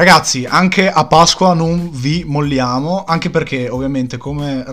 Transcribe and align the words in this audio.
Ragazzi, 0.00 0.46
anche 0.46 0.90
a 0.90 1.04
Pasqua 1.04 1.52
non 1.52 1.90
vi 1.92 2.24
molliamo, 2.26 3.04
anche 3.06 3.28
perché 3.28 3.68
ovviamente 3.68 4.16
come 4.16 4.64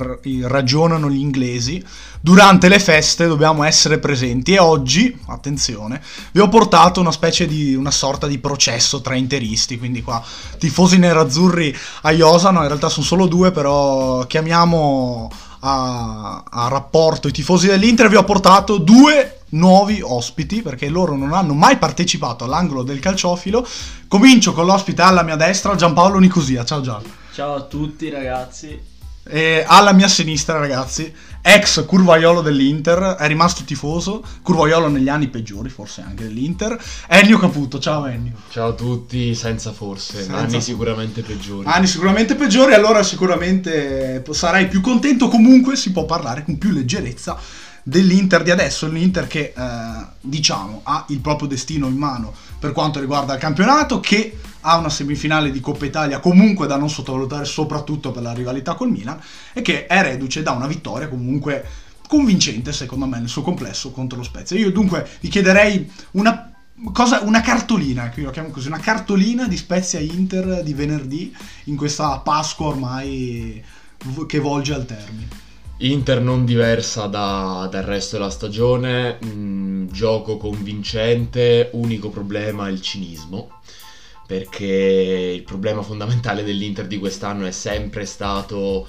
ragionano 0.43 1.09
gli 1.09 1.19
inglesi, 1.19 1.83
durante 2.21 2.69
le 2.69 2.79
feste 2.79 3.27
dobbiamo 3.27 3.63
essere 3.63 3.97
presenti 3.97 4.53
e 4.53 4.59
oggi, 4.59 5.13
attenzione, 5.25 6.01
vi 6.31 6.39
ho 6.39 6.47
portato 6.47 7.01
una 7.01 7.11
specie 7.11 7.45
di 7.45 7.75
una 7.75 7.91
sorta 7.91 8.25
di 8.25 8.39
processo 8.39 9.01
tra 9.01 9.15
interisti, 9.15 9.77
quindi 9.77 10.01
qua 10.01 10.23
tifosi 10.57 10.97
nerazzurri 10.97 11.75
a 12.03 12.11
Iosano, 12.11 12.61
in 12.61 12.67
realtà 12.67 12.87
sono 12.87 13.05
solo 13.05 13.27
due, 13.27 13.51
però 13.51 14.25
chiamiamo 14.27 15.29
a, 15.59 16.43
a 16.49 16.67
rapporto 16.67 17.27
i 17.27 17.31
tifosi 17.31 17.67
dell'Inter, 17.67 18.09
vi 18.09 18.15
ho 18.15 18.23
portato 18.23 18.77
due 18.77 19.41
nuovi 19.49 20.01
ospiti 20.01 20.61
perché 20.61 20.89
loro 20.89 21.15
non 21.15 21.33
hanno 21.33 21.53
mai 21.53 21.77
partecipato 21.77 22.43
all'angolo 22.43 22.83
del 22.83 22.99
calciofilo. 22.99 23.65
Comincio 24.07 24.53
con 24.53 24.65
l'ospite 24.65 25.01
alla 25.01 25.23
mia 25.23 25.35
destra, 25.35 25.75
Giampaolo 25.75 26.19
Nicosia. 26.19 26.65
Ciao 26.65 26.81
Gian. 26.81 27.03
Ciao 27.33 27.55
a 27.55 27.61
tutti 27.61 28.09
ragazzi. 28.09 28.95
E 29.29 29.65
alla 29.67 29.91
mia 29.91 30.07
sinistra, 30.07 30.57
ragazzi, 30.57 31.13
ex 31.47 31.85
curvaiolo 31.85 32.41
dell'Inter, 32.41 33.15
è 33.17 33.25
rimasto 33.25 33.63
tifoso, 33.63 34.21
curvaiolo 34.41 34.89
negli 34.89 35.07
anni 35.07 35.29
peggiori, 35.29 35.69
forse 35.69 36.01
anche 36.01 36.23
dell'Inter. 36.23 36.77
Ennio 37.07 37.39
Caputo, 37.39 37.79
ciao 37.79 38.05
Ennio. 38.05 38.33
Ciao 38.49 38.69
a 38.69 38.73
tutti, 38.73 39.33
senza 39.33 39.71
forse, 39.71 40.17
senza 40.17 40.35
anni 40.35 40.61
sicuramente 40.61 41.21
peggiori. 41.21 41.65
Anni 41.65 41.87
sicuramente 41.87 42.35
peggiori, 42.35 42.73
allora 42.73 43.01
sicuramente 43.01 44.23
sarai 44.31 44.67
più 44.67 44.81
contento, 44.81 45.29
comunque 45.29 45.77
si 45.77 45.93
può 45.93 46.05
parlare 46.05 46.43
con 46.43 46.57
più 46.57 46.71
leggerezza 46.71 47.39
dell'Inter 47.81 48.43
di 48.43 48.51
adesso, 48.51 48.85
l'Inter 48.89 49.27
che 49.27 49.53
eh, 49.55 50.05
diciamo 50.19 50.81
ha 50.83 51.05
il 51.07 51.19
proprio 51.19 51.47
destino 51.47 51.87
in 51.87 51.95
mano 51.95 52.33
per 52.59 52.71
quanto 52.71 52.99
riguarda 52.99 53.33
il 53.33 53.39
campionato, 53.39 53.99
che 53.99 54.37
ha 54.61 54.77
una 54.77 54.89
semifinale 54.89 55.51
di 55.51 55.59
Coppa 55.59 55.85
Italia 55.85 56.19
comunque 56.19 56.67
da 56.67 56.77
non 56.77 56.89
sottovalutare 56.89 57.45
soprattutto 57.45 58.11
per 58.11 58.21
la 58.21 58.33
rivalità 58.33 58.73
col 58.73 58.89
Milan 58.89 59.19
e 59.53 59.61
che 59.61 59.85
è 59.85 60.01
reduce 60.01 60.43
da 60.43 60.51
una 60.51 60.67
vittoria 60.67 61.07
comunque 61.07 61.65
convincente 62.07 62.73
secondo 62.73 63.05
me 63.05 63.19
nel 63.19 63.29
suo 63.29 63.43
complesso 63.43 63.91
contro 63.91 64.17
lo 64.17 64.23
Spezia. 64.23 64.57
Io 64.57 64.71
dunque 64.71 65.07
vi 65.19 65.29
chiederei 65.29 65.89
una 66.11 66.51
Cosa, 66.93 67.21
una 67.21 67.41
cartolina, 67.41 68.11
qui 68.11 68.21
lo 68.21 68.29
chiamo 68.29 68.49
così, 68.49 68.67
una 68.67 68.77
cartolina 68.77 69.47
di 69.47 69.57
Spezia 69.57 69.99
Inter 69.99 70.61
di 70.61 70.75
venerdì 70.75 71.35
in 71.63 71.75
questa 71.75 72.19
Pasqua 72.19 72.67
ormai 72.67 73.63
che 74.27 74.37
volge 74.37 74.75
al 74.75 74.85
termine. 74.85 75.27
Inter 75.79 76.21
non 76.21 76.43
diversa 76.43 77.05
da, 77.05 77.67
dal 77.69 77.83
resto 77.83 78.17
della 78.17 78.31
stagione, 78.31 79.19
mh, 79.21 79.27
mm, 79.27 79.87
gioco 79.89 80.37
convincente, 80.37 81.69
unico 81.73 82.09
problema 82.09 82.67
è 82.67 82.71
il 82.71 82.81
cinismo, 82.81 83.59
perché 84.25 84.65
il 85.35 85.43
problema 85.43 85.83
fondamentale 85.83 86.43
dell'Inter 86.43 86.87
di 86.87 86.97
quest'anno 86.97 87.45
è 87.45 87.51
sempre 87.51 88.05
stato 88.05 88.87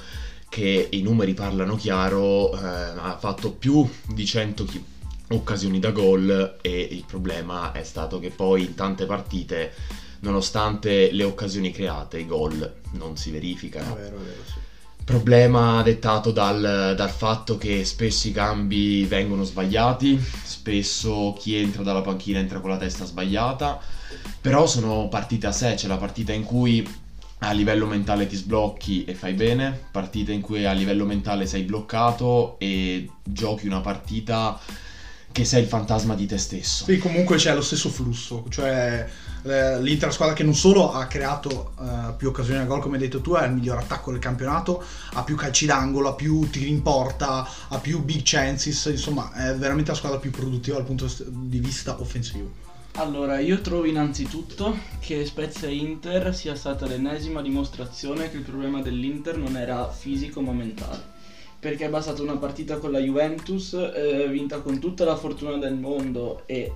che 0.48 0.88
i 0.90 1.02
numeri 1.02 1.34
parlano 1.34 1.76
chiaro, 1.76 2.54
eh, 2.54 2.58
ha 2.64 3.18
fatto 3.20 3.52
più 3.52 3.86
di 4.06 4.24
100 4.24 4.64
chi- 4.64 4.82
occasioni 5.28 5.78
da 5.78 5.90
gol 5.90 6.56
e 6.62 6.88
il 6.90 7.04
problema 7.06 7.72
è 7.72 7.82
stato 7.82 8.18
che 8.18 8.30
poi 8.30 8.64
in 8.64 8.74
tante 8.74 9.04
partite, 9.04 9.74
nonostante 10.20 11.12
le 11.12 11.24
occasioni 11.24 11.70
create, 11.70 12.18
i 12.18 12.26
gol 12.26 12.76
non 12.92 13.18
si 13.18 13.30
verificano. 13.30 13.94
È 13.94 14.00
vero, 14.00 14.16
è 14.16 14.20
vero, 14.20 14.42
sì 14.46 14.57
Problema 15.08 15.80
dettato 15.80 16.32
dal, 16.32 16.92
dal, 16.94 17.08
fatto 17.08 17.56
che 17.56 17.82
spesso 17.86 18.28
i 18.28 18.30
cambi 18.30 19.06
vengono 19.06 19.42
sbagliati, 19.42 20.22
spesso 20.42 21.34
chi 21.38 21.56
entra 21.56 21.82
dalla 21.82 22.02
panchina 22.02 22.40
entra 22.40 22.60
con 22.60 22.68
la 22.68 22.76
testa 22.76 23.06
sbagliata, 23.06 23.80
però 24.38 24.66
sono 24.66 25.08
partite 25.08 25.46
a 25.46 25.52
sé, 25.52 25.72
c'è 25.76 25.86
la 25.86 25.96
partita 25.96 26.34
in 26.34 26.44
cui 26.44 26.86
a 27.38 27.52
livello 27.52 27.86
mentale 27.86 28.26
ti 28.26 28.36
sblocchi 28.36 29.06
e 29.06 29.14
fai 29.14 29.32
bene, 29.32 29.80
partita 29.90 30.30
in 30.30 30.42
cui 30.42 30.66
a 30.66 30.72
livello 30.72 31.06
mentale 31.06 31.46
sei 31.46 31.62
bloccato 31.62 32.58
e 32.58 33.08
giochi 33.22 33.66
una 33.66 33.80
partita 33.80 34.60
che 35.32 35.44
sei 35.46 35.62
il 35.62 35.68
fantasma 35.68 36.14
di 36.14 36.26
te 36.26 36.36
stesso. 36.36 36.84
Sì, 36.84 36.98
comunque 36.98 37.38
c'è 37.38 37.54
lo 37.54 37.62
stesso 37.62 37.88
flusso, 37.88 38.44
cioè 38.50 39.08
eh, 39.42 39.80
l'Inter 39.80 40.12
squadra 40.12 40.34
che 40.34 40.44
non 40.44 40.54
solo 40.54 40.92
ha 40.92 41.06
creato 41.06 41.72
uh, 41.76 42.16
più 42.16 42.28
occasioni 42.28 42.58
da 42.58 42.64
gol 42.64 42.80
come 42.80 42.96
hai 42.96 43.02
detto 43.02 43.20
tu, 43.20 43.34
è 43.34 43.44
il 43.46 43.52
miglior 43.52 43.78
attacco 43.78 44.10
del 44.10 44.20
campionato, 44.20 44.82
ha 45.12 45.22
più 45.22 45.36
calci 45.36 45.66
d'angolo, 45.66 46.08
ha 46.08 46.14
più 46.14 46.48
tiri 46.50 46.68
in 46.68 46.82
porta, 46.82 47.48
ha 47.68 47.78
più 47.78 48.02
big 48.02 48.22
chances, 48.24 48.86
insomma 48.86 49.32
è 49.32 49.54
veramente 49.54 49.90
la 49.90 49.96
squadra 49.96 50.18
più 50.18 50.30
produttiva 50.30 50.76
dal 50.76 50.86
punto 50.86 51.06
di 51.26 51.58
vista 51.58 52.00
offensivo. 52.00 52.66
Allora, 52.92 53.38
io 53.38 53.60
trovo 53.60 53.84
innanzitutto 53.84 54.76
che 54.98 55.24
Spezia 55.24 55.68
Inter 55.68 56.34
sia 56.34 56.56
stata 56.56 56.86
l'ennesima 56.86 57.42
dimostrazione 57.42 58.30
che 58.30 58.38
il 58.38 58.42
problema 58.42 58.82
dell'Inter 58.82 59.36
non 59.36 59.56
era 59.56 59.88
fisico 59.90 60.40
ma 60.40 60.52
mentale 60.52 61.16
perché 61.60 61.86
è 61.86 61.90
bastata 61.90 62.22
una 62.22 62.36
partita 62.36 62.76
con 62.76 62.92
la 62.92 63.00
Juventus 63.00 63.72
eh, 63.72 64.28
vinta 64.28 64.60
con 64.60 64.78
tutta 64.78 65.04
la 65.04 65.16
fortuna 65.16 65.56
del 65.56 65.74
mondo 65.74 66.42
e 66.46 66.72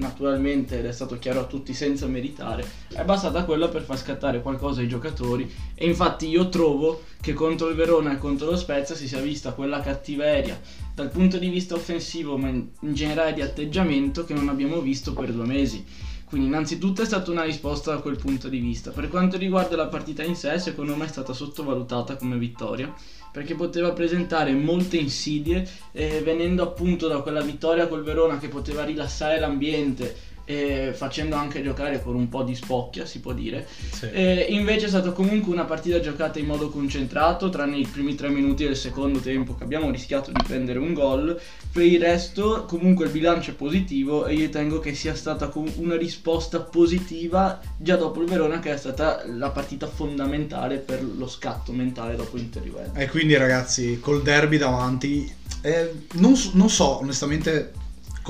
naturalmente 0.00 0.78
ed 0.78 0.86
è 0.86 0.92
stato 0.92 1.18
chiaro 1.18 1.40
a 1.40 1.44
tutti 1.44 1.72
senza 1.74 2.06
meritare 2.06 2.64
è 2.92 3.04
bastata 3.04 3.44
quella 3.44 3.68
per 3.68 3.82
far 3.82 3.98
scattare 3.98 4.42
qualcosa 4.42 4.80
ai 4.80 4.88
giocatori. 4.88 5.50
E 5.74 5.86
infatti 5.86 6.28
io 6.28 6.48
trovo 6.48 7.02
che 7.20 7.32
contro 7.32 7.68
il 7.68 7.76
Verona 7.76 8.12
e 8.12 8.18
contro 8.18 8.50
lo 8.50 8.56
Spezia 8.56 8.94
si 8.94 9.06
sia 9.06 9.20
vista 9.20 9.52
quella 9.52 9.80
cattiveria 9.80 10.60
dal 10.94 11.10
punto 11.10 11.38
di 11.38 11.48
vista 11.48 11.74
offensivo 11.74 12.36
ma 12.36 12.48
in 12.48 12.68
generale 12.80 13.32
di 13.32 13.42
atteggiamento 13.42 14.24
che 14.24 14.34
non 14.34 14.48
abbiamo 14.48 14.80
visto 14.80 15.12
per 15.12 15.32
due 15.32 15.46
mesi. 15.46 15.84
Quindi 16.24 16.46
innanzitutto 16.46 17.02
è 17.02 17.04
stata 17.04 17.30
una 17.30 17.42
risposta 17.42 17.92
da 17.92 18.00
quel 18.00 18.16
punto 18.16 18.48
di 18.48 18.58
vista. 18.58 18.90
Per 18.90 19.08
quanto 19.08 19.36
riguarda 19.36 19.74
la 19.76 19.88
partita 19.88 20.22
in 20.22 20.36
sé 20.36 20.58
secondo 20.58 20.94
me 20.94 21.04
è 21.04 21.08
stata 21.08 21.32
sottovalutata 21.32 22.16
come 22.16 22.38
vittoria 22.38 22.92
perché 23.32 23.54
poteva 23.54 23.92
presentare 23.92 24.52
molte 24.52 24.96
insidie 24.96 25.68
eh, 25.92 26.20
venendo 26.20 26.62
appunto 26.62 27.08
da 27.08 27.20
quella 27.20 27.40
vittoria 27.40 27.86
col 27.86 28.02
Verona 28.02 28.38
che 28.38 28.48
poteva 28.48 28.84
rilassare 28.84 29.38
l'ambiente 29.38 30.28
eh, 30.50 30.92
facendo 30.92 31.36
anche 31.36 31.62
giocare 31.62 32.02
con 32.02 32.16
un 32.16 32.28
po' 32.28 32.42
di 32.42 32.54
spocchia, 32.54 33.06
si 33.06 33.20
può 33.20 33.32
dire. 33.32 33.66
Sì. 33.92 34.10
Eh, 34.10 34.46
invece 34.50 34.86
è 34.86 34.88
stata 34.88 35.12
comunque 35.12 35.52
una 35.52 35.64
partita 35.64 36.00
giocata 36.00 36.38
in 36.38 36.46
modo 36.46 36.70
concentrato, 36.70 37.50
tranne 37.50 37.78
i 37.78 37.86
primi 37.86 38.16
tre 38.16 38.28
minuti 38.28 38.64
del 38.64 38.76
secondo 38.76 39.20
tempo 39.20 39.54
che 39.54 39.62
abbiamo 39.62 39.90
rischiato 39.90 40.32
di 40.32 40.42
prendere 40.44 40.80
un 40.80 40.92
gol. 40.92 41.40
Per 41.72 41.84
il 41.84 42.00
resto, 42.00 42.64
comunque 42.66 43.06
il 43.06 43.12
bilancio 43.12 43.52
è 43.52 43.54
positivo 43.54 44.26
e 44.26 44.34
io 44.34 44.40
ritengo 44.40 44.80
che 44.80 44.94
sia 44.94 45.14
stata 45.14 45.50
una 45.76 45.96
risposta 45.96 46.60
positiva 46.60 47.60
già 47.76 47.96
dopo 47.96 48.20
il 48.20 48.28
Verona, 48.28 48.58
che 48.58 48.72
è 48.72 48.76
stata 48.76 49.22
la 49.26 49.50
partita 49.50 49.86
fondamentale 49.86 50.78
per 50.78 51.02
lo 51.02 51.28
scatto 51.28 51.70
mentale 51.72 52.16
dopo 52.16 52.36
l'Inter 52.36 52.62
Juventus. 52.62 53.00
E 53.00 53.08
quindi, 53.08 53.36
ragazzi, 53.36 54.00
col 54.00 54.22
derby 54.22 54.58
davanti, 54.58 55.32
eh, 55.62 55.92
non, 56.14 56.34
non 56.54 56.68
so 56.68 56.98
onestamente 56.98 57.72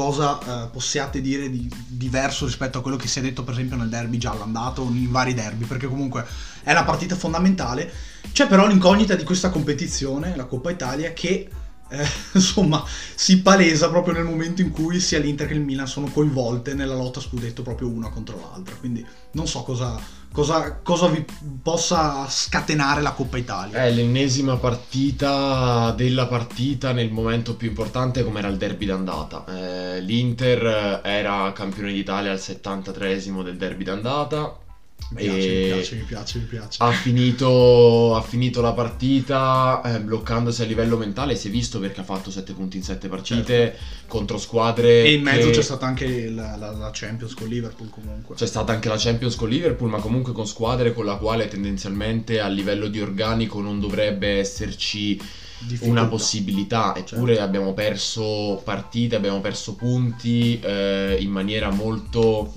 cosa 0.00 0.38
eh, 0.64 0.68
possiate 0.68 1.20
dire 1.20 1.50
di 1.50 1.70
diverso 1.86 2.46
rispetto 2.46 2.78
a 2.78 2.80
quello 2.80 2.96
che 2.96 3.06
si 3.06 3.18
è 3.18 3.22
detto 3.22 3.44
per 3.44 3.52
esempio 3.52 3.76
nel 3.76 3.90
derby 3.90 4.16
già 4.16 4.30
all'andato 4.30 4.80
o 4.80 4.88
in 4.88 5.10
vari 5.10 5.34
derby 5.34 5.66
perché 5.66 5.88
comunque 5.88 6.26
è 6.62 6.72
la 6.72 6.84
partita 6.84 7.14
fondamentale. 7.14 7.92
C'è 8.32 8.46
però 8.46 8.66
l'incognita 8.66 9.14
di 9.14 9.24
questa 9.24 9.50
competizione 9.50 10.34
la 10.36 10.46
Coppa 10.46 10.70
Italia 10.70 11.12
che 11.12 11.50
eh, 11.90 12.06
insomma 12.32 12.82
si 13.14 13.42
palesa 13.42 13.90
proprio 13.90 14.14
nel 14.14 14.24
momento 14.24 14.62
in 14.62 14.70
cui 14.70 15.00
sia 15.00 15.18
l'Inter 15.18 15.46
che 15.46 15.52
il 15.52 15.60
Milan 15.60 15.86
sono 15.86 16.06
coinvolte 16.06 16.72
nella 16.72 16.94
lotta 16.94 17.20
scudetto 17.20 17.60
proprio 17.60 17.88
una 17.88 18.08
contro 18.08 18.40
l'altra. 18.40 18.76
Quindi 18.76 19.04
non 19.32 19.46
so 19.46 19.62
cosa, 19.64 20.00
cosa, 20.32 20.80
cosa 20.82 21.08
vi 21.08 21.24
possa 21.62 22.26
scatenare 22.28 23.00
la 23.00 23.12
Coppa 23.12 23.38
Italia? 23.38 23.84
È 23.84 23.90
l'ennesima 23.90 24.56
partita 24.56 25.92
della 25.92 26.26
partita 26.26 26.92
nel 26.92 27.10
momento 27.10 27.56
più 27.56 27.68
importante 27.68 28.24
come 28.24 28.38
era 28.38 28.48
il 28.48 28.56
derby 28.56 28.86
d'andata. 28.86 29.44
Eh, 29.48 30.00
l'Inter 30.00 31.00
era 31.04 31.52
campione 31.52 31.92
d'Italia 31.92 32.32
al 32.32 32.38
73esimo 32.38 33.42
del 33.42 33.56
derby 33.56 33.84
d'andata 33.84 34.68
mi 35.10 35.22
piace, 35.22 35.48
mi 35.48 35.66
piace, 35.66 35.96
mi 35.96 36.02
piace, 36.02 36.38
mi 36.38 36.44
piace. 36.44 36.82
Ha 36.82 36.92
finito, 36.92 38.14
ha 38.14 38.22
finito 38.22 38.60
la 38.60 38.72
partita 38.72 39.82
eh, 39.84 40.00
bloccandosi 40.00 40.62
a 40.62 40.66
livello 40.66 40.96
mentale, 40.96 41.34
si 41.34 41.48
è 41.48 41.50
visto 41.50 41.80
perché 41.80 42.00
ha 42.00 42.04
fatto 42.04 42.30
7 42.30 42.52
punti 42.52 42.76
in 42.76 42.84
7 42.84 43.08
partite 43.08 43.54
certo. 43.54 43.78
contro 44.06 44.38
squadre. 44.38 45.02
E 45.02 45.14
in 45.14 45.22
mezzo 45.22 45.48
che... 45.48 45.52
c'è 45.52 45.62
stata 45.62 45.86
anche 45.86 46.28
la, 46.28 46.56
la, 46.56 46.70
la, 46.70 46.90
Champions 46.92 47.34
con 47.34 47.48
Liverpool 47.48 47.90
comunque. 47.90 48.36
C'è 48.36 48.46
stata 48.46 48.72
anche 48.72 48.88
la 48.88 48.96
Champions 48.96 49.34
con 49.34 49.48
Liverpool, 49.48 49.90
ma 49.90 49.98
comunque 49.98 50.32
con 50.32 50.46
squadre 50.46 50.92
con 50.92 51.04
la 51.04 51.16
quale 51.16 51.48
tendenzialmente 51.48 52.40
a 52.40 52.48
livello 52.48 52.86
di 52.86 53.00
organico 53.00 53.60
non 53.60 53.80
dovrebbe 53.80 54.38
esserci 54.38 55.20
una 55.80 56.06
possibilità, 56.06 56.94
eppure 56.96 57.34
certo. 57.34 57.42
abbiamo 57.42 57.74
perso 57.74 58.60
partite, 58.64 59.16
abbiamo 59.16 59.40
perso 59.40 59.74
punti 59.74 60.60
eh, 60.60 61.16
in 61.18 61.30
maniera 61.30 61.70
molto... 61.70 62.54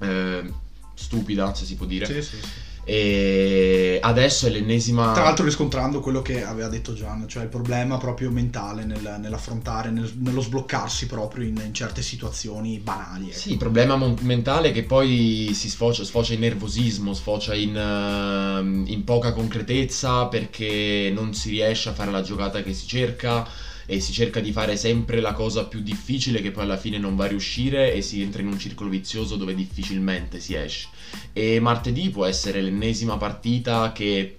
Eh, 0.00 0.68
stupida, 1.00 1.54
se 1.54 1.64
si 1.64 1.74
può 1.74 1.86
dire. 1.86 2.06
Sì, 2.06 2.22
sì, 2.22 2.36
sì. 2.40 2.68
E 2.84 3.98
adesso 4.02 4.46
è 4.46 4.50
l'ennesima. 4.50 5.12
Tra 5.12 5.22
l'altro 5.22 5.44
riscontrando 5.44 6.00
quello 6.00 6.22
che 6.22 6.42
aveva 6.44 6.68
detto 6.68 6.92
Gian, 6.94 7.28
cioè 7.28 7.42
il 7.44 7.48
problema 7.48 7.98
proprio 7.98 8.30
mentale 8.30 8.84
nel- 8.84 9.16
nell'affrontare, 9.20 9.90
nel- 9.90 10.12
nello 10.16 10.40
sbloccarsi 10.40 11.06
proprio 11.06 11.44
in, 11.44 11.60
in 11.64 11.74
certe 11.74 12.02
situazioni 12.02 12.78
banali. 12.78 13.28
ecco. 13.28 13.38
Sì, 13.38 13.56
problema 13.56 13.96
mon- 13.96 14.16
mentale 14.22 14.72
che 14.72 14.82
poi 14.82 15.50
si 15.54 15.68
sfocia, 15.68 16.04
sfocia 16.04 16.32
in 16.32 16.40
nervosismo, 16.40 17.12
sfocia 17.12 17.54
in, 17.54 17.76
ehm, 17.76 18.84
in 18.88 19.04
poca 19.04 19.32
concretezza 19.32 20.26
perché 20.26 21.12
non 21.14 21.34
si 21.34 21.50
riesce 21.50 21.90
a 21.90 21.92
fare 21.92 22.10
la 22.10 22.22
giocata 22.22 22.62
che 22.62 22.72
si 22.72 22.86
cerca 22.86 23.46
e 23.90 23.98
si 23.98 24.12
cerca 24.12 24.38
di 24.38 24.52
fare 24.52 24.76
sempre 24.76 25.20
la 25.20 25.32
cosa 25.32 25.64
più 25.64 25.80
difficile 25.80 26.40
che 26.40 26.52
poi 26.52 26.62
alla 26.62 26.76
fine 26.76 26.96
non 26.96 27.16
va 27.16 27.24
a 27.24 27.26
riuscire 27.26 27.92
e 27.92 28.02
si 28.02 28.22
entra 28.22 28.40
in 28.40 28.46
un 28.46 28.56
circolo 28.56 28.88
vizioso 28.88 29.34
dove 29.34 29.52
difficilmente 29.52 30.38
si 30.38 30.54
esce. 30.54 30.86
E 31.32 31.58
martedì 31.58 32.08
può 32.08 32.24
essere 32.24 32.62
l'ennesima 32.62 33.16
partita 33.16 33.90
che 33.90 34.36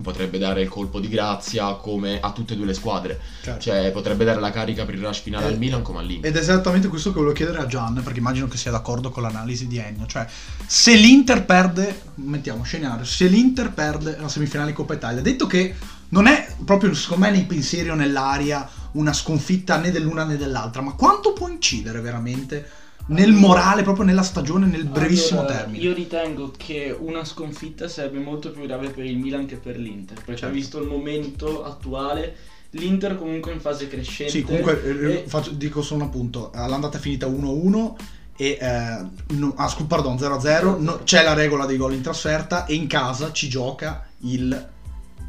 potrebbe 0.00 0.38
dare 0.38 0.62
il 0.62 0.68
colpo 0.68 1.00
di 1.00 1.08
grazia 1.08 1.74
come 1.74 2.20
a 2.20 2.30
tutte 2.30 2.52
e 2.52 2.56
due 2.56 2.66
le 2.66 2.74
squadre. 2.74 3.20
Certo. 3.42 3.60
Cioè 3.60 3.90
potrebbe 3.90 4.24
dare 4.24 4.38
la 4.38 4.52
carica 4.52 4.84
per 4.84 4.94
il 4.94 5.00
rush 5.00 5.20
finale 5.20 5.46
Eh, 5.46 5.48
al 5.48 5.58
Milan 5.58 5.82
come 5.82 5.98
all'Inter. 5.98 6.30
Ed 6.30 6.36
è 6.36 6.40
esattamente 6.40 6.86
questo 6.86 7.10
che 7.10 7.16
volevo 7.16 7.34
chiedere 7.34 7.58
a 7.58 7.66
Gian, 7.66 8.00
perché 8.04 8.20
immagino 8.20 8.46
che 8.46 8.56
sia 8.56 8.70
d'accordo 8.70 9.10
con 9.10 9.24
l'analisi 9.24 9.66
di 9.66 9.78
Ennio. 9.78 10.06
Cioè, 10.06 10.26
se 10.64 10.94
l'Inter 10.94 11.44
perde, 11.44 12.02
mettiamo 12.16 12.62
scenario, 12.62 13.04
se 13.04 13.26
l'Inter 13.26 13.72
perde 13.72 14.16
la 14.20 14.28
semifinale 14.28 14.72
Coppa 14.72 14.94
Italia, 14.94 15.20
detto 15.20 15.48
che 15.48 15.74
non 16.10 16.26
è 16.26 16.54
proprio, 16.64 16.94
secondo 16.94 17.24
me, 17.24 17.32
nei 17.32 17.44
pensieri 17.44 17.88
o 17.88 17.94
nell'aria 17.94 18.68
una 18.92 19.12
sconfitta 19.12 19.78
né 19.78 19.90
dell'una 19.90 20.24
né 20.24 20.36
dell'altra, 20.36 20.82
ma 20.82 20.92
quanto 20.94 21.32
può 21.32 21.48
incidere 21.48 22.00
veramente 22.00 22.68
nel 23.06 23.32
morale, 23.32 23.82
proprio 23.82 24.04
nella 24.04 24.22
stagione, 24.22 24.66
nel 24.66 24.84
brevissimo 24.84 25.40
Allora, 25.40 25.56
termine? 25.56 25.82
Io 25.82 25.92
ritengo 25.92 26.52
che 26.56 26.96
una 26.96 27.24
sconfitta 27.24 27.88
sarebbe 27.88 28.20
molto 28.20 28.50
più 28.52 28.62
grave 28.62 28.90
per 28.90 29.04
il 29.04 29.18
Milan 29.18 29.46
che 29.46 29.56
per 29.56 29.76
l'Inter, 29.76 30.16
perché 30.18 30.36
Certo. 30.42 30.54
visto 30.54 30.80
il 30.80 30.86
momento 30.88 31.64
attuale, 31.64 32.36
l'Inter 32.70 33.18
comunque 33.18 33.52
in 33.52 33.60
fase 33.60 33.88
crescente. 33.88 34.32
Sì, 34.32 34.42
comunque 34.42 34.82
eh, 34.84 35.12
e- 35.12 35.24
faccio- 35.26 35.50
dico 35.50 35.82
solo 35.82 36.02
un 36.02 36.08
appunto. 36.08 36.50
L'andata 36.54 36.98
è 36.98 37.00
finita 37.00 37.26
1-1 37.26 37.96
e 38.36 38.56
eh, 38.60 39.04
no- 39.34 39.54
ah, 39.56 39.68
scu- 39.68 39.86
pardon, 39.86 40.16
0-0. 40.16 40.76
no- 40.80 41.00
c'è 41.02 41.22
la 41.24 41.34
regola 41.34 41.66
dei 41.66 41.76
gol 41.76 41.94
in 41.94 42.02
trasferta 42.02 42.66
e 42.66 42.74
in 42.74 42.86
casa 42.86 43.32
ci 43.32 43.48
gioca 43.48 44.06
il, 44.20 44.68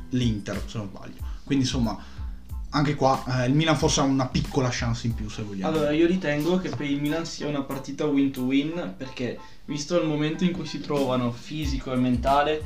l'Inter, 0.10 0.62
se 0.68 0.78
non 0.78 0.90
sbaglio. 0.90 1.22
Quindi 1.44 1.66
insomma, 1.66 1.98
anche 2.74 2.96
qua 2.96 3.24
eh, 3.28 3.48
il 3.48 3.54
Milan 3.54 3.78
forse 3.78 4.00
ha 4.00 4.04
una 4.04 4.28
piccola 4.28 4.70
chance 4.72 5.08
in 5.08 5.14
più, 5.14 5.30
se 5.30 5.44
vogliamo. 5.44 5.72
Allora, 5.72 5.92
io 5.92 6.08
ritengo 6.08 6.58
che 6.58 6.70
per 6.70 6.88
il 6.88 7.00
Milan 7.00 7.26
sia 7.26 7.48
una 7.48 7.62
partita 7.62 8.06
win 8.06 8.32
to 8.32 8.44
win 8.44 8.94
perché, 8.98 9.40
visto 9.66 10.00
il 10.00 10.08
momento 10.08 10.44
in 10.44 10.52
cui 10.52 10.66
si 10.66 10.80
trovano 10.80 11.32
fisico 11.32 11.94
e 11.94 11.96
mentale, 11.96 12.64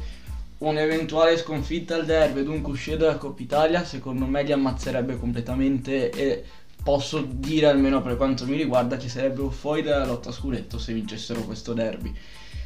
un'eventuale 0.59 1.37
sconfitta 1.37 1.95
al 1.95 2.05
derby 2.05 2.45
un 2.45 2.63
uscire 2.63 2.97
dalla 2.97 3.17
Coppa 3.17 3.41
Italia, 3.41 3.83
secondo 3.83 4.25
me 4.25 4.43
li 4.43 4.53
ammazzerebbe 4.53 5.19
completamente 5.19 6.09
e 6.09 6.43
posso 6.81 7.21
dire, 7.21 7.67
almeno 7.67 8.01
per 8.01 8.15
quanto 8.15 8.45
mi 8.45 8.55
riguarda, 8.55 8.95
che 8.95 9.09
sarebbero 9.09 9.49
fuori 9.49 9.81
dalla 9.81 10.05
lotta 10.05 10.29
a 10.29 10.31
scudetto 10.31 10.79
se 10.79 10.93
vincessero 10.93 11.41
questo 11.41 11.73
derby. 11.73 12.15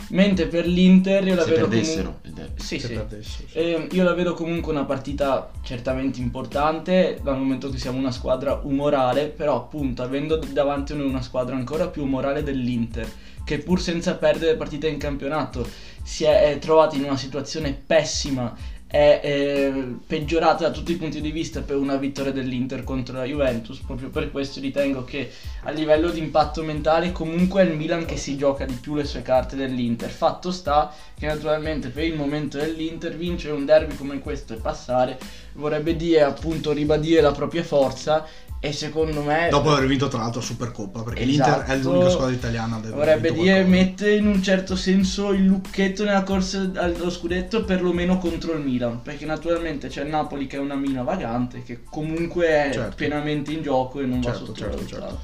Mentre 0.09 0.47
per 0.47 0.67
l'Inter 0.67 1.25
io 1.25 1.35
la 1.35 1.43
Se 1.43 1.51
vedo 1.51 1.67
perdessero 1.67 2.03
comunque... 2.03 2.29
il 2.29 2.35
derby. 2.35 2.61
Sì, 2.61 2.79
Se 2.79 2.87
sì. 2.87 2.93
perdesse, 2.93 3.45
sì. 3.47 3.57
Eh, 3.57 3.87
io 3.91 4.03
la 4.03 4.13
vedo 4.13 4.33
comunque 4.33 4.71
una 4.71 4.85
partita 4.85 5.51
certamente 5.63 6.19
importante 6.19 7.19
dal 7.21 7.37
momento 7.37 7.69
che 7.69 7.77
siamo 7.77 7.97
una 7.97 8.11
squadra 8.11 8.59
umorale, 8.63 9.27
però 9.27 9.55
appunto 9.55 10.03
avendo 10.03 10.37
davanti 10.37 10.93
a 10.93 10.95
noi 10.95 11.07
una 11.07 11.21
squadra 11.21 11.55
ancora 11.55 11.87
più 11.87 12.03
umorale 12.03 12.43
dell'Inter, 12.43 13.09
che 13.43 13.59
pur 13.59 13.81
senza 13.81 14.15
perdere 14.15 14.55
partite 14.55 14.87
in 14.87 14.97
campionato 14.97 15.67
si 16.03 16.23
è, 16.23 16.51
è 16.51 16.59
trovata 16.59 16.95
in 16.95 17.03
una 17.03 17.17
situazione 17.17 17.73
pessima, 17.73 18.55
è 18.91 19.21
eh, 19.23 19.95
peggiorata 20.05 20.67
da 20.67 20.71
tutti 20.71 20.91
i 20.91 20.97
punti 20.97 21.21
di 21.21 21.31
vista 21.31 21.61
per 21.61 21.77
una 21.77 21.95
vittoria 21.95 22.33
dell'Inter 22.33 22.83
contro 22.83 23.15
la 23.15 23.23
Juventus, 23.23 23.79
proprio 23.79 24.09
per 24.09 24.31
questo 24.31 24.59
ritengo 24.59 25.05
che 25.05 25.31
a 25.63 25.71
livello 25.71 26.09
di 26.09 26.19
impatto 26.19 26.61
mentale 26.61 27.13
comunque 27.13 27.61
è 27.61 27.65
il 27.65 27.77
Milan 27.77 28.03
che 28.03 28.17
si 28.17 28.35
gioca 28.35 28.65
di 28.65 28.73
più 28.73 28.95
le 28.95 29.05
sue 29.05 29.21
carte 29.21 29.55
dell'Inter. 29.55 30.09
Fatto 30.09 30.51
sta 30.51 30.93
che 31.17 31.25
naturalmente 31.25 31.87
per 31.87 32.03
il 32.03 32.15
momento 32.15 32.57
dell'Inter 32.57 33.15
vincere 33.15 33.53
un 33.53 33.63
derby 33.63 33.95
come 33.95 34.19
questo 34.19 34.53
e 34.53 34.57
passare 34.57 35.17
vorrebbe 35.53 35.95
dire 35.95 36.23
appunto 36.23 36.73
ribadire 36.73 37.21
la 37.21 37.31
propria 37.31 37.63
forza 37.63 38.25
e 38.63 38.71
secondo 38.73 39.23
me 39.23 39.47
Dopo 39.49 39.71
aver 39.71 39.87
vinto 39.87 40.07
tra 40.07 40.19
l'altro 40.19 40.39
la 40.39 40.45
Supercoppa, 40.45 41.01
perché 41.01 41.23
Esatto. 41.23 41.49
l'Inter 41.49 41.75
è 41.75 41.81
l'unica 41.81 42.09
squadra 42.11 42.35
italiana 42.35 42.75
aver 42.75 42.91
vorrebbe 42.93 43.33
dire 43.33 43.63
mettere 43.63 44.15
in 44.15 44.27
un 44.27 44.41
certo 44.43 44.75
senso 44.75 45.31
il 45.31 45.45
lucchetto 45.45 46.03
nella 46.03 46.21
corsa 46.21 46.69
allo 46.75 47.09
scudetto 47.09 47.63
perlomeno 47.65 48.19
contro 48.19 48.53
il 48.53 48.59
Milan 48.61 49.01
perché 49.01 49.25
naturalmente 49.25 49.87
c'è 49.87 50.03
il 50.03 50.09
Napoli 50.09 50.45
che 50.45 50.57
è 50.57 50.59
una 50.59 50.75
mina 50.75 51.01
vagante 51.01 51.63
che 51.63 51.79
comunque 51.83 52.45
è 52.47 52.69
Certo. 52.71 52.95
pienamente 52.95 53.51
in 53.51 53.63
gioco 53.63 53.99
e 53.99 54.05
non 54.05 54.21
Certo, 54.21 54.45
va 54.45 54.53
certo, 54.53 54.77
sottovalutato 54.77 55.19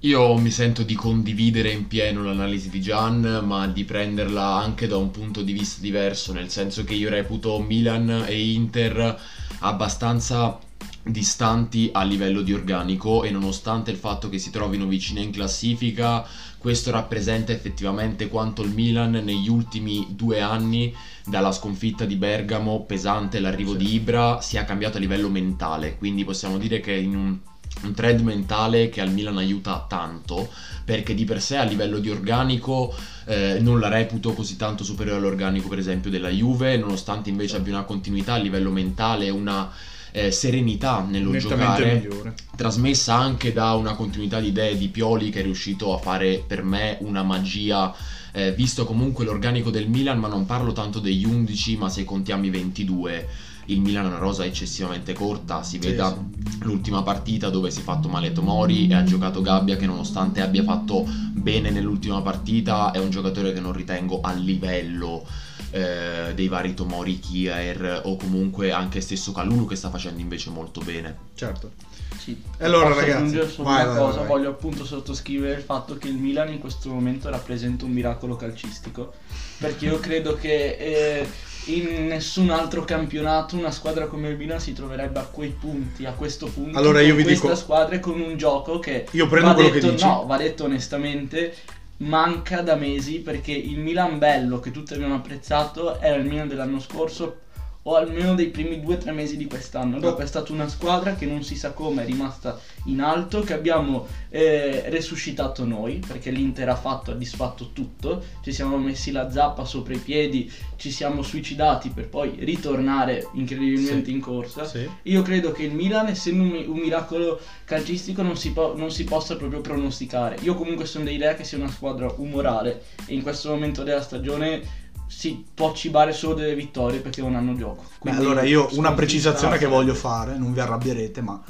Io 0.00 0.34
mi 0.38 0.50
sento 0.50 0.82
di 0.82 0.94
condividere 0.94 1.70
in 1.70 1.86
pieno 1.86 2.24
l'analisi 2.24 2.70
di 2.70 2.80
Gian, 2.80 3.42
ma 3.44 3.66
di 3.68 3.84
prenderla 3.84 4.56
anche 4.56 4.86
da 4.88 4.96
un 4.96 5.10
punto 5.10 5.42
di 5.42 5.52
vista 5.52 5.80
diverso, 5.80 6.32
nel 6.32 6.48
senso 6.48 6.84
che 6.84 6.94
io 6.94 7.10
reputo 7.10 7.60
Milan 7.60 8.24
e 8.26 8.52
Inter 8.52 9.16
abbastanza 9.60 10.58
distanti 11.02 11.90
a 11.92 12.02
livello 12.02 12.42
di 12.42 12.52
organico 12.52 13.24
e 13.24 13.30
nonostante 13.30 13.90
il 13.90 13.96
fatto 13.96 14.28
che 14.28 14.38
si 14.38 14.50
trovino 14.50 14.86
vicine 14.86 15.20
in 15.20 15.30
classifica, 15.30 16.26
questo 16.58 16.90
rappresenta 16.90 17.52
effettivamente 17.52 18.28
quanto 18.28 18.62
il 18.62 18.70
Milan 18.70 19.12
negli 19.12 19.48
ultimi 19.48 20.08
due 20.10 20.40
anni, 20.40 20.94
dalla 21.24 21.52
sconfitta 21.52 22.04
di 22.04 22.16
Bergamo 22.16 22.84
pesante 22.84 23.40
l'arrivo 23.40 23.72
Sì. 23.72 23.78
di 23.78 23.94
Ibra, 23.94 24.40
sia 24.40 24.64
cambiato 24.64 24.98
a 24.98 25.00
livello 25.00 25.28
mentale, 25.28 25.96
quindi 25.96 26.24
possiamo 26.24 26.58
dire 26.58 26.80
che 26.80 26.92
in 26.92 27.16
un 27.16 27.38
un 27.82 27.94
trend 27.94 28.20
mentale 28.20 28.88
che 28.88 29.00
al 29.00 29.12
Milan 29.12 29.38
aiuta 29.38 29.86
tanto 29.88 30.50
perché 30.84 31.14
di 31.14 31.24
per 31.24 31.40
sé 31.40 31.56
a 31.56 31.62
livello 31.62 31.98
di 31.98 32.10
organico 32.10 32.92
eh, 33.26 33.58
non 33.60 33.78
la 33.78 33.88
reputo 33.88 34.32
così 34.32 34.56
tanto 34.56 34.84
superiore 34.84 35.18
all'organico 35.18 35.68
per 35.68 35.78
esempio 35.78 36.10
della 36.10 36.28
Juve 36.28 36.76
nonostante 36.76 37.30
invece 37.30 37.56
abbia 37.56 37.74
una 37.74 37.84
continuità 37.84 38.34
a 38.34 38.38
livello 38.38 38.70
mentale 38.70 39.30
una 39.30 39.70
eh, 40.12 40.30
serenità 40.30 41.04
nello 41.08 41.36
giocare 41.36 42.00
migliore. 42.02 42.34
trasmessa 42.56 43.14
anche 43.14 43.52
da 43.52 43.74
una 43.74 43.94
continuità 43.94 44.40
di 44.40 44.48
idee 44.48 44.76
di 44.76 44.88
Pioli 44.88 45.30
che 45.30 45.40
è 45.40 45.42
riuscito 45.42 45.94
a 45.94 45.98
fare 45.98 46.42
per 46.46 46.62
me 46.62 46.98
una 47.00 47.22
magia 47.22 47.94
eh, 48.32 48.52
visto 48.52 48.84
comunque 48.84 49.24
l'organico 49.24 49.70
del 49.70 49.88
Milan 49.88 50.18
ma 50.18 50.28
non 50.28 50.46
parlo 50.46 50.72
tanto 50.72 51.00
degli 51.00 51.24
11 51.24 51.76
ma 51.76 51.88
se 51.88 52.04
contiamo 52.04 52.46
i 52.46 52.50
22 52.50 53.28
il 53.72 53.80
Milan 53.80 54.06
ha 54.06 54.08
una 54.08 54.18
rosa 54.18 54.44
eccessivamente 54.44 55.12
corta 55.12 55.62
si 55.62 55.78
Sì, 55.80 55.88
veda 55.88 56.08
sì. 56.10 56.58
l'ultima 56.64 57.02
partita 57.02 57.50
dove 57.50 57.70
si 57.70 57.80
è 57.80 57.82
fatto 57.82 58.08
male 58.08 58.32
Tomori 58.32 58.88
e 58.88 58.94
ha 58.94 59.04
giocato 59.04 59.40
Gabbia 59.42 59.76
che 59.76 59.86
nonostante 59.86 60.40
abbia 60.40 60.62
fatto 60.64 61.06
bene 61.32 61.70
nell'ultima 61.70 62.20
partita 62.22 62.90
è 62.90 62.98
un 62.98 63.10
giocatore 63.10 63.52
che 63.52 63.60
non 63.60 63.72
ritengo 63.72 64.20
a 64.20 64.32
livello 64.32 65.24
eh, 65.72 66.32
dei 66.34 66.48
vari 66.48 66.74
Tomori, 66.74 67.18
Kier 67.20 68.02
o 68.04 68.16
comunque 68.16 68.72
anche 68.72 69.00
stesso 69.00 69.32
Calulu 69.32 69.66
che 69.66 69.76
sta 69.76 69.88
facendo 69.90 70.20
invece 70.20 70.50
molto 70.50 70.80
bene 70.80 71.16
Certo. 71.34 71.70
Sì. 72.18 72.38
E 72.58 72.64
allora, 72.66 72.88
Posso 72.88 73.00
ragazzi, 73.00 73.16
aggiungere 73.18 73.48
solo 73.48 73.68
vai, 73.68 73.82
una 73.84 73.92
vai, 73.92 74.02
cosa, 74.02 74.18
vai. 74.18 74.26
voglio 74.28 74.50
appunto 74.50 74.84
sottoscrivere 74.84 75.54
il 75.56 75.62
fatto 75.62 75.96
che 75.96 76.08
il 76.08 76.16
Milan 76.16 76.52
in 76.52 76.58
questo 76.58 76.90
momento 76.90 77.30
rappresenta 77.30 77.86
un 77.86 77.92
miracolo 77.92 78.36
calcistico, 78.36 79.14
perché 79.56 79.86
io 79.86 79.98
credo 80.00 80.34
che 80.34 80.76
eh, 80.78 81.28
in 81.66 82.06
nessun 82.06 82.50
altro 82.50 82.84
campionato 82.84 83.56
una 83.56 83.70
squadra 83.70 84.06
come 84.06 84.28
il 84.30 84.36
Milan 84.36 84.60
si 84.60 84.72
troverebbe 84.72 85.18
a 85.18 85.24
quei 85.24 85.50
punti, 85.50 86.04
a 86.06 86.12
questo 86.12 86.46
punto, 86.46 86.78
Allora, 86.78 87.00
io 87.00 87.14
vi 87.14 87.22
questa 87.22 87.46
dico- 87.48 87.58
squadra 87.58 87.94
e 87.96 88.00
con 88.00 88.20
un 88.20 88.36
gioco 88.36 88.78
che 88.78 89.06
Io 89.12 89.26
prendo 89.28 89.48
va 89.48 89.54
quello 89.54 89.70
detto, 89.70 89.86
che 89.86 89.92
dici. 89.92 90.04
No, 90.04 90.24
va 90.26 90.36
detto 90.36 90.64
onestamente, 90.64 91.54
manca 91.98 92.62
da 92.62 92.76
mesi 92.76 93.18
perché 93.18 93.52
il 93.52 93.78
Milan 93.78 94.18
bello 94.18 94.58
che 94.58 94.70
tutti 94.70 94.94
abbiamo 94.94 95.16
apprezzato 95.16 96.00
era 96.00 96.16
il 96.16 96.24
Milan 96.24 96.48
dell'anno 96.48 96.80
scorso 96.80 97.40
o 97.82 97.94
almeno 97.94 98.34
dei 98.34 98.48
primi 98.48 98.80
due 98.80 98.94
o 98.94 98.98
tre 98.98 99.12
mesi 99.12 99.36
di 99.36 99.46
quest'anno. 99.46 99.98
Dopo 99.98 100.20
è 100.20 100.26
stata 100.26 100.52
una 100.52 100.68
squadra 100.68 101.14
che 101.14 101.24
non 101.26 101.42
si 101.42 101.56
sa 101.56 101.72
come 101.72 102.02
è 102.02 102.06
rimasta 102.06 102.60
in 102.84 103.00
alto, 103.00 103.40
che 103.40 103.54
abbiamo 103.54 104.06
eh, 104.28 104.84
resuscitato 104.90 105.64
noi, 105.64 106.02
perché 106.06 106.30
l'Inter 106.30 106.68
ha 106.68 106.76
fatto, 106.76 107.10
ha 107.10 107.14
disfatto 107.14 107.70
tutto, 107.72 108.22
ci 108.42 108.52
siamo 108.52 108.76
messi 108.76 109.10
la 109.12 109.30
zappa 109.30 109.64
sopra 109.64 109.94
i 109.94 109.98
piedi, 109.98 110.50
ci 110.76 110.90
siamo 110.90 111.22
suicidati 111.22 111.88
per 111.90 112.08
poi 112.08 112.36
ritornare 112.40 113.26
incredibilmente 113.32 114.06
Sì. 114.06 114.12
in 114.12 114.20
corsa. 114.20 114.64
Sì. 114.64 114.88
Io 115.04 115.22
credo 115.22 115.52
che 115.52 115.62
il 115.62 115.72
Milan, 115.72 116.06
essendo 116.08 116.42
un, 116.42 116.64
un 116.66 116.78
miracolo 116.78 117.40
calcistico, 117.64 118.20
non 118.22 118.36
si, 118.36 118.52
po- 118.52 118.74
non 118.76 118.90
si 118.90 119.04
possa 119.04 119.36
proprio 119.36 119.60
pronosticare. 119.62 120.36
Io 120.42 120.54
comunque 120.54 120.84
sono 120.84 121.04
dell'idea 121.04 121.34
che 121.34 121.44
sia 121.44 121.56
una 121.58 121.70
squadra 121.70 122.12
umorale 122.16 122.82
e 123.06 123.14
in 123.14 123.22
questo 123.22 123.48
momento 123.50 123.82
della 123.82 124.02
stagione 124.02 124.88
si 125.10 125.44
può 125.52 125.74
cibare 125.74 126.12
solo 126.12 126.34
delle 126.34 126.54
vittorie 126.54 127.00
perché 127.00 127.20
non 127.20 127.34
hanno 127.34 127.56
gioco. 127.56 127.84
Beh, 128.00 128.12
allora 128.12 128.42
io 128.42 128.68
una 128.72 128.92
precisazione 128.92 129.58
che 129.58 129.66
voglio 129.66 129.92
fare, 129.92 130.38
non 130.38 130.52
vi 130.52 130.60
arrabbierete, 130.60 131.20
ma 131.20 131.42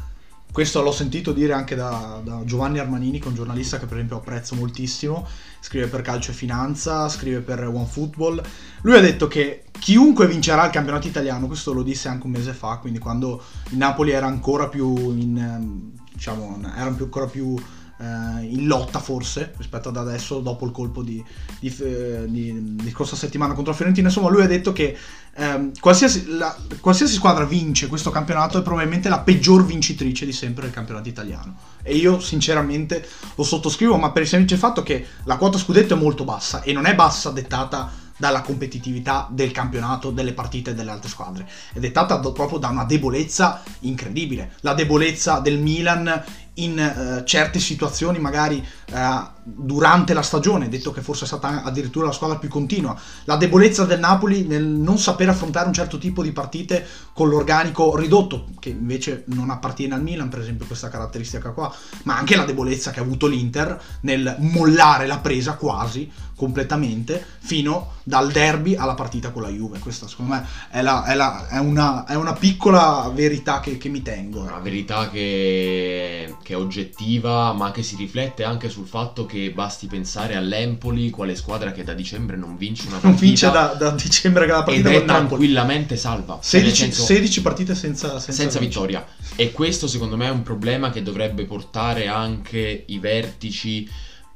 questo 0.51 0.83
l'ho 0.83 0.91
sentito 0.91 1.33
dire 1.33 1.53
anche 1.53 1.75
da, 1.75 2.23
da 2.25 2.43
Giovanni 2.45 2.79
Armanini, 2.79 3.19
che 3.19 3.27
è 3.27 3.29
un 3.29 3.35
giornalista 3.35 3.79
che 3.79 3.85
per 3.85 3.99
esempio 3.99 4.17
apprezzo 4.17 4.55
moltissimo, 4.55 5.29
scrive 5.61 5.89
per 5.89 6.01
Calcio 6.01 6.31
e 6.31 6.35
Finanza, 6.35 7.07
scrive 7.11 7.41
per 7.41 7.63
OneFootball. 7.69 8.43
Lui 8.81 8.97
ha 8.97 9.01
detto 9.01 9.29
che 9.29 9.65
chiunque 9.79 10.27
vincerà 10.27 10.65
il 10.65 10.73
campionato 10.73 11.07
italiano, 11.07 11.47
questo 11.47 11.75
lo 11.75 11.83
disse 11.83 12.09
anche 12.09 12.25
un 12.25 12.33
mese 12.33 12.55
fa, 12.55 12.79
quindi 12.79 12.99
quando 12.99 13.43
il 13.69 13.77
Napoli 13.77 14.13
era 14.13 14.27
ancora 14.27 14.69
più 14.69 15.13
in, 15.17 15.37
ehm, 15.37 15.93
diciamo, 16.15 16.59
era 16.75 16.87
ancora 16.87 17.27
più 17.27 17.57
eh, 18.01 18.45
in 18.45 18.67
lotta 18.67 18.99
forse 18.99 19.53
rispetto 19.57 19.91
ad 19.91 19.97
adesso 19.97 20.41
dopo 20.41 20.65
il 20.65 20.73
colpo 20.73 21.03
di, 21.03 21.23
di, 21.59 21.75
eh, 21.81 22.25
di, 22.27 22.77
di 22.77 22.91
scorsa 22.91 23.15
settimana 23.15 23.53
contro 23.53 23.73
la 23.73 23.77
Fiorentina 23.77 24.09
insomma 24.09 24.31
lui 24.31 24.43
ha 24.43 24.47
detto 24.47 24.73
che 24.73 24.97
ehm, 25.35 25.73
qualsiasi, 25.79 26.27
la, 26.37 26.57
qualsiasi, 26.81 27.15
squadra 27.15 27.45
vince 27.45 27.89
questo 27.89 28.11
campionato 28.11 28.59
è 28.59 28.63
probabilmente 28.63 29.09
la 29.09 29.21
peggior 29.21 29.67
vincitrice 29.67 30.25
di 30.25 30.33
sempre 30.33 30.65
del 30.65 30.73
campionato 30.73 31.09
italiano 31.09 31.55
e 31.83 31.95
io 31.95 32.21
sinceramente 32.21 33.07
lo 33.35 33.43
sottoscrivo 33.43 33.97
ma 33.97 34.11
per 34.13 34.23
il 34.23 34.29
semplice 34.29 34.57
fatto 34.57 34.83
che 34.83 35.07
la 35.25 35.37
quota 35.37 35.59
scudetto 35.59 35.95
è 35.95 35.99
molto 35.99 36.25
bassa 36.25 36.63
e 36.63 36.73
non 36.73 36.87
è 36.87 36.95
bassa 36.95 37.31
dettata 37.31 38.09
dalla 38.21 38.43
competitività 38.43 39.27
del 39.31 39.51
campionato, 39.51 40.11
delle 40.11 40.35
partite 40.35 40.75
delle 40.75 40.91
altre 40.91 41.09
squadre. 41.09 41.49
È 41.73 41.79
dettata 41.79 42.19
proprio 42.19 42.59
da 42.59 42.69
una 42.69 42.85
debolezza 42.85 43.63
incredibile. 43.81 44.53
La 44.61 44.75
debolezza 44.75 45.41
del 45.41 45.59
Milan 45.59 46.23
in 46.63 47.21
uh, 47.21 47.25
certe 47.25 47.59
situazioni, 47.59 48.19
magari 48.19 48.65
uh, 48.93 48.97
durante 49.43 50.15
la 50.15 50.23
stagione, 50.23 50.69
detto 50.69 50.93
che 50.93 51.01
forse 51.01 51.25
è 51.25 51.27
stata 51.27 51.63
addirittura 51.63 52.07
la 52.07 52.13
squadra 52.13 52.39
più 52.39 52.49
continua. 52.49 52.99
La 53.25 53.37
debolezza 53.37 53.85
del 53.85 53.99
Napoli 53.99 54.45
nel 54.45 54.65
non 54.65 54.99
saper 54.99 55.29
affrontare 55.29 55.67
un 55.67 55.73
certo 55.73 55.99
tipo 55.99 56.23
di 56.23 56.33
partite 56.33 56.87
con 57.13 57.29
l'organico 57.29 57.97
ridotto, 57.97 58.47
che 58.59 58.71
invece 58.71 59.25
non 59.27 59.51
appartiene 59.51 59.95
al 59.95 60.03
Milan, 60.03 60.29
per 60.29 60.41
esempio, 60.41 60.67
questa 60.67 60.89
caratteristica 60.89 61.51
qua, 61.51 61.73
ma 62.05 62.17
anche 62.17 62.37
la 62.37 62.45
debolezza 62.45 62.91
che 62.91 63.01
ha 63.01 63.03
avuto 63.03 63.27
l'Inter 63.27 63.81
nel 64.01 64.37
mollare 64.39 65.07
la 65.07 65.19
presa 65.19 65.55
quasi 65.55 66.11
completamente 66.41 67.23
fino 67.41 67.99
dal 68.03 68.33
derby 68.33 68.75
alla 68.75 68.95
partita 68.95 69.31
con 69.31 69.43
la 69.43 69.51
Juve. 69.51 69.79
Questa 69.79 70.09
secondo 70.09 70.33
me 70.33 70.47
è, 70.71 70.81
la, 70.81 71.05
è, 71.05 71.15
la, 71.15 71.47
è, 71.49 71.59
una, 71.59 72.07
è 72.07 72.15
una, 72.15 72.33
piccola 72.33 73.11
verità 73.15 73.61
che, 73.61 73.77
che, 73.77 73.91
mi 73.91 74.01
tengo. 74.01 74.41
Una 74.41 74.59
verità 74.59 75.11
che, 75.11 76.37
che, 76.43 76.50
è 76.53 76.57
oggettiva, 76.57 77.53
ma 77.53 77.71
che 77.71 77.83
si 77.83 77.97
riflette 77.97 78.45
anche 78.45 78.69
sul 78.69 78.87
fatto 78.87 79.27
che 79.27 79.51
basti 79.53 79.87
pensare 79.87 80.37
all'Empoli, 80.37 81.11
quale 81.11 81.35
squadra 81.35 81.73
che 81.73 81.85
da 81.85 81.95
dicembre 81.95 82.37
non 82.37 82.57
vince 82.57 82.87
una 82.89 82.99
partita. 82.99 83.09
Non 83.21 83.29
vince 83.29 83.51
da, 83.51 83.75
da 83.79 83.91
dicembre 83.91 84.47
che 84.47 84.53
la 84.53 84.63
partita 84.63 84.91
ed 84.91 85.03
è 85.03 85.05
tranquillamente 85.05 85.97
salva. 85.97 86.39
16, 86.41 86.83
senso, 86.83 87.03
16 87.03 87.43
partite 87.43 87.75
senza, 87.75 88.19
senza, 88.19 88.33
senza 88.33 88.59
vittoria. 88.59 89.07
E 89.37 89.53
questo 89.53 89.87
secondo 89.89 90.17
me 90.17 90.27
è 90.27 90.31
un 90.31 90.43
problema 90.43 90.91
che 90.91 91.03
dovrebbe 91.03 91.45
portare 91.45 92.07
anche 92.07 92.85
i 92.87 92.99
vertici 92.99 93.89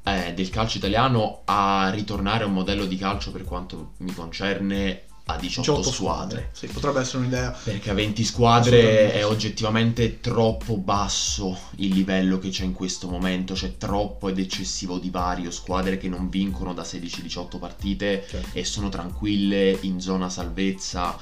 eh, 0.02 0.34
del 0.34 0.50
calcio 0.50 0.78
italiano 0.78 1.42
a 1.44 1.90
ritornare 1.90 2.44
a 2.44 2.46
un 2.46 2.52
modello 2.52 2.84
di 2.84 2.96
calcio 2.96 3.32
per 3.32 3.44
quanto 3.44 3.92
mi 3.98 4.12
concerne 4.12 5.04
a 5.26 5.36
18, 5.38 5.60
18 5.60 5.90
squadre. 5.90 5.92
squadre. 5.92 6.48
Sì, 6.52 6.66
potrebbe 6.66 7.00
essere 7.00 7.18
un'idea. 7.18 7.50
Perché 7.50 7.90
a 7.90 7.94
20 7.94 8.24
squadre 8.24 9.12
è 9.12 9.24
oggettivamente 9.24 10.20
troppo 10.20 10.76
basso 10.76 11.58
il 11.76 11.94
livello 11.94 12.38
che 12.38 12.50
c'è 12.50 12.64
in 12.64 12.74
questo 12.74 13.08
momento, 13.08 13.54
c'è 13.54 13.78
troppo 13.78 14.28
ed 14.28 14.38
eccessivo 14.38 14.98
divario, 14.98 15.50
squadre 15.50 15.96
che 15.96 16.08
non 16.08 16.28
vincono 16.28 16.74
da 16.74 16.82
16-18 16.82 17.58
partite 17.58 18.26
certo. 18.28 18.48
e 18.52 18.64
sono 18.64 18.88
tranquille 18.90 19.78
in 19.80 20.00
zona 20.00 20.28
salvezza. 20.28 21.16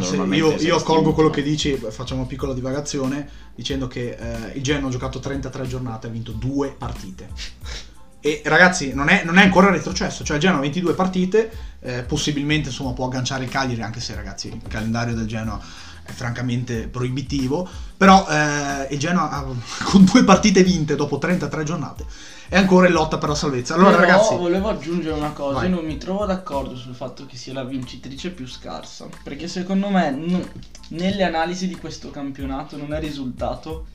Sì, 0.00 0.14
io, 0.14 0.54
io 0.58 0.80
colgo 0.84 1.12
quello 1.12 1.28
che 1.28 1.42
dici, 1.42 1.74
facciamo 1.74 2.20
una 2.20 2.28
piccola 2.28 2.54
divagazione, 2.54 3.28
dicendo 3.52 3.88
che 3.88 4.10
eh, 4.10 4.52
il 4.54 4.62
Genoa 4.62 4.86
ha 4.86 4.92
giocato 4.92 5.18
33 5.18 5.66
giornate 5.66 6.06
e 6.06 6.10
ha 6.10 6.12
vinto 6.12 6.30
due 6.30 6.72
partite. 6.78 7.28
E 8.24 8.40
ragazzi, 8.44 8.94
non 8.94 9.08
è, 9.08 9.24
non 9.24 9.36
è 9.36 9.42
ancora 9.42 9.68
retrocesso, 9.68 10.22
cioè 10.22 10.38
Genoa 10.38 10.58
ha 10.58 10.60
22 10.60 10.94
partite, 10.94 11.50
eh, 11.80 12.02
possibilmente 12.04 12.68
insomma 12.68 12.92
può 12.92 13.06
agganciare 13.06 13.42
il 13.42 13.50
Cagliari, 13.50 13.82
anche 13.82 13.98
se 13.98 14.14
ragazzi 14.14 14.46
il 14.46 14.60
calendario 14.68 15.12
del 15.14 15.26
Genoa 15.26 15.60
è 16.04 16.12
francamente 16.12 16.86
proibitivo, 16.86 17.68
però 17.96 18.24
eh, 18.28 18.86
il 18.90 18.98
Genoa 19.00 19.28
ha, 19.28 19.44
con 19.90 20.04
due 20.04 20.22
partite 20.22 20.62
vinte 20.62 20.94
dopo 20.94 21.18
33 21.18 21.64
giornate 21.64 22.04
è 22.48 22.58
ancora 22.58 22.86
in 22.86 22.92
lotta 22.92 23.18
per 23.18 23.30
la 23.30 23.34
salvezza. 23.34 23.74
Allora 23.74 23.96
però 23.96 24.02
ragazzi... 24.02 24.36
volevo 24.36 24.68
aggiungere 24.68 25.14
una 25.14 25.32
cosa, 25.32 25.60
vai. 25.60 25.70
io 25.70 25.74
non 25.74 25.84
mi 25.84 25.96
trovo 25.96 26.24
d'accordo 26.26 26.76
sul 26.76 26.94
fatto 26.94 27.26
che 27.26 27.36
sia 27.36 27.54
la 27.54 27.64
vincitrice 27.64 28.30
più 28.30 28.46
scarsa, 28.46 29.08
perché 29.24 29.48
secondo 29.48 29.88
me 29.88 30.10
n- 30.10 30.48
nelle 30.90 31.24
analisi 31.24 31.66
di 31.66 31.76
questo 31.76 32.10
campionato 32.10 32.76
non 32.76 32.92
è 32.92 33.00
risultato 33.00 33.86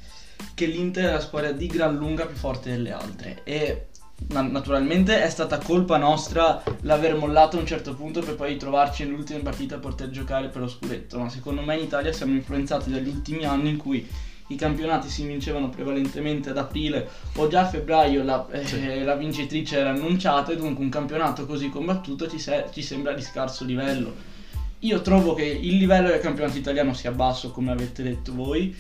che 0.54 0.66
l'Inter 0.66 1.06
è 1.06 1.12
la 1.14 1.22
squadra 1.22 1.52
di 1.52 1.68
gran 1.68 1.96
lunga 1.96 2.26
più 2.26 2.36
forte 2.36 2.72
delle 2.72 2.92
altre 2.92 3.42
e 3.44 3.88
naturalmente 4.30 5.22
è 5.24 5.30
stata 5.30 5.58
colpa 5.60 5.98
nostra 5.98 6.62
l'aver 6.82 7.16
mollato 7.16 7.58
a 7.58 7.60
un 7.60 7.66
certo 7.66 7.96
punto 7.96 8.22
per 8.22 8.36
poi 8.36 8.58
trovarci 8.58 9.04
nell'ultima 9.04 9.40
partita 9.40 9.76
a 9.76 9.80
poter 9.80 10.10
giocare 10.10 10.50
per 10.50 10.62
lo 10.62 10.68
scudetto, 10.68 11.20
ma 11.20 11.30
secondo 11.30 11.62
me 11.62 11.78
in 11.78 11.84
Italia 11.84 12.12
siamo 12.12 12.34
influenzati 12.34 12.90
dagli 12.90 13.08
ultimi 13.08 13.46
anni 13.46 13.70
in 13.70 13.78
cui 13.78 14.08
i 14.50 14.56
campionati 14.56 15.10
si 15.10 15.26
vincevano 15.26 15.70
prevalentemente 15.70 16.50
ad 16.50 16.58
aprile 16.58 17.08
o 17.36 17.48
già 17.48 17.62
a 17.62 17.68
febbraio 17.68 18.24
la, 18.24 18.48
eh, 18.52 19.04
la 19.04 19.16
vincitrice 19.16 19.78
era 19.78 19.90
annunciata 19.90 20.52
e 20.52 20.58
dunque 20.58 20.84
un 20.84 20.90
campionato 20.90 21.46
così 21.46 21.70
combattuto 21.70 22.30
ci, 22.30 22.40
se- 22.40 22.66
ci 22.72 22.82
sembra 22.82 23.14
di 23.14 23.22
scarso 23.22 23.66
livello. 23.66 24.36
Io 24.80 25.02
trovo 25.02 25.34
che 25.34 25.44
il 25.44 25.78
livello 25.78 26.08
del 26.08 26.20
campionato 26.20 26.58
italiano 26.58 26.94
sia 26.94 27.12
basso 27.12 27.52
come 27.52 27.72
avete 27.72 28.04
detto 28.04 28.34
voi 28.34 28.76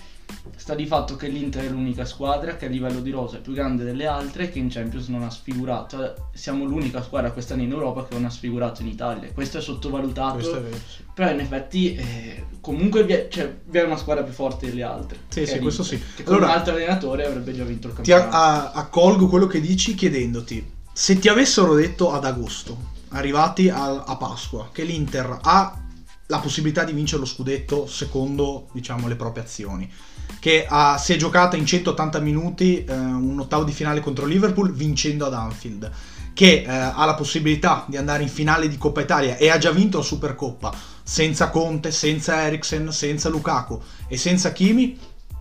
sta 0.55 0.75
di 0.75 0.86
fatto 0.86 1.15
che 1.15 1.27
l'Inter 1.27 1.65
è 1.65 1.69
l'unica 1.69 2.03
squadra 2.05 2.55
che 2.55 2.65
a 2.65 2.69
livello 2.69 3.00
di 3.00 3.12
rosa 3.12 3.38
è 3.38 3.39
più 3.39 3.53
grande 3.53 3.84
delle 3.84 4.05
altre 4.05 4.50
che 4.50 4.60
in 4.60 4.69
Champions 4.69 5.07
non 5.07 5.24
ha 5.24 5.29
sfigurato. 5.29 5.98
Cioè, 5.98 6.13
siamo 6.34 6.65
l'unica 6.65 7.01
squadra 7.01 7.31
quest'anno 7.31 7.62
in 7.62 7.72
Europa 7.72 8.05
che 8.05 8.13
non 8.15 8.25
ha 8.25 8.29
sfigurato 8.29 8.81
in 8.81 8.88
Italia. 8.88 9.31
Questo 9.34 9.60
è 9.60 9.62
sottovalutato. 9.62 10.34
Questo 10.36 10.57
è 10.57 10.62
vero, 10.62 10.75
sì. 10.75 11.03
Però 11.13 11.31
in 11.31 11.39
effetti 11.39 11.96
eh, 11.96 12.46
comunque 12.60 13.03
vi 13.03 13.13
è, 13.13 13.27
cioè, 13.29 13.55
vi 13.65 13.77
è, 13.77 13.84
una 13.84 13.98
squadra 13.98 14.24
più 14.24 14.34
forte 14.34 14.67
delle 14.67 14.84
altre. 14.84 15.19
Sì, 15.29 15.46
sì, 15.46 15.60
questo 15.60 15.84
sì. 15.84 16.01
Che 16.15 16.24
con 16.24 16.36
allora, 16.36 16.51
un 16.51 16.57
altro 16.57 16.74
allenatore 16.74 17.25
avrebbe 17.25 17.53
già 17.53 17.63
vinto 17.63 17.88
il 17.88 17.93
campionato. 17.93 18.29
Ti 18.29 18.36
a- 18.36 18.72
accolgo 18.72 19.27
quello 19.27 19.48
che 19.48 19.62
dici 19.62 19.96
chiedendoti 19.96 20.75
se 20.98 21.19
ti 21.19 21.29
avessero 21.29 21.75
detto 21.75 22.12
ad 22.12 22.25
agosto, 22.25 22.96
arrivati 23.10 23.69
a, 23.69 24.03
a 24.03 24.17
Pasqua, 24.17 24.69
che 24.72 24.84
l'Inter 24.84 25.38
ha 25.43 25.79
la 26.25 26.39
possibilità 26.39 26.84
di 26.84 26.91
vincere 26.91 27.19
lo 27.19 27.27
scudetto 27.27 27.86
secondo 27.86 28.67
diciamo 28.74 29.07
le 29.07 29.15
proprie 29.15 29.43
azioni 29.43 29.89
che 30.39 30.65
ha, 30.67 30.98
si 30.98 31.13
è 31.13 31.15
giocata 31.15 31.55
in 31.55 31.65
180 31.65 32.19
minuti 32.19 32.84
eh, 32.84 32.93
un 32.93 33.39
ottavo 33.39 33.63
di 33.63 33.72
finale 33.72 34.00
contro 34.00 34.25
Liverpool 34.25 34.74
vincendo 34.74 35.25
ad 35.25 35.34
Anfield 35.34 35.91
che 36.38 36.62
eh, 36.62 36.67
ha 36.67 37.03
la 37.05 37.15
possibilità 37.15 37.84
di 37.88 37.98
andare 37.98 38.22
in 38.22 38.29
finale 38.29 38.67
di 38.67 38.77
Coppa 38.77 39.01
Italia 39.01 39.38
e 39.38 39.50
ha 39.50 39.57
già 39.57 39.72
vinto 39.72 39.98
la 39.98 40.03
Supercoppa 40.03 40.72
senza 41.01 41.50
Conte, 41.50 41.89
senza 41.89 42.43
Eriksen, 42.43 42.91
senza 42.91 43.27
Lukaku. 43.29 43.81
E 44.07 44.17
senza 44.17 44.51
Kimi 44.51 45.00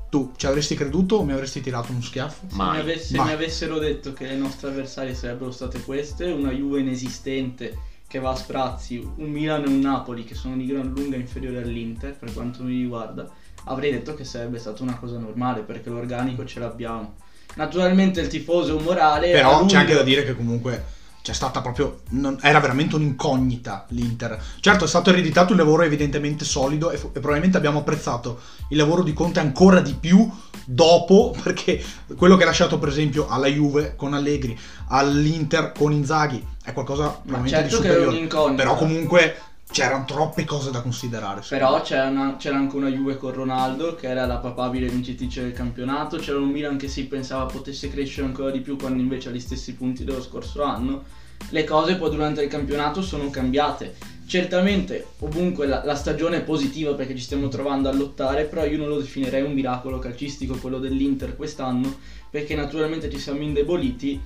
tu 0.09 0.33
ci 0.37 0.47
avresti 0.47 0.75
creduto 0.75 1.16
o 1.16 1.25
mi 1.25 1.33
avresti 1.33 1.61
tirato 1.61 1.93
uno 1.93 2.00
schiaffo? 2.00 2.47
Se, 2.49 2.57
mi, 2.57 2.78
avess- 2.78 3.11
se 3.11 3.21
mi 3.21 3.31
avessero 3.31 3.78
detto 3.78 4.14
che 4.14 4.26
le 4.26 4.37
nostre 4.37 4.69
avversarie 4.69 5.14
sarebbero 5.14 5.50
state 5.50 5.83
queste, 5.83 6.31
una 6.31 6.50
Juve 6.50 6.81
inesistente 6.81 7.76
che 8.07 8.19
va 8.19 8.31
a 8.31 8.37
sprazzi, 8.37 9.07
un 9.16 9.31
Milano 9.31 9.66
e 9.66 9.69
un 9.69 9.81
Napoli 9.81 10.25
che 10.25 10.35
sono 10.35 10.57
di 10.57 10.64
gran 10.64 10.93
lunga 10.95 11.16
inferiori 11.16 11.57
all'Inter 11.57 12.16
per 12.16 12.33
quanto 12.33 12.62
mi 12.62 12.81
riguarda, 12.81 13.28
avrei 13.68 13.90
detto 13.90 14.14
che 14.14 14.25
sarebbe 14.25 14.58
stata 14.58 14.82
una 14.82 14.96
cosa 14.96 15.18
normale 15.18 15.61
perché 15.61 15.90
l'organico 15.90 16.44
ce 16.44 16.61
l'abbiamo. 16.61 17.14
Naturalmente 17.54 18.20
il 18.20 18.28
tifoso 18.28 18.73
è 18.73 18.76
un 18.76 18.82
morale. 18.82 19.30
Però 19.30 19.64
c'è 19.64 19.78
anche 19.78 19.94
da 19.94 20.02
dire 20.02 20.25
che 20.25 20.37
comunque 20.37 20.94
c'è 21.23 21.32
stata 21.32 21.61
proprio. 21.61 22.02
Non, 22.11 22.38
era 22.42 22.61
veramente 22.61 22.96
un'incognita 22.96 23.87
l'Inter. 23.88 24.40
Certo, 24.61 24.85
è 24.85 24.88
stato 24.88 25.11
ereditato 25.11 25.52
un 25.52 25.58
lavoro 25.58 25.82
evidentemente 25.82 26.44
solido 26.44 26.90
e, 26.90 26.96
e, 26.96 27.18
probabilmente 27.18 27.56
abbiamo 27.56 27.80
apprezzato 27.80 28.40
il 28.68 28.76
lavoro 28.76 29.02
di 29.02 29.12
Conte 29.12 29.40
ancora 29.40 29.80
di 29.80 29.94
più 29.94 30.30
dopo, 30.64 31.35
perché 31.42 31.82
quello 32.16 32.37
che 32.37 32.42
ha 32.44 32.46
lasciato, 32.46 32.78
per 32.78 32.90
esempio, 32.90 33.26
alla 33.28 33.49
Juve 33.49 33.94
con 33.96 34.14
Allegri, 34.14 34.56
all'Inter 34.88 35.73
con 35.73 35.92
Inzaghi, 35.92 36.46
è 36.62 36.73
qualcosa 36.73 37.08
probabilmente 37.08 37.70
certo 37.70 37.82
di 37.82 37.88
superiore. 37.88 38.54
Però 38.54 38.76
comunque 38.76 39.37
c'erano 39.76 40.06
troppe 40.06 40.45
cose 40.45 40.71
da 40.71 40.80
considerare. 40.80 41.42
Però 41.47 41.83
c'era, 41.83 42.09
una, 42.09 42.37
c'era, 42.38 42.56
anche 42.56 42.76
una 42.76 42.88
Juve 42.88 43.18
con 43.18 43.35
Ronaldo 43.35 43.95
che 43.95 44.09
era 44.09 44.25
la 44.25 44.38
papabile 44.38 44.88
vincitrice 44.88 45.42
del 45.42 45.52
campionato, 45.52 46.16
c'era 46.16 46.38
un 46.38 46.49
Milan 46.49 46.78
che 46.78 46.88
si 46.88 47.04
pensava 47.04 47.45
potesse 47.45 47.90
crescere 47.90 48.26
ancora 48.26 48.50
di 48.50 48.61
più 48.61 48.78
quando 48.78 49.02
invece 49.02 49.28
ha 49.28 49.33
gli 49.33 49.40
stessi 49.40 49.75
punti 49.75 50.02
dello 50.02 50.23
scorso 50.23 50.62
anno. 50.62 51.04
Le 51.50 51.64
cose 51.64 51.97
poi 51.97 52.09
durante 52.09 52.42
il 52.42 52.49
campionato 52.49 53.02
sono 53.02 53.28
cambiate. 53.28 53.95
Certamente 54.26 55.09
ovunque 55.18 55.66
la, 55.66 55.85
la 55.85 55.95
stagione 55.95 56.38
è 56.38 56.42
positiva 56.42 56.95
perché 56.95 57.14
ci 57.14 57.23
stiamo 57.23 57.49
trovando 57.49 57.90
a 57.90 57.92
lottare, 57.92 58.45
però 58.45 58.64
io 58.64 58.78
non 58.78 58.88
lo 58.88 58.97
definirei 58.99 59.42
un 59.42 59.52
miracolo 59.52 59.99
calcistico 59.99 60.56
quello 60.56 60.78
dell'Inter 60.78 61.37
quest'anno, 61.37 61.99
perché 62.30 62.54
naturalmente 62.54 63.11
ci 63.11 63.18
siamo 63.18 63.42
indeboliti 63.42 64.18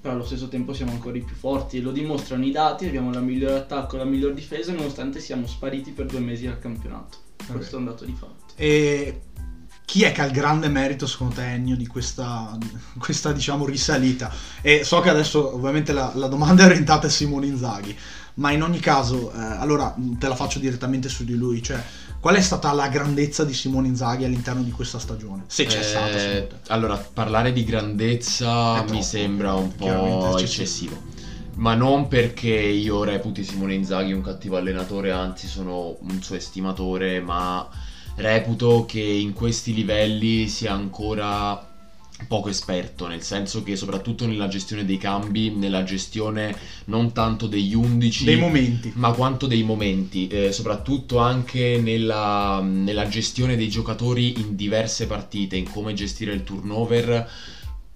però 0.00 0.14
allo 0.14 0.24
stesso 0.24 0.48
tempo 0.48 0.72
siamo 0.72 0.92
ancora 0.92 1.16
i 1.16 1.22
più 1.22 1.34
forti 1.34 1.78
e 1.78 1.80
lo 1.80 1.90
dimostrano 1.90 2.44
i 2.44 2.50
dati, 2.50 2.86
abbiamo 2.86 3.12
la 3.12 3.20
migliore 3.20 3.56
attacco 3.56 3.96
e 3.96 3.98
la 3.98 4.04
miglior 4.04 4.32
difesa 4.32 4.72
nonostante 4.72 5.20
siamo 5.20 5.46
spariti 5.46 5.90
per 5.90 6.06
due 6.06 6.20
mesi 6.20 6.46
dal 6.46 6.58
campionato. 6.58 7.18
Okay. 7.42 7.56
Questo 7.56 7.76
è 7.76 7.78
un 7.78 7.84
dato 7.84 8.04
di 8.04 8.14
fatto. 8.18 8.54
E 8.54 9.22
chi 9.84 10.02
è 10.02 10.12
che 10.12 10.20
ha 10.20 10.26
il 10.26 10.32
grande 10.32 10.68
merito 10.68 11.06
secondo 11.06 11.36
te 11.36 11.46
Ennio 11.46 11.74
di 11.74 11.86
questa, 11.86 12.56
questa 12.98 13.32
diciamo 13.32 13.64
risalita? 13.64 14.30
E 14.60 14.84
so 14.84 15.00
che 15.00 15.08
adesso 15.08 15.54
ovviamente 15.54 15.92
la, 15.92 16.12
la 16.14 16.26
domanda 16.26 16.62
è 16.62 16.66
orientata 16.66 17.06
a 17.06 17.10
Simone 17.10 17.46
Inzaghi, 17.46 17.96
ma 18.34 18.52
in 18.52 18.62
ogni 18.62 18.80
caso, 18.80 19.32
eh, 19.32 19.38
allora 19.38 19.94
te 20.18 20.28
la 20.28 20.36
faccio 20.36 20.58
direttamente 20.58 21.08
su 21.08 21.24
di 21.24 21.34
lui, 21.34 21.62
cioè 21.62 21.82
qual 22.20 22.34
è 22.36 22.40
stata 22.40 22.72
la 22.72 22.88
grandezza 22.88 23.44
di 23.44 23.54
Simone 23.54 23.86
Inzaghi 23.88 24.24
all'interno 24.24 24.62
di 24.62 24.70
questa 24.70 24.98
stagione? 24.98 25.44
Se 25.46 25.64
c'è 25.66 25.78
Eh, 25.78 25.82
stata, 25.82 26.18
secondo 26.18 26.46
te. 26.46 26.56
allora, 26.72 26.96
parlare 26.96 27.52
di 27.52 27.64
grandezza 27.64 28.82
mi 28.88 29.02
sembra 29.02 29.54
un 29.54 29.74
po' 29.74 30.36
eccessivo. 30.38 30.62
eccessivo. 30.62 31.02
Ma 31.56 31.74
non 31.74 32.06
perché 32.08 32.48
io 32.54 33.02
reputi 33.04 33.42
Simone 33.44 33.74
Inzaghi 33.74 34.12
un 34.12 34.22
cattivo 34.22 34.56
allenatore, 34.56 35.10
anzi 35.10 35.48
sono 35.48 35.96
un 36.00 36.22
suo 36.22 36.36
estimatore, 36.36 37.20
ma 37.20 37.68
reputo 38.16 38.84
che 38.86 39.00
in 39.00 39.32
questi 39.32 39.74
livelli 39.74 40.48
sia 40.48 40.72
ancora 40.72 41.67
poco 42.26 42.48
esperto, 42.48 43.06
nel 43.06 43.22
senso 43.22 43.62
che 43.62 43.76
soprattutto 43.76 44.26
nella 44.26 44.48
gestione 44.48 44.84
dei 44.84 44.98
cambi, 44.98 45.50
nella 45.50 45.84
gestione 45.84 46.56
non 46.86 47.12
tanto 47.12 47.46
degli 47.46 47.74
11, 47.74 48.24
Dei 48.24 48.36
momenti. 48.36 48.92
ma 48.96 49.12
quanto 49.12 49.46
dei 49.46 49.62
momenti, 49.62 50.26
eh, 50.26 50.52
soprattutto 50.52 51.18
anche 51.18 51.78
nella, 51.80 52.60
nella 52.62 53.08
gestione 53.08 53.56
dei 53.56 53.68
giocatori 53.68 54.40
in 54.40 54.56
diverse 54.56 55.06
partite, 55.06 55.56
in 55.56 55.70
come 55.70 55.94
gestire 55.94 56.32
il 56.32 56.42
turnover, 56.44 57.30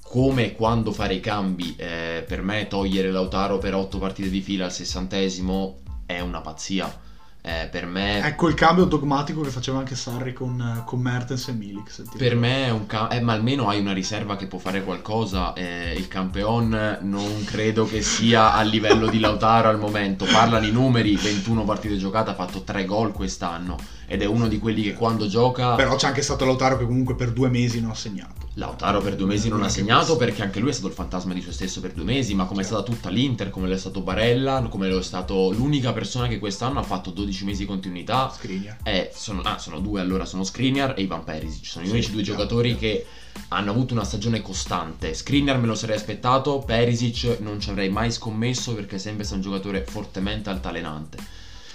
come 0.01 0.45
e 0.45 0.53
quando 0.53 0.93
fare 0.93 1.15
i 1.15 1.21
cambi. 1.21 1.75
Eh, 1.77 2.25
per 2.27 2.43
me 2.43 2.69
togliere 2.69 3.11
Lautaro 3.11 3.59
per 3.59 3.75
8 3.75 3.99
partite 3.99 4.31
di 4.31 4.41
fila 4.41 4.67
al 4.67 4.73
sessantesimo 4.73 5.81
è 6.07 6.21
una 6.21 6.41
pazzia. 6.41 7.01
Eh, 7.45 7.67
per 7.69 7.87
me 7.87 8.25
Ecco 8.25 8.47
il 8.47 8.55
cambio 8.55 8.85
dogmatico 8.85 9.41
che 9.41 9.51
faceva 9.51 9.79
anche 9.79 9.97
Sarri 9.97 10.33
con, 10.33 10.61
eh, 10.61 10.85
con 10.85 11.01
Mertens 11.01 11.49
e 11.49 11.53
Milik. 11.53 12.17
Per 12.17 12.37
me 12.37 12.67
è 12.67 12.71
un 12.71 12.87
cambio, 12.87 13.21
ma 13.21 13.33
almeno 13.33 13.69
hai 13.69 13.81
una 13.81 13.93
riserva 13.93 14.37
che 14.37 14.47
può 14.47 14.61
fare 14.61 14.85
qualcosa. 14.85 15.53
eh, 15.55 15.93
il 15.97 16.07
campeon 16.07 16.99
non 17.01 17.45
credo 17.45 17.85
che 17.85 18.01
sia 18.01 18.55
a 18.55 18.63
livello 18.63 19.09
di 19.09 19.19
Lautaro 19.19 19.69
al 19.69 19.79
momento. 19.79 20.25
Parlano 20.25 20.67
i 20.67 20.71
numeri: 20.71 21.17
21 21.17 21.65
partite 21.65 21.97
giocate, 21.97 22.31
ha 22.31 22.35
fatto 22.35 22.63
3 22.63 22.85
gol 22.85 23.13
quest'anno. 23.13 23.77
Ed 24.13 24.21
è 24.21 24.27
uno 24.27 24.47
di 24.47 24.59
quelli 24.59 24.83
che 24.83 24.93
quando 24.93 25.27
gioca. 25.27 25.75
Però 25.75 25.97
c'è 25.97 26.09
anche 26.09 26.21
stato 26.21 26.45
Lautaro 26.45 26.77
che 26.77 26.85
comunque 26.85 27.15
per 27.15 27.33
due 27.33 27.49
mesi 27.49 27.81
non 27.81 27.93
ha 27.93 27.95
segnato. 27.95 28.49
Lautaro 28.57 29.01
per 29.01 29.17
due 29.17 29.27
mesi 29.27 29.49
non 29.49 29.61
ha 29.61 29.63
Anche 29.63 29.75
segnato 29.77 29.99
questo. 30.05 30.17
perché 30.19 30.43
anche 30.43 30.61
lui 30.61 30.69
è 30.69 30.73
stato 30.73 30.89
il 30.89 30.93
fantasma 30.93 31.33
di 31.33 31.41
se 31.41 31.51
stesso 31.53 31.81
per 31.81 31.93
due 31.93 32.05
mesi, 32.05 32.35
ma 32.35 32.45
come 32.45 32.61
è 32.61 32.65
Certo. 32.65 32.81
stata 32.83 32.93
tutta 32.95 33.09
l'Inter, 33.09 33.49
come 33.49 33.69
lo 33.69 33.73
è 33.75 33.79
stato 33.79 34.03
Barella, 34.03 34.67
come 34.69 34.89
lo 34.91 34.99
è 34.99 35.03
stato 35.03 35.51
l'unica 35.53 35.95
persona 35.95 36.29
che 36.29 36.39
quest'anno 36.39 36.79
ha 36.79 36.83
fatto 36.83 37.09
12 37.11 37.47
mesi 37.47 37.61
di 37.61 37.67
continuità 37.67 38.31
Skriniar. 38.35 38.77
eh, 38.83 39.11
sono, 39.15 39.41
ah, 39.41 39.57
sono 39.57 39.79
due 39.81 40.03
allora, 40.03 40.27
sono 40.27 40.45
Skriniar 40.45 40.93
e 40.99 41.01
Ivan 41.03 41.25
Perisic. 41.25 41.65
Sono 41.65 41.85
gli 41.87 41.89
Sì, 41.89 41.93
unici 41.95 42.11
due 42.13 42.23
chiaro, 42.23 42.39
giocatori 42.41 42.77
chiaro. 42.77 42.81
che 42.97 43.07
hanno 43.49 43.71
avuto 43.71 43.95
una 43.95 44.05
stagione 44.05 44.43
costante. 44.43 45.15
Skriniar 45.15 45.57
me 45.59 45.67
lo 45.69 45.75
sarei 45.75 45.97
aspettato, 45.97 46.59
Perisic 46.59 47.39
non 47.41 47.59
ci 47.61 47.71
avrei 47.71 47.89
mai 47.89 48.13
scommesso 48.13 48.75
perché 48.75 48.97
è 48.97 48.99
sempre 48.99 49.25
stato 49.25 49.41
un 49.41 49.47
giocatore 49.51 49.87
fortemente 49.89 50.51
altalenante. 50.51 51.17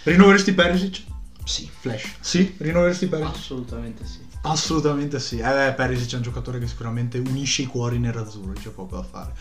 Rinnoveresti 0.04 0.54
Perisic? 0.54 1.04
Sì. 1.48 1.70
Flash. 1.80 2.16
Sì, 2.20 2.56
rinnoveresti 2.58 3.08
Perisic? 3.08 3.36
Assolutamente 3.36 4.06
sì. 4.06 4.20
Assolutamente 4.42 5.20
sì. 5.20 5.38
Eh, 5.38 5.42
beh, 5.42 5.74
Perisic 5.74 6.12
è 6.12 6.16
un 6.16 6.22
giocatore 6.22 6.60
che 6.60 6.68
sicuramente 6.68 7.18
unisce 7.18 7.64
i 7.64 7.66
cuori 7.66 7.98
nerazzurri, 8.00 8.60
c'è 8.60 8.70
poco 8.70 8.98
da 8.98 9.04
fare. 9.04 9.34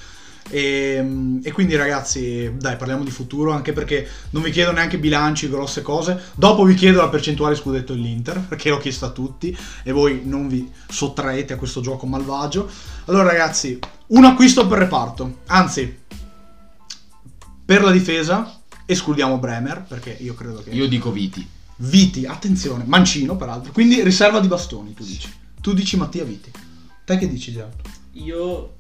E, 0.49 1.41
e 1.43 1.51
quindi 1.51 1.75
ragazzi, 1.75 2.53
dai, 2.57 2.77
parliamo 2.77 3.03
di 3.03 3.11
futuro, 3.11 3.51
anche 3.51 3.73
perché 3.73 4.09
non 4.31 4.43
vi 4.43 4.53
chiedo 4.53 4.71
neanche 4.71 4.99
bilanci, 4.99 5.49
grosse 5.49 5.83
cose. 5.83 6.21
Dopo 6.35 6.63
vi 6.65 6.75
chiedo 6.75 7.01
la 7.01 7.09
percentuale 7.09 7.57
scudetto 7.57 7.93
dell'Inter, 7.93 8.41
perché 8.41 8.71
l'ho 8.71 8.79
chiesto 8.79 9.07
a 9.07 9.11
tutti 9.11 9.57
e 9.83 9.91
voi 9.91 10.23
non 10.25 10.47
vi 10.49 10.71
sottraete 10.89 11.55
a 11.55 11.57
questo 11.57 11.81
gioco 11.81 12.07
malvagio. 12.07 12.71
Allora 13.07 13.25
ragazzi, 13.25 13.79
un 14.09 14.25
acquisto 14.25 14.67
per 14.69 14.79
reparto. 14.79 15.39
Anzi, 15.47 15.99
per 17.65 17.83
la 17.83 17.91
difesa 17.91 18.61
escludiamo 18.87 19.39
Bremer, 19.39 19.85
perché 19.89 20.17
io 20.21 20.35
credo 20.35 20.63
che... 20.63 20.71
Io 20.71 20.87
dico 20.87 21.11
Viti. 21.11 21.55
Viti, 21.79 22.25
attenzione, 22.25 22.85
mancino 22.87 23.37
peraltro. 23.37 23.73
Quindi 23.73 24.03
riserva 24.03 24.41
di 24.41 24.49
bastoni, 24.49 24.95
tu 24.95 25.05
dici. 25.05 25.33
Tu 25.61 25.75
dici 25.75 25.97
Mattia 25.97 26.25
Viti. 26.25 26.51
Te 27.05 27.19
che 27.19 27.29
dici 27.29 27.53
Gianni? 27.53 27.75
Io 28.13 28.75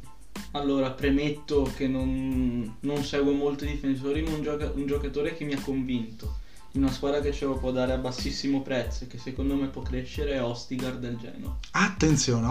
allora 0.53 0.91
premetto 0.91 1.71
che 1.77 1.87
non, 1.89 2.77
non 2.81 3.05
seguo 3.05 3.33
molto 3.33 3.65
i 3.65 3.69
difensori, 3.69 4.23
ma 4.23 4.31
un, 4.31 4.43
gioca- 4.43 4.73
un 4.75 4.87
giocatore 4.87 5.37
che 5.37 5.45
mi 5.45 5.53
ha 5.53 5.61
convinto 5.61 6.39
di 6.71 6.79
una 6.79 6.91
squadra 6.93 7.21
che 7.21 7.33
ce 7.33 7.45
lo 7.47 7.57
può 7.57 7.71
dare 7.71 7.93
a 7.93 7.97
bassissimo 7.97 8.61
prezzo 8.63 9.05
e 9.05 9.07
che 9.07 9.19
secondo 9.19 9.55
me 9.55 9.69
può 9.69 9.83
crescere 9.83 10.33
è 10.33 10.43
Ostigar 10.43 10.97
del 10.99 11.17
Genoa. 11.17 11.57
Attenzione, 11.73 12.47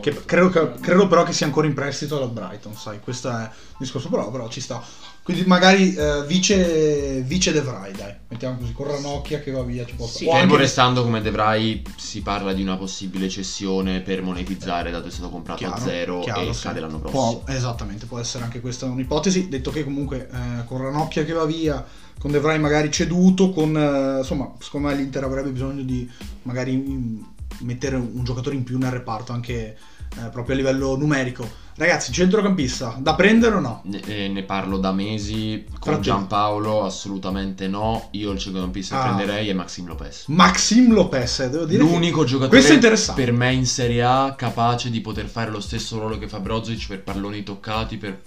che 0.00 0.24
credo, 0.24 0.48
che- 0.50 0.80
credo 0.80 1.06
però 1.08 1.22
che 1.24 1.32
sia 1.32 1.46
ancora 1.46 1.66
in 1.66 1.74
prestito 1.74 2.16
alla 2.16 2.26
Brighton, 2.26 2.74
sai, 2.74 3.00
questo 3.00 3.30
è 3.30 3.42
il 3.42 3.76
discorso, 3.78 4.08
però, 4.08 4.30
però 4.30 4.48
ci 4.48 4.60
sta. 4.60 4.82
Quindi 5.28 5.44
magari 5.46 5.94
eh, 5.94 6.24
vice, 6.26 7.20
vice 7.20 7.52
De 7.52 7.60
Vrij, 7.60 7.94
dai, 7.94 8.14
mettiamo 8.28 8.56
così, 8.56 8.72
con 8.72 8.86
Ranocchia 8.86 9.40
che 9.40 9.50
va 9.50 9.62
via, 9.62 9.84
ci 9.84 9.94
può 9.94 10.06
Sì. 10.06 10.24
Fermo 10.24 10.40
anche- 10.40 10.56
restando 10.56 11.02
come 11.02 11.20
Devrai, 11.20 11.82
si 11.98 12.22
parla 12.22 12.54
di 12.54 12.62
una 12.62 12.78
possibile 12.78 13.28
cessione 13.28 14.00
per 14.00 14.22
monetizzare, 14.22 14.90
dato 14.90 15.02
che 15.02 15.10
è 15.10 15.12
stato 15.12 15.28
comprato 15.28 15.66
a 15.66 15.74
Chiaro, 15.74 15.82
zero 15.84 16.20
chiaro, 16.20 16.40
e 16.40 16.54
sì. 16.54 16.60
scade 16.60 16.80
l'anno 16.80 16.98
prossimo. 16.98 17.40
Può- 17.40 17.52
esattamente, 17.52 18.06
può 18.06 18.18
essere 18.18 18.44
anche 18.44 18.60
questa 18.60 18.86
un'ipotesi. 18.86 19.50
Detto 19.50 19.70
che 19.70 19.84
comunque 19.84 20.30
eh, 20.32 20.64
con 20.64 20.80
Ranocchia 20.80 21.26
che 21.26 21.32
va 21.34 21.44
via, 21.44 21.84
con 22.18 22.30
De 22.30 22.40
Vrij 22.40 22.58
magari 22.58 22.90
ceduto, 22.90 23.50
con 23.50 23.76
eh, 23.76 24.18
insomma, 24.20 24.50
secondo 24.60 24.88
me 24.88 24.94
l'Inter 24.94 25.24
avrebbe 25.24 25.50
bisogno 25.50 25.82
di 25.82 26.10
magari 26.44 26.74
mm, 26.74 27.20
mettere 27.64 27.96
un 27.96 28.24
giocatore 28.24 28.56
in 28.56 28.64
più 28.64 28.78
nel 28.78 28.92
reparto, 28.92 29.32
anche 29.34 29.76
eh, 30.16 30.28
proprio 30.32 30.54
a 30.54 30.56
livello 30.56 30.96
numerico. 30.96 31.66
Ragazzi, 31.78 32.10
centrocampista, 32.10 32.96
da 32.98 33.14
prendere 33.14 33.54
o 33.54 33.60
no? 33.60 33.82
Ne, 33.84 34.00
eh, 34.04 34.26
ne 34.26 34.42
parlo 34.42 34.78
da 34.78 34.90
mesi 34.90 35.64
con 35.68 35.78
Frattini. 35.80 36.02
Giampaolo, 36.02 36.84
assolutamente 36.84 37.68
no. 37.68 38.08
Io 38.12 38.32
il 38.32 38.38
centrocampista 38.40 38.96
che 39.00 39.08
Ah. 39.08 39.14
prenderei 39.14 39.48
è 39.48 39.52
Maxim 39.52 39.86
Lopez. 39.86 40.24
Maxim 40.26 40.92
Lopez, 40.92 41.38
eh, 41.38 41.50
devo 41.50 41.64
dire. 41.66 41.84
che- 41.84 41.88
L'unico 41.88 42.24
giocatore 42.24 42.60
è 42.66 42.72
interessante. 42.72 43.22
per 43.24 43.32
me 43.32 43.52
in 43.52 43.64
Serie 43.64 44.02
A 44.02 44.34
capace 44.36 44.90
di 44.90 45.00
poter 45.00 45.26
fare 45.26 45.52
lo 45.52 45.60
stesso 45.60 45.98
ruolo 46.00 46.18
che 46.18 46.26
fa 46.28 46.40
Brozovic 46.40 46.88
per 46.88 47.02
palloni 47.04 47.44
toccati, 47.44 47.96
per, 47.96 48.22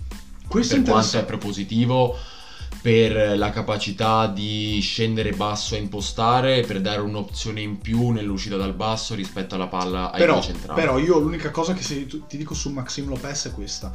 Questo 0.47 0.75
per 0.75 0.83
quanto 0.89 1.17
è 1.19 1.25
propositivo, 1.25 2.15
per 2.81 3.37
la 3.37 3.49
capacità 3.51 4.27
di 4.27 4.79
scendere 4.81 5.31
basso 5.31 5.75
e 5.75 5.79
impostare, 5.79 6.61
per 6.61 6.81
dare 6.81 7.01
un'opzione 7.01 7.61
in 7.61 7.77
più 7.79 8.09
nell'uscita 8.09 8.55
dal 8.57 8.73
basso 8.73 9.13
rispetto 9.15 9.55
alla 9.55 9.67
palla 9.67 10.11
ai 10.11 10.19
Però, 10.19 10.41
centrali. 10.41 10.79
però 10.79 10.97
io 10.97 11.19
l'unica 11.19 11.51
cosa 11.51 11.73
che 11.73 11.83
se- 11.83 12.05
ti 12.07 12.37
dico 12.37 12.53
su 12.53 12.69
Maxim 12.71 13.07
Lopez 13.07 13.47
è 13.47 13.51
questa. 13.51 13.93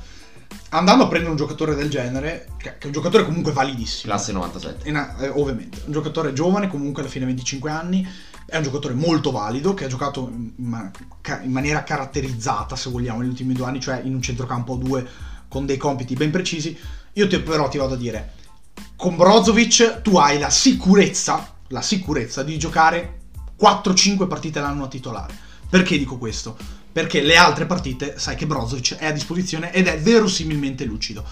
Andando 0.71 1.05
a 1.05 1.09
prendere 1.09 1.31
un 1.33 1.37
giocatore 1.37 1.75
del 1.75 1.91
genere, 1.91 2.49
che 2.59 2.79
è 2.79 2.87
un 2.87 2.93
giocatore 2.93 3.25
comunque 3.25 3.51
validissimo. 3.53 4.13
Classe 4.13 4.33
97. 4.33 4.87
E 4.87 4.91
na- 4.93 5.17
eh, 5.19 5.29
ovviamente, 5.29 5.83
un 5.87 5.93
giocatore 5.93 6.33
giovane, 6.33 6.69
comunque 6.69 7.03
alla 7.03 7.11
fine 7.11 7.25
25 7.25 7.71
anni, 7.71 8.07
è 8.47 8.57
un 8.57 8.63
giocatore 8.63 8.95
molto 8.95 9.33
valido, 9.33 9.75
che 9.75 9.85
ha 9.85 9.89
giocato 9.89 10.29
in, 10.33 10.53
ma- 10.59 10.89
ca- 11.21 11.41
in 11.43 11.51
maniera 11.51 11.83
caratterizzata, 11.83 12.77
se 12.77 12.91
vogliamo, 12.91 13.21
negli 13.21 13.31
ultimi 13.31 13.55
due 13.55 13.67
anni, 13.67 13.81
cioè 13.81 14.01
in 14.05 14.15
un 14.15 14.23
centrocampo 14.23 14.75
a 14.75 14.77
due 14.77 15.07
con 15.49 15.67
dei 15.67 15.77
compiti 15.77 16.15
ben 16.15 16.31
precisi. 16.31 16.77
Io 17.15 17.27
ti, 17.27 17.41
però 17.41 17.69
ti 17.69 17.79
vado 17.79 17.95
a 17.95 17.97
dire, 17.97 18.33
con 18.97 19.17
Brozovic 19.17 20.03
tu 20.03 20.17
hai 20.17 20.39
la 20.39 20.51
sicurezza, 20.51 21.55
la 21.69 21.83
sicurezza 21.83 22.43
di 22.43 22.59
giocare 22.59 23.21
4-5 23.61 24.27
partite 24.27 24.61
l'anno 24.61 24.85
a 24.85 24.89
titolare. 24.89 25.35
Perché 25.69 25.99
dico 25.99 26.19
questo? 26.19 26.57
Perché 26.93 27.21
le 27.21 27.37
altre 27.37 27.67
partite 27.67 28.19
sai 28.19 28.37
che 28.37 28.47
Brozovic 28.47 28.97
è 28.97 29.07
a 29.07 29.13
disposizione 29.13 29.73
ed 29.73 29.87
è 29.87 29.99
verosimilmente 30.01 30.85
lucido. 30.85 31.25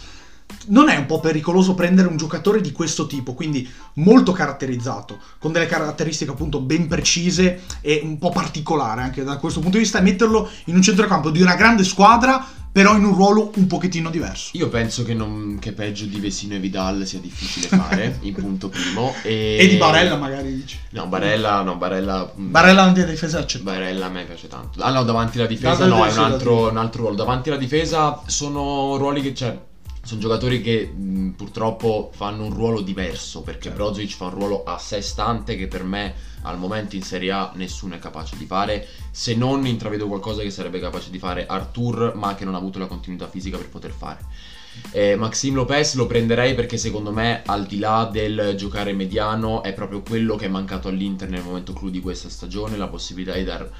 Non 0.66 0.88
è 0.88 0.96
un 0.96 1.07
po' 1.07 1.20
pericoloso 1.20 1.74
prendere 1.74 2.09
un 2.09 2.16
giocatore 2.16 2.61
di 2.61 2.70
questo 2.70 3.07
tipo, 3.07 3.33
quindi 3.33 3.68
molto 3.94 4.33
caratterizzato, 4.33 5.18
con 5.38 5.52
delle 5.52 5.66
caratteristiche 5.66 6.30
appunto 6.30 6.61
ben 6.61 6.87
precise 6.87 7.62
e 7.80 8.00
un 8.02 8.18
po' 8.18 8.30
particolare 8.30 9.00
anche 9.00 9.24
da 9.24 9.38
questo 9.38 9.61
punto 9.61 9.76
di 9.76 9.83
vista, 9.83 9.98
e 9.98 10.02
metterlo 10.02 10.50
in 10.66 10.76
un 10.76 10.83
centrocampo 10.83 11.30
di 11.30 11.40
una 11.40 11.54
grande 11.54 11.85
squadra, 11.85 12.46
però 12.74 12.96
in 12.96 13.04
un 13.04 13.14
ruolo 13.14 13.52
un 13.54 13.68
pochettino 13.68 14.10
diverso. 14.10 14.50
Io 14.54 14.68
penso 14.68 15.04
che, 15.04 15.14
non- 15.14 15.58
che 15.60 15.70
peggio 15.70 16.06
di 16.06 16.18
Vesino 16.18 16.56
e 16.56 16.58
Vidal 16.58 17.06
sia 17.06 17.20
difficile 17.20 17.68
fare, 17.68 18.18
in 18.22 18.34
punto 18.34 18.68
primo. 18.68 19.14
E, 19.22 19.58
E 19.60 19.68
di 19.68 19.76
Barella 19.76 20.16
magari 20.16 20.52
dici. 20.52 20.76
No, 20.90 21.06
Barella, 21.06 21.62
no, 21.62 21.76
Barella... 21.76 22.32
mm, 22.37 22.50
Barella 22.50 22.84
non 22.84 22.94
ti 22.94 23.04
difesa 23.04 23.38
accettabile. 23.38 23.76
Barella 23.84 24.06
a 24.06 24.08
me 24.08 24.24
piace 24.24 24.48
tanto. 24.48 24.82
Ah 24.82 24.90
no, 24.90 25.04
davanti 25.04 25.38
alla 25.38 25.46
difesa 25.46 25.87
Davanti 25.87 25.92
alla 25.92 26.04
no, 26.04 26.10
è 26.10 26.26
un 26.26 26.32
altro, 26.32 26.68
un 26.70 26.76
altro 26.76 27.00
ruolo. 27.02 27.14
Davanti 27.14 27.48
alla 27.50 27.58
difesa 27.58 28.22
sono 28.26 28.96
ruoli 28.96 29.22
che, 29.22 29.34
cioè, 29.34 29.56
sono 30.05 30.21
giocatori 30.21 30.61
che 30.61 30.87
mh, 30.87 31.31
purtroppo 31.31 32.11
fanno 32.14 32.45
un 32.45 32.53
ruolo 32.53 32.81
diverso, 32.81 33.43
perché 33.43 33.69
Certo. 33.69 33.77
Brozovic 33.83 34.14
fa 34.14 34.27
un 34.27 34.31
ruolo 34.31 34.62
a 34.64 34.79
sé 34.79 35.01
stante 35.01 35.57
che 35.57 35.67
per 35.67 35.83
me 35.83 36.14
al 36.43 36.59
momento 36.59 36.95
in 36.95 37.03
Serie 37.03 37.33
A 37.33 37.53
nessuno 37.55 37.95
è 37.95 37.99
capace 37.99 38.37
di 38.37 38.45
fare, 38.45 38.87
se 39.11 39.35
non 39.35 39.67
intravedo 39.67 40.07
qualcosa 40.07 40.43
che 40.43 40.51
sarebbe 40.51 40.79
capace 40.79 41.11
di 41.11 41.19
fare 41.19 41.47
Artur, 41.47 42.12
ma 42.14 42.35
che 42.35 42.45
non 42.45 42.55
ha 42.55 42.59
avuto 42.59 42.79
la 42.79 42.87
continuità 42.87 43.29
fisica 43.29 43.57
per 43.57 43.69
poter 43.69 43.93
fare. 43.93 44.53
Eh, 44.90 45.14
Maxim 45.14 45.55
Lopez 45.55 45.95
lo 45.95 46.07
prenderei 46.07 46.55
perché 46.55 46.77
secondo 46.77 47.12
me 47.12 47.43
al 47.47 47.64
di 47.64 47.79
là 47.79 48.09
del 48.11 48.55
giocare 48.57 48.93
mediano 48.93 49.62
è 49.62 49.73
proprio 49.73 50.03
quello 50.03 50.35
che 50.35 50.47
è 50.47 50.49
mancato 50.49 50.88
all'Inter 50.88 51.29
nel 51.29 51.45
momento 51.45 51.73
clou 51.73 51.90
di 51.90 52.01
questa 52.01 52.29
stagione, 52.29 52.77
la 52.77 52.88
possibilità 52.88 53.37
di 53.37 53.45
dar 53.45 53.71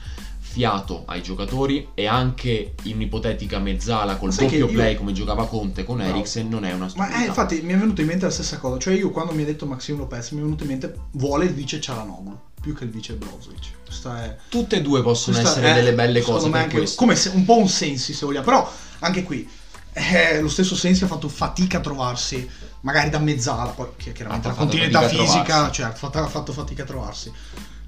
fiato 0.55 1.03
ai 1.07 1.21
giocatori 1.21 1.89
e 1.95 2.07
anche 2.07 2.75
in 2.85 2.95
un'ipotetica 2.95 3.59
mezzala 3.59 4.15
col 4.19 4.29
Ma 4.29 4.35
sai 4.37 4.45
doppio 4.45 4.67
io- 4.67 4.73
play 4.73 4.95
come 4.95 5.13
giocava 5.13 5.49
Conte 5.49 5.83
con 5.83 5.97
Bravo. 5.97 6.11
Eriksen 6.13 6.49
non 6.49 6.65
è 6.65 6.73
una 6.73 6.85
Ma 6.85 6.89
stupidità. 6.91 7.23
eh, 7.23 7.27
infatti 7.27 7.61
mi 7.63 7.73
è 7.73 7.77
venuto 7.77 8.01
in 8.03 8.07
mente 8.07 8.27
la 8.27 8.31
stessa 8.31 8.59
cosa. 8.59 8.79
Cioè, 8.79 8.95
io 8.95 9.11
quando 9.11 9.33
mi 9.33 9.43
ha 9.43 9.47
detto 9.47 9.67
Maxim 9.67 9.97
Lopez, 9.97 10.31
mi 10.31 10.39
è 10.39 10.43
venuto 10.43 10.63
in 10.63 10.69
mente 10.69 10.95
vuole 11.13 11.47
il 11.47 11.53
vice 11.55 11.81
Cialanoglu 11.81 12.39
più 12.61 12.73
che 12.73 12.85
il 12.85 12.91
vice 12.91 13.15
Brozovic. 13.15 13.73
È. 14.05 14.37
Tutte 14.49 14.77
e 14.77 14.83
due 14.83 15.03
possono 15.03 15.37
questa 15.37 15.59
essere 15.59 15.73
è, 15.73 15.75
delle 15.75 15.93
belle 15.95 16.21
cose 16.21 16.49
per 16.51 16.61
anche 16.63 16.77
questo. 16.77 16.97
Come 16.97 17.17
se- 17.17 17.31
un 17.35 17.45
po' 17.45 17.59
un 17.59 17.69
sensi, 17.69 18.13
se 18.15 18.25
vogliamo. 18.25 18.45
Però 18.45 18.71
anche 19.01 19.23
qui. 19.25 19.49
eh, 19.93 20.41
lo 20.41 20.49
stesso 20.49 20.75
Sensi 20.77 21.05
ha 21.05 21.07
fatto 21.09 21.29
fatica 21.29 21.79
a 21.79 21.81
trovarsi, 21.81 22.49
magari 22.83 23.11
da 23.11 23.19
mezzala, 23.19 23.71
poi 23.71 23.89
che 23.97 24.13
chiaramente 24.13 24.49
la 24.49 24.55
continuità 24.55 25.03
fisica, 25.09 25.43
trovarsi. 25.45 25.73
cioè 25.75 25.87
ha 25.87 25.93
fatto, 25.93 26.19
ha 26.19 26.27
fatto 26.27 26.53
fatica 26.53 26.83
a 26.83 26.87
trovarsi. 26.87 27.33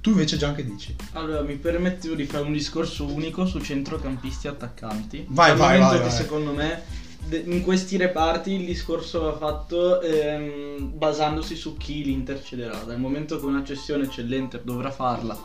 Tu 0.06 0.12
invece 0.12 0.36
già 0.36 0.54
che 0.54 0.64
dici? 0.64 0.94
Allora, 1.14 1.40
mi 1.42 1.56
permettevo 1.56 2.14
di 2.14 2.26
fare 2.26 2.44
un 2.44 2.52
discorso 2.52 3.06
unico 3.06 3.44
su 3.44 3.58
centrocampisti 3.58 4.46
attaccanti. 4.46 5.26
Vai, 5.30 5.48
Dal 5.48 5.56
vai, 5.58 5.66
momento 5.80 5.88
vai, 5.88 5.96
che 5.98 6.08
vai. 6.08 6.16
secondo 6.16 6.52
me 6.52 6.82
in 7.28 7.60
questi 7.64 7.96
reparti 7.96 8.52
il 8.52 8.64
discorso 8.66 9.22
va 9.22 9.36
fatto 9.36 10.00
ehm, 10.00 10.92
basandosi 10.96 11.56
su 11.56 11.76
chi 11.76 12.04
l'Inter 12.04 12.40
cederà. 12.40 12.76
Dal 12.86 13.00
momento 13.00 13.40
che 13.40 13.46
una 13.46 13.64
cessione 13.64 14.06
c'è 14.06 14.22
l'Inter 14.22 14.60
dovrà 14.62 14.92
farla 14.92 15.36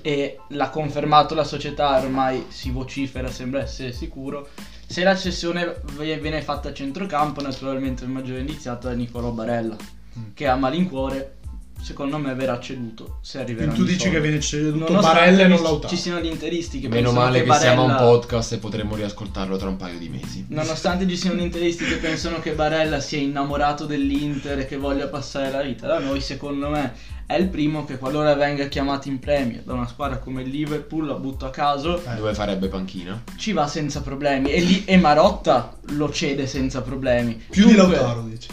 e 0.00 0.38
l'ha 0.48 0.70
confermato 0.70 1.34
la 1.34 1.44
società, 1.44 1.98
ormai 2.00 2.46
si 2.48 2.70
vocifera, 2.70 3.30
sembra 3.30 3.60
essere 3.60 3.92
sicuro. 3.92 4.48
Se 4.86 5.02
la 5.02 5.14
cessione 5.14 5.82
viene 5.98 6.40
fatta 6.40 6.70
a 6.70 6.72
centrocampo, 6.72 7.42
naturalmente 7.42 8.04
il 8.04 8.10
maggiore 8.10 8.40
indiziato 8.40 8.88
è 8.88 8.94
Nicolò 8.94 9.32
Barella, 9.32 9.76
Mm. 10.18 10.32
che 10.32 10.46
a 10.48 10.56
malincuore 10.56 11.36
secondo 11.80 12.18
me 12.18 12.34
verrà 12.34 12.58
ceduto 12.60 13.18
se 13.22 13.38
arriverà 13.38 13.72
tu 13.72 13.84
dici 13.84 14.10
che 14.10 14.20
viene 14.20 14.40
ceduto 14.40 14.90
Nonostante 14.90 15.18
Barella 15.20 15.42
e 15.44 15.48
non 15.48 15.62
Lautaro. 15.62 15.88
Ci 15.94 16.00
siano 16.00 16.20
gli 16.20 16.26
interisti 16.26 16.80
che 16.80 16.88
Meno 16.88 17.12
male 17.12 17.42
che, 17.42 17.48
che 17.50 17.56
siamo 17.56 17.82
un 17.82 17.88
Barella- 17.88 18.08
podcast 18.10 18.52
e 18.52 18.58
potremmo 18.58 18.94
riascoltarlo 18.96 19.56
tra 19.56 19.68
un 19.68 19.76
paio 19.76 19.98
di 19.98 20.08
mesi. 20.08 20.44
Nonostante 20.48 21.08
ci 21.08 21.16
siano 21.16 21.38
gli 21.38 21.42
interisti 21.42 21.84
che 21.84 21.96
pensano 21.96 22.40
che 22.40 22.52
Barella 22.52 23.00
sia 23.00 23.18
innamorato 23.18 23.86
dell'Inter 23.86 24.58
e 24.60 24.66
che 24.66 24.76
voglia 24.76 25.06
passare 25.08 25.50
la 25.50 25.62
vita 25.62 25.86
da 25.86 25.98
noi, 25.98 26.20
secondo 26.20 26.68
me 26.68 26.94
è 27.26 27.34
il 27.36 27.48
primo 27.48 27.84
che 27.84 27.98
qualora 27.98 28.34
venga 28.34 28.66
chiamato 28.68 29.08
in 29.08 29.18
Premier 29.18 29.62
da 29.62 29.74
una 29.74 29.86
squadra 29.86 30.16
come 30.18 30.42
il 30.42 30.48
Liverpool, 30.48 31.06
la 31.06 31.14
butto 31.14 31.44
a 31.46 31.50
caso, 31.50 32.02
Eh. 32.02 32.14
Dove 32.16 32.32
farebbe 32.34 32.68
panchina? 32.68 33.22
ci 33.36 33.52
va 33.52 33.66
senza 33.66 34.00
problemi. 34.00 34.50
E, 34.50 34.60
lì, 34.60 34.84
e 34.86 34.96
Marotta 34.96 35.76
lo 35.90 36.10
cede 36.10 36.46
senza 36.46 36.80
problemi. 36.82 37.34
Più 37.50 37.66
di 37.66 37.74
Dunque- 37.74 37.96
Lautaro, 37.96 38.22
dici. 38.22 38.48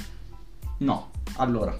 No, 0.79 1.11
allora, 1.37 1.77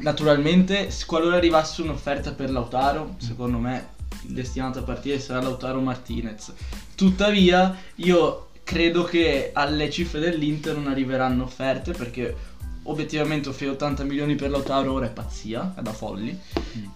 naturalmente, 0.00 0.90
qualora 1.06 1.36
arrivasse 1.36 1.82
un'offerta 1.82 2.32
per 2.32 2.50
Lautaro, 2.50 3.14
secondo 3.18 3.58
me 3.58 3.96
il 4.26 4.34
destinato 4.34 4.80
a 4.80 4.82
partire 4.82 5.20
sarà 5.20 5.40
Lautaro 5.40 5.80
Martinez. 5.80 6.52
Tuttavia, 6.94 7.76
io 7.96 8.48
credo 8.64 9.04
che 9.04 9.50
alle 9.54 9.90
cifre 9.90 10.20
dell'Inter 10.20 10.76
non 10.76 10.88
arriveranno 10.88 11.44
offerte 11.44 11.92
perché 11.92 12.56
obiettivamente 12.84 13.50
offrire 13.50 13.72
80 13.72 14.04
milioni 14.04 14.34
per 14.34 14.50
Lautaro 14.50 14.92
ora 14.92 15.06
è 15.06 15.10
pazzia, 15.10 15.74
è 15.76 15.82
da 15.82 15.92
folli. 15.92 16.38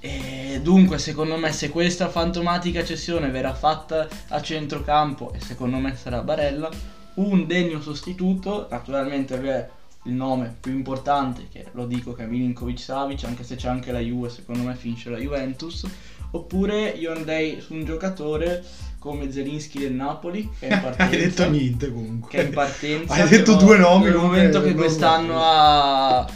E 0.00 0.60
dunque, 0.62 0.98
secondo 0.98 1.36
me, 1.36 1.52
se 1.52 1.68
questa 1.68 2.08
fantomatica 2.08 2.84
cessione 2.84 3.30
verrà 3.30 3.54
fatta 3.54 4.08
a 4.28 4.40
centrocampo, 4.40 5.32
e 5.34 5.40
secondo 5.40 5.76
me 5.78 5.94
sarà 5.96 6.22
Barella, 6.22 6.70
un 7.14 7.46
degno 7.46 7.80
sostituto, 7.80 8.66
naturalmente 8.70 9.34
il 10.04 10.12
nome 10.12 10.56
più 10.60 10.72
importante, 10.72 11.46
che 11.50 11.66
lo 11.72 11.86
dico 11.86 12.12
che 12.12 12.24
è 12.24 12.26
Milinkovic 12.26 12.78
Savic, 12.78 13.24
anche 13.24 13.44
se 13.44 13.56
c'è 13.56 13.68
anche 13.68 13.92
la 13.92 14.00
Juve, 14.00 14.30
secondo 14.30 14.64
me 14.64 14.74
finisce 14.74 15.10
la 15.10 15.18
Juventus. 15.18 15.86
Oppure 16.32 16.88
io 16.88 17.12
andrei 17.12 17.60
su 17.60 17.74
un 17.74 17.84
giocatore 17.84 18.64
come 18.98 19.30
Zelinski 19.30 19.80
del 19.80 19.92
Napoli, 19.92 20.48
che 20.58 20.68
è 20.68 20.74
in 20.74 20.80
partenza. 20.80 21.04
Hai 21.12 21.18
detto 21.18 21.50
niente 21.50 21.92
comunque. 21.92 22.30
Che 22.30 22.40
è 22.40 22.44
in 22.46 22.52
partenza. 22.52 23.14
Hai 23.14 23.28
detto 23.28 23.54
due 23.56 23.76
nomi 23.76 24.04
Nel 24.04 24.16
momento 24.16 24.62
che 24.62 24.74
quest'anno 24.74 25.40
ha, 25.40 26.28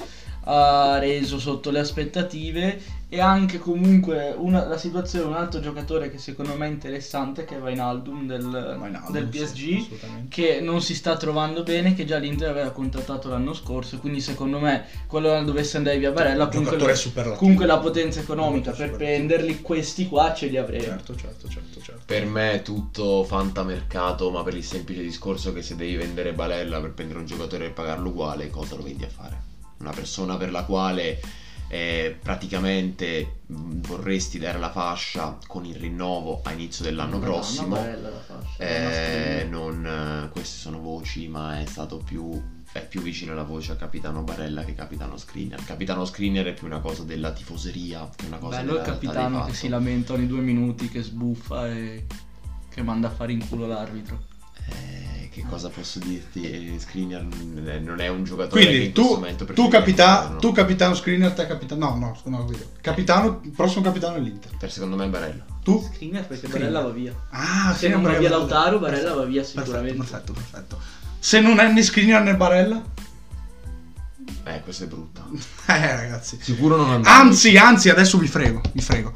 ha 0.45 0.99
reso 0.99 1.39
sotto 1.39 1.71
le 1.71 1.79
aspettative. 1.79 2.81
E 3.09 3.21
anche 3.21 3.59
comunque 3.59 4.35
una- 4.37 4.66
la 4.66 4.77
situazione, 4.79 5.27
un 5.27 5.35
altro 5.35 5.61
giocatore 5.61 6.11
che 6.11 6.19
secondo 6.19 6.55
me 6.57 6.66
è 6.66 6.71
interessante, 6.71 7.45
che 7.45 7.57
è 7.57 7.59
Vainaldum 7.61 8.27
del, 8.27 8.45
Wijnaldum, 8.45 9.12
del 9.12 9.29
sì, 9.33 9.38
PSG 9.45 9.77
assolutamente. 9.77 10.29
che 10.29 10.61
non 10.61 10.83
si 10.83 10.92
sta 10.95 11.16
trovando 11.16 11.62
bene, 11.62 11.95
che 11.95 12.05
già 12.05 12.19
l'Inter 12.19 12.49
aveva 12.51 12.71
contattato 12.71 13.29
l'anno 13.29 13.55
scorso, 13.55 13.99
quindi 13.99 14.21
secondo 14.21 14.59
me 14.59 14.87
qualora 15.07 15.40
dovesse 15.42 15.77
andare 15.77 15.99
via 15.99 16.11
Barella, 16.11 16.49
comunque, 16.49 16.73
giocatore 16.73 16.97
superlativo. 16.97 17.38
comunque 17.38 17.66
la 17.66 17.79
potenza 17.79 18.19
economica 18.21 18.73
per 18.73 18.90
prenderli 18.97 19.61
questi 19.62 20.09
qua 20.09 20.35
ce 20.35 20.49
li 20.49 20.57
avremo. 20.57 20.83
Certo, 20.85 21.14
certo, 21.14 21.49
certo, 21.49 21.81
certo. 21.81 22.03
Per 22.07 22.27
me 22.27 22.53
è 22.55 22.62
tutto 22.62 23.23
fantamercato, 23.23 24.31
ma 24.33 24.42
per 24.42 24.55
il 24.57 24.64
semplice 24.64 25.03
discorso 25.03 25.53
che 25.53 25.62
se 25.62 25.77
devi 25.77 25.95
vendere 25.95 26.33
Balella 26.33 26.81
per 26.81 26.90
prendere 26.92 27.21
un 27.21 27.27
giocatore 27.27 27.66
e 27.66 27.71
pagarlo 27.71 28.09
uguale, 28.09 28.51
cosa 28.51 28.75
lo 28.75 28.83
vendi 28.83 29.05
a 29.05 29.09
fare? 29.09 29.40
Una 29.79 29.92
persona 29.92 30.37
per 30.37 30.51
la 30.51 30.64
quale 30.64 31.21
eh, 31.69 32.17
praticamente 32.23 33.41
vorresti 33.47 34.39
dare 34.39 34.59
la 34.59 34.71
fascia 34.71 35.39
con 35.47 35.65
il 35.65 35.75
rinnovo 35.75 36.41
a 36.45 36.53
inizio 36.53 36.85
dell'anno 36.85 37.19
Madonna, 37.19 37.35
prossimo. 37.35 37.77
bella 37.77 38.11
la 38.11 38.21
fascia, 38.21 38.63
Eh, 38.63 39.47
non, 39.49 39.87
eh, 39.87 40.31
queste 40.31 40.59
sono 40.59 40.81
voci, 40.81 41.29
ma 41.29 41.61
è 41.61 41.67
stato 41.67 41.99
più, 41.99 42.41
è 42.73 42.87
più 42.87 43.01
vicino 43.01 43.35
la 43.35 43.43
voce 43.43 43.73
a 43.73 43.77
Capitano 43.77 44.23
Barella 44.23 44.65
che 44.65 44.75
Capitano 44.75 45.17
Skriniar. 45.17 45.65
Capitano 45.65 46.05
Skriniar 46.05 46.47
è 46.47 46.55
più 46.55 46.67
una 46.67 46.81
cosa 46.81 47.03
della 47.03 47.33
tifoseria 47.33 48.09
che 48.15 48.27
una 48.27 48.39
cosa 48.39 48.59
Bello 48.59 48.77
il 48.77 48.83
della 48.83 48.85
dei 48.85 49.09
capitano 49.09 49.45
che 49.45 49.55
si 49.55 49.69
lamenta 49.69 50.13
ogni 50.13 50.27
due 50.27 50.41
minuti, 50.41 50.89
che 50.89 51.03
sbuffa 51.03 51.69
e 51.69 52.07
che 52.69 52.83
manda 52.83 53.09
a 53.09 53.11
fare 53.11 53.33
in 53.33 53.47
culo 53.49 53.67
l'arbitro. 53.67 54.23
Eh, 54.69 55.16
che 55.42 55.44
cosa 55.49 55.68
posso 55.68 55.99
dirti? 55.99 56.42
Eh, 56.51 56.79
Skriniar 56.79 57.22
non 57.22 57.68
è- 57.68 57.79
non 57.79 58.01
è 58.01 58.09
un 58.09 58.25
giocatore 58.25 58.61
che 58.62 58.66
Quindi 58.68 58.87
in 58.87 58.92
questo 58.92 59.12
tu, 59.12 59.14
momento 59.20 59.44
tu, 59.44 59.68
capita- 59.68 60.16
prenderlo. 60.16 60.38
tu 60.40 60.53
capitano 60.53 60.94
screener, 60.94 61.33
te 61.33 61.46
capitano... 61.46 61.88
No, 61.90 61.96
no, 61.99 62.18
no, 62.25 62.38
no, 62.38 62.53
capitano, 62.81 63.42
prossimo 63.55 63.83
capitano 63.83 64.14
dell'Inter. 64.14 64.53
Per 64.59 64.72
secondo 64.72 64.96
me 64.96 65.05
è 65.05 65.09
Barella. 65.09 65.44
Tu? 65.62 65.83
Skriniar 65.92 66.27
perché 66.27 66.46
Skriniar. 66.46 66.70
Barella 66.72 66.88
va 66.88 66.94
via. 66.94 67.14
Ah, 67.31 67.75
Se 67.75 67.88
non 67.88 68.03
va 68.03 68.12
via. 68.12 68.31
Lautaro, 68.31 68.79
Barella 68.79 69.01
Perfetto, 69.03 69.18
va 69.20 69.25
via 69.27 69.44
sicuramente. 69.44 69.96
Perfetto, 69.99 70.33
perfetto. 70.33 70.81
Se 71.18 71.40
non 71.40 71.59
è 71.61 71.70
né 71.72 71.83
screener 71.83 72.22
né 72.22 72.35
Barella? 72.37 72.83
Eh, 74.44 74.61
questa 74.62 74.85
è 74.85 74.87
brutta. 74.87 75.27
Eh, 75.66 75.96
ragazzi. 75.96 76.38
Sicuro 76.40 76.77
non 76.77 76.90
andare. 76.90 77.14
Anzi, 77.14 77.57
anzi, 77.59 77.90
adesso 77.90 78.16
vi 78.16 78.29
frego, 78.29 78.62
vi 78.72 78.81
frego. 78.81 79.12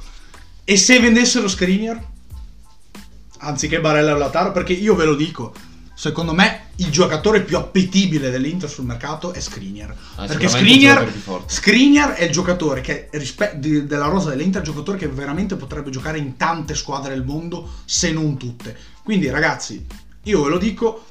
E 0.65 0.77
se 0.77 1.01
vendessero 1.01 1.49
Skriniar? 1.49 1.99
Anziché 3.39 3.81
Barella 3.81 4.15
e 4.15 4.19
Lautaro? 4.19 4.53
Perché 4.53 4.73
io 4.75 4.95
ve 4.95 5.05
lo 5.07 5.15
dico, 5.15 5.55
secondo 6.01 6.33
me 6.33 6.69
il 6.77 6.91
giocatore 6.91 7.43
più 7.43 7.59
appetibile 7.59 8.31
dell'Inter 8.31 8.71
sul 8.71 8.87
mercato 8.87 9.35
è 9.35 9.41
Skriniar. 9.41 9.95
Ah, 10.15 10.25
perché 10.25 10.49
Skriniar. 10.49 11.13
Skriniar 11.45 12.13
è 12.13 12.25
il 12.25 12.33
giocatore 12.33 12.81
che, 12.81 13.11
rispe- 13.13 13.59
di- 13.59 13.85
della 13.85 14.07
rosa 14.07 14.31
dell'Inter, 14.31 14.63
il 14.63 14.67
giocatore 14.67 14.97
che 14.97 15.09
veramente 15.09 15.57
potrebbe 15.57 15.91
giocare 15.91 16.17
in 16.17 16.39
tante 16.39 16.75
squadre 16.75 17.13
del 17.13 17.23
mondo, 17.23 17.69
se 17.85 18.13
non 18.13 18.39
tutte. 18.39 18.75
Quindi 19.03 19.29
ragazzi, 19.29 19.85
io 20.23 20.43
ve 20.43 20.49
lo 20.49 20.57
dico, 20.57 21.05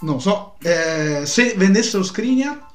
non 0.00 0.20
so, 0.20 0.56
eh, 0.60 1.22
se 1.24 1.54
vendessero 1.56 2.02
Skriniar... 2.02 2.66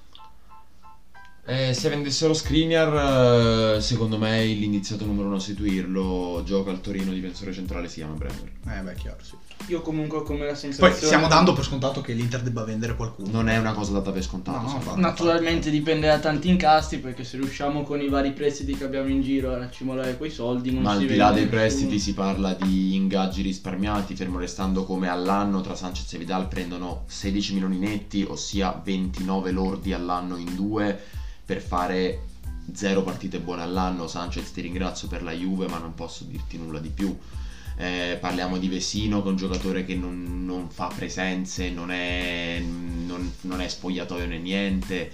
Eh, 1.48 1.74
se 1.74 1.89
vendessero 1.89 2.34
Skriniar, 2.34 3.76
eh, 3.76 3.82
secondo 3.82 4.17
me 4.17 4.41
l'iniziato 4.45 5.06
numero 5.06 5.28
uno 5.28 5.36
a 5.36 5.41
seguirlo 5.41 6.43
gioca 6.45 6.71
al 6.71 6.80
Torino 6.80 7.12
difensore 7.12 7.52
centrale 7.52 7.89
si 7.89 7.95
chiama 7.95 8.13
Bremer. 8.13 8.52
Eh 8.69 8.80
beh, 8.80 8.95
chiaro, 8.95 9.19
sì. 9.21 9.36
Io 9.67 9.81
comunque 9.81 10.19
ho 10.19 10.21
come 10.21 10.45
la 10.45 10.53
sensazione... 10.53 10.91
Poi 10.91 11.01
stiamo 11.05 11.27
dando 11.27 11.53
per 11.53 11.63
scontato 11.63 12.01
che 12.01 12.13
l'Inter 12.13 12.41
debba 12.41 12.63
vendere 12.63 12.95
qualcuno. 12.95 13.29
Non 13.31 13.49
è 13.49 13.57
una 13.57 13.73
cosa 13.73 13.93
data 13.93 14.11
per 14.11 14.23
scontato. 14.23 14.59
No, 14.59 14.81
no. 14.83 14.95
Naturalmente 14.95 15.69
dipende 15.71 16.07
da 16.07 16.19
tanti 16.19 16.49
incastri 16.49 16.99
perché 16.99 17.23
se 17.23 17.37
riusciamo 17.37 17.83
con 17.83 17.99
i 17.99 18.07
vari 18.07 18.31
prestiti 18.31 18.75
che 18.75 18.83
abbiamo 18.83 19.09
in 19.09 19.21
giro 19.21 19.51
a 19.51 19.57
racimolare 19.57 20.17
quei 20.17 20.29
soldi 20.29 20.71
non 20.71 20.83
Ma 20.83 20.95
si 20.95 21.01
al 21.01 21.07
di 21.07 21.15
là 21.15 21.31
dei 21.31 21.43
nessuno. 21.45 21.59
prestiti 21.59 21.99
si 21.99 22.13
parla 22.13 22.53
di 22.53 22.95
ingaggi 22.95 23.41
risparmiati, 23.41 24.15
fermo 24.15 24.37
restando 24.37 24.83
come 24.83 25.07
all'anno 25.07 25.61
tra 25.61 25.75
Sanchez 25.75 26.13
e 26.13 26.17
Vidal 26.19 26.47
prendono 26.47 27.03
16 27.07 27.53
milioni 27.53 27.77
netti, 27.77 28.23
ossia 28.27 28.79
29 28.83 29.51
lordi 29.51 29.93
all'anno 29.93 30.37
in 30.37 30.53
due 30.53 30.99
per 31.43 31.61
fare 31.61 32.21
zero 32.73 33.03
partite 33.03 33.39
buone 33.39 33.61
all'anno. 33.61 34.07
Sanchez 34.07 34.51
ti 34.51 34.61
ringrazio 34.61 35.07
per 35.07 35.23
la 35.23 35.31
Juve, 35.31 35.67
ma 35.67 35.77
non 35.77 35.93
posso 35.93 36.23
dirti 36.23 36.57
nulla 36.57 36.79
di 36.79 36.89
più. 36.89 37.15
Eh, 37.77 38.17
parliamo 38.19 38.57
di 38.57 38.69
Vesino 38.69 39.21
che 39.21 39.27
è 39.27 39.31
un 39.31 39.38
giocatore 39.38 39.85
che 39.85 39.95
non, 39.95 40.45
non 40.45 40.69
fa 40.69 40.91
presenze, 40.95 41.69
non 41.69 41.91
è, 41.91 42.59
non, 42.59 43.31
non 43.41 43.61
è 43.61 43.67
spogliatoio 43.67 44.25
né 44.27 44.38
niente. 44.38 45.11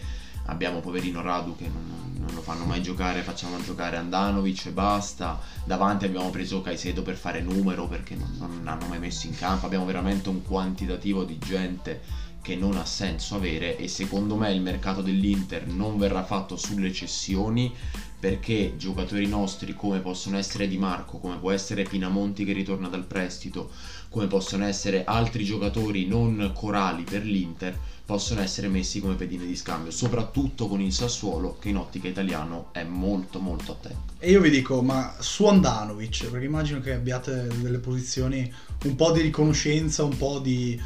Abbiamo 0.52 0.82
poverino 0.82 1.22
Radu 1.22 1.56
che 1.56 1.68
non, 1.68 2.14
non 2.20 2.36
lo 2.36 2.42
fanno 2.42 2.66
mai 2.66 2.82
giocare, 2.82 3.22
facciamo 3.22 3.62
giocare 3.64 3.96
Andanovic 3.96 4.66
e 4.66 4.72
basta. 4.72 5.40
Davanti 5.64 6.04
abbiamo 6.04 6.30
preso 6.30 6.62
Caicedo 6.62 7.02
per 7.02 7.16
fare 7.16 7.42
numero 7.42 7.88
perché 7.88 8.16
non, 8.16 8.36
non 8.38 8.68
hanno 8.68 8.86
mai 8.88 9.00
messo 9.00 9.28
in 9.28 9.36
campo. 9.36 9.66
Abbiamo 9.66 9.86
veramente 9.86 10.28
un 10.28 10.44
quantitativo 10.44 11.24
di 11.24 11.38
gente 11.38 12.02
che 12.42 12.56
non 12.56 12.76
ha 12.76 12.86
senso 12.86 13.36
avere 13.36 13.78
e 13.78 13.88
secondo 13.88 14.36
me 14.36 14.52
il 14.52 14.62
mercato 14.62 15.02
dell'Inter 15.02 15.68
non 15.68 15.98
verrà 15.98 16.24
fatto 16.24 16.58
sulle 16.58 16.92
cessioni 16.92 17.74
perché 18.20 18.74
giocatori 18.78 19.28
nostri 19.28 19.74
come 19.74 20.00
possono 20.00 20.38
essere 20.38 20.68
Di 20.68 20.78
Marco, 20.78 21.18
come 21.18 21.38
può 21.38 21.52
essere 21.52 21.84
Pinamonti 21.84 22.44
che 22.44 22.54
ritorna 22.54 22.88
dal 22.88 23.06
prestito, 23.06 23.72
come 24.10 24.28
possono 24.28 24.66
essere 24.66 25.06
altri 25.06 25.44
giocatori 25.44 26.06
non 26.06 26.52
corali 26.54 27.04
per 27.04 27.24
l'Inter, 27.24 27.78
possono 28.12 28.42
essere 28.42 28.68
messi 28.68 29.00
come 29.00 29.16
pedine 29.16 29.46
di 29.46 29.56
scambio, 29.56 29.90
soprattutto 29.90 30.68
con 30.68 30.82
il 30.82 30.92
Sassuolo 30.92 31.58
che 31.62 31.70
in 31.70 31.78
ottica 31.78 32.10
italiano 32.10 32.68
è 32.74 32.84
molto 32.84 33.40
molto 33.40 33.72
attento. 33.72 34.16
E 34.20 34.30
io 34.30 34.42
vi 34.42 34.50
dico, 34.50 34.82
ma 34.82 35.16
su 35.20 35.46
Andanovic, 35.46 36.26
perché 36.26 36.46
immagino 36.46 36.82
che 36.82 36.92
abbiate 36.92 37.48
delle 37.62 37.78
posizioni 37.78 38.54
un 38.84 38.96
po' 38.98 39.12
di 39.12 39.22
riconoscenza, 39.22 40.04
un 40.04 40.18
po' 40.18 40.40
di 40.40 40.78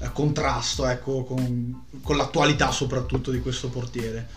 eh, 0.00 0.12
contrasto 0.12 0.86
ecco, 0.86 1.24
con, 1.24 1.84
con, 2.02 2.18
l'attualità 2.18 2.70
soprattutto 2.72 3.30
di 3.30 3.40
questo 3.40 3.70
portiere. 3.70 4.28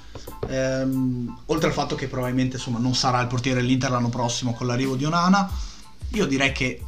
Ehm, 0.47 1.41
oltre 1.47 1.67
al 1.67 1.73
fatto 1.73 1.95
che 1.95 2.07
probabilmente 2.07 2.55
insomma, 2.55 2.79
non 2.79 2.95
sarà 2.95 3.19
il 3.19 3.27
portiere 3.27 3.59
dell'Inter 3.59 3.91
l'anno 3.91 4.07
prossimo 4.07 4.53
con 4.53 4.65
l'arrivo 4.65 4.95
di 4.95 5.03
Onana, 5.03 5.51
io 6.11 6.25
direi 6.25 6.53
che 6.53 6.81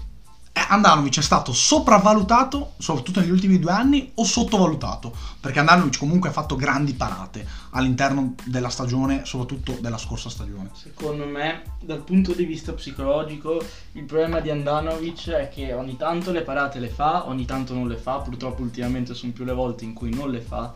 Andanovic 0.53 1.17
è 1.17 1.21
stato 1.21 1.51
sopravvalutato, 1.51 2.73
soprattutto 2.77 3.19
negli 3.19 3.31
ultimi 3.31 3.59
due 3.59 3.71
anni, 3.71 4.11
o 4.15 4.23
sottovalutato? 4.23 5.13
Perché 5.39 5.59
Andanovic 5.59 5.97
comunque 5.97 6.29
ha 6.29 6.31
fatto 6.31 6.55
grandi 6.55 6.93
parate 6.93 7.45
all'interno 7.71 8.35
della 8.45 8.69
stagione, 8.69 9.25
soprattutto 9.25 9.77
della 9.81 9.97
scorsa 9.97 10.29
stagione. 10.29 10.69
Secondo 10.73 11.25
me, 11.25 11.63
dal 11.81 12.03
punto 12.03 12.33
di 12.33 12.45
vista 12.45 12.71
psicologico, 12.71 13.61
il 13.93 14.03
problema 14.05 14.39
di 14.39 14.49
Andanovic 14.49 15.29
è 15.29 15.49
che 15.49 15.73
ogni 15.73 15.97
tanto 15.97 16.31
le 16.31 16.41
parate 16.41 16.79
le 16.79 16.89
fa, 16.89 17.27
ogni 17.27 17.43
tanto 17.43 17.73
non 17.73 17.89
le 17.89 17.97
fa, 17.97 18.19
purtroppo 18.19 18.61
ultimamente 18.61 19.13
sono 19.13 19.33
più 19.33 19.43
le 19.43 19.53
volte 19.53 19.83
in 19.83 19.93
cui 19.93 20.13
non 20.13 20.29
le 20.29 20.39
fa. 20.39 20.73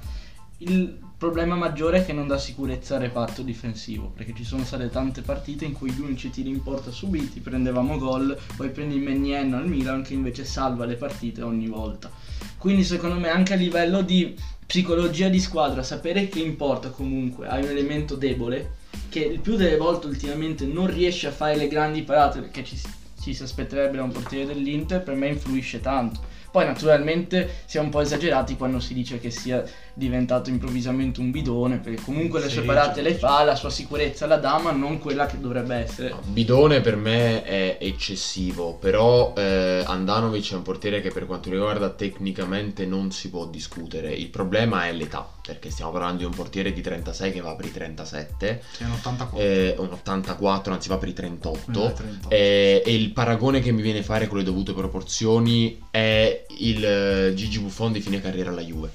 Il 0.57 1.04
problema 1.17 1.55
maggiore 1.55 1.99
è 1.99 2.05
che 2.05 2.13
non 2.13 2.27
dà 2.27 2.37
sicurezza 2.37 2.95
al 2.95 3.01
reparto 3.01 3.41
difensivo, 3.41 4.11
perché 4.15 4.33
ci 4.35 4.43
sono 4.43 4.63
state 4.63 4.89
tante 4.89 5.21
partite 5.21 5.65
in 5.65 5.73
cui 5.73 5.91
gli 5.91 6.01
unici 6.01 6.29
tiri 6.29 6.49
in 6.49 6.61
porta 6.61 6.91
subiti, 6.91 7.39
prendevamo 7.39 7.97
gol, 7.97 8.37
poi 8.55 8.69
prendi 8.69 8.97
Menien 8.97 9.53
al 9.53 9.67
Milan 9.67 10.03
che 10.03 10.13
invece 10.13 10.43
salva 10.43 10.85
le 10.85 10.95
partite 10.95 11.41
ogni 11.41 11.67
volta. 11.67 12.11
Quindi 12.57 12.83
secondo 12.83 13.19
me 13.19 13.29
anche 13.29 13.53
a 13.53 13.57
livello 13.57 14.01
di 14.01 14.35
psicologia 14.65 15.29
di 15.29 15.39
squadra, 15.39 15.83
sapere 15.83 16.27
che 16.27 16.39
in 16.39 16.55
porta 16.55 16.89
comunque 16.89 17.47
hai 17.47 17.63
un 17.63 17.69
elemento 17.69 18.15
debole, 18.15 18.77
che 19.09 19.19
il 19.19 19.39
più 19.39 19.55
delle 19.55 19.77
volte 19.77 20.07
ultimamente 20.07 20.65
non 20.65 20.87
riesce 20.87 21.27
a 21.27 21.31
fare 21.31 21.55
le 21.55 21.67
grandi 21.67 22.01
parate 22.01 22.49
che 22.49 22.63
ci, 22.63 22.77
ci 23.21 23.33
si 23.33 23.43
aspetterebbe 23.43 23.97
da 23.97 24.03
un 24.03 24.11
portiere 24.11 24.53
dell'Inter, 24.53 25.01
per 25.01 25.15
me 25.15 25.27
influisce 25.27 25.79
tanto 25.79 26.33
poi 26.55 26.65
naturalmente 26.65 27.63
si 27.65 27.75
è 27.75 27.81
un 27.81 27.89
po' 27.89 27.99
esagerati 27.99 28.55
quando 28.55 28.79
si 28.79 28.93
dice 28.93 29.19
che 29.19 29.29
sia 29.29 29.61
diventato 29.97 30.49
improvvisamente 30.49 31.21
un 31.21 31.31
bidone, 31.31 31.77
perché 31.77 32.01
comunque 32.03 32.41
le 32.41 32.49
sue 32.49 32.63
parate 32.63 33.01
certo. 33.01 33.09
le 33.09 33.15
fa, 33.15 33.43
la 33.43 33.55
sua 33.55 33.69
sicurezza 33.69 34.25
la 34.27 34.35
dà, 34.35 34.59
ma 34.59 34.71
non 34.71 34.99
quella 34.99 35.25
che 35.25 35.39
dovrebbe 35.39 35.75
essere. 35.75 36.09
No, 36.09 36.19
bidone 36.25 36.81
per 36.81 36.97
me 36.97 37.43
è 37.43 37.77
eccessivo, 37.79 38.75
però 38.75 39.33
eh, 39.37 39.83
Andanovic 39.85 40.51
è 40.51 40.55
un 40.55 40.63
portiere 40.63 41.01
che 41.01 41.11
per 41.11 41.25
quanto 41.25 41.49
riguarda 41.49 41.89
tecnicamente 41.89 42.85
non 42.85 43.11
si 43.11 43.29
può 43.29 43.47
discutere. 43.47 44.13
Il 44.13 44.27
problema 44.27 44.85
è 44.85 44.91
l'età, 44.91 45.27
perché 45.41 45.69
stiamo 45.69 45.91
parlando 45.91 46.17
di 46.19 46.25
un 46.25 46.33
portiere 46.35 46.73
di 46.73 46.81
36 46.81 47.31
che 47.31 47.39
va 47.39 47.55
per 47.55 47.65
i 47.65 47.71
37. 47.71 48.61
Sì, 48.73 48.83
un 48.83 48.91
84. 48.91 49.39
Eh, 49.39 49.75
un 49.77 49.91
84, 49.93 50.73
anzi 50.73 50.89
va 50.89 50.97
per 50.97 51.07
i 51.07 51.13
38. 51.13 51.71
Eh, 51.71 51.93
38. 51.93 52.29
Eh, 52.29 52.83
e 52.85 52.93
il 52.93 53.11
paragone 53.11 53.61
che 53.61 53.71
mi 53.71 53.81
viene 53.81 53.99
a 53.99 54.03
fare 54.03 54.27
con 54.27 54.39
le 54.39 54.43
dovute 54.43 54.73
proporzioni 54.73 55.81
è 55.89 56.45
il 56.59 56.85
eh, 56.85 57.33
Gigi 57.33 57.59
Buffon 57.59 57.93
di 57.93 58.01
fine 58.01 58.19
carriera 58.19 58.49
alla 58.49 58.61
Juve. 58.61 58.91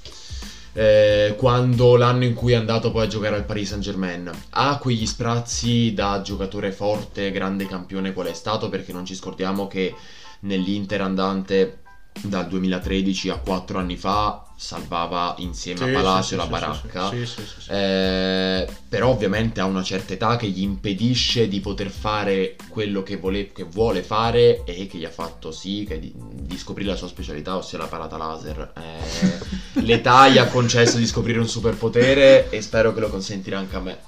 Eh, 0.72 1.34
quando 1.36 1.96
l'anno 1.96 2.24
in 2.24 2.34
cui 2.34 2.52
è 2.52 2.56
andato 2.56 2.92
poi 2.92 3.04
a 3.04 3.08
giocare 3.08 3.34
al 3.34 3.44
Paris 3.44 3.68
Saint 3.70 3.82
Germain 3.82 4.30
ha 4.50 4.78
quegli 4.78 5.04
sprazzi 5.04 5.92
da 5.94 6.22
giocatore 6.22 6.70
forte, 6.70 7.32
grande 7.32 7.66
campione 7.66 8.12
qual 8.12 8.28
è 8.28 8.32
stato 8.32 8.68
perché 8.68 8.92
non 8.92 9.04
ci 9.04 9.16
scordiamo 9.16 9.66
che 9.66 9.94
nell'Inter 10.40 11.00
andante 11.00 11.82
dal 12.22 12.46
2013 12.46 13.30
a 13.30 13.38
4 13.38 13.78
anni 13.78 13.96
fa 13.96 14.49
salvava 14.62 15.36
insieme 15.38 15.78
sì, 15.78 15.84
a 15.84 15.92
Palacio 15.94 16.28
sì, 16.28 16.36
la 16.36 16.42
sì, 16.42 16.48
baracca 16.50 17.10
eh, 17.68 18.68
però 18.90 19.08
ovviamente 19.08 19.58
ha 19.58 19.64
una 19.64 19.82
certa 19.82 20.12
età 20.12 20.36
che 20.36 20.48
gli 20.48 20.60
impedisce 20.60 21.48
di 21.48 21.60
poter 21.60 21.88
fare 21.88 22.56
quello 22.68 23.02
che, 23.02 23.16
vole- 23.16 23.52
che 23.52 23.64
vuole 23.64 24.02
fare 24.02 24.62
e 24.64 24.86
che 24.86 24.98
gli 24.98 25.06
ha 25.06 25.10
fatto 25.10 25.50
sì 25.50 25.88
di-, 25.98 26.12
di, 26.14 26.58
scoprire 26.58 26.90
la 26.90 26.96
sua 26.96 27.08
specialità 27.08 27.56
ossia 27.56 27.78
la 27.78 27.86
parata 27.86 28.18
laser 28.18 28.72
eh, 28.76 29.80
l'età 29.80 30.28
gli 30.28 30.36
ha 30.36 30.46
concesso 30.46 30.98
di 30.98 31.06
scoprire 31.06 31.38
un 31.38 31.48
superpotere 31.48 32.50
e 32.50 32.60
spero 32.60 32.92
che 32.92 33.00
lo 33.00 33.08
consentirà 33.08 33.56
anche 33.56 33.76
a 33.76 33.80
me 33.80 33.98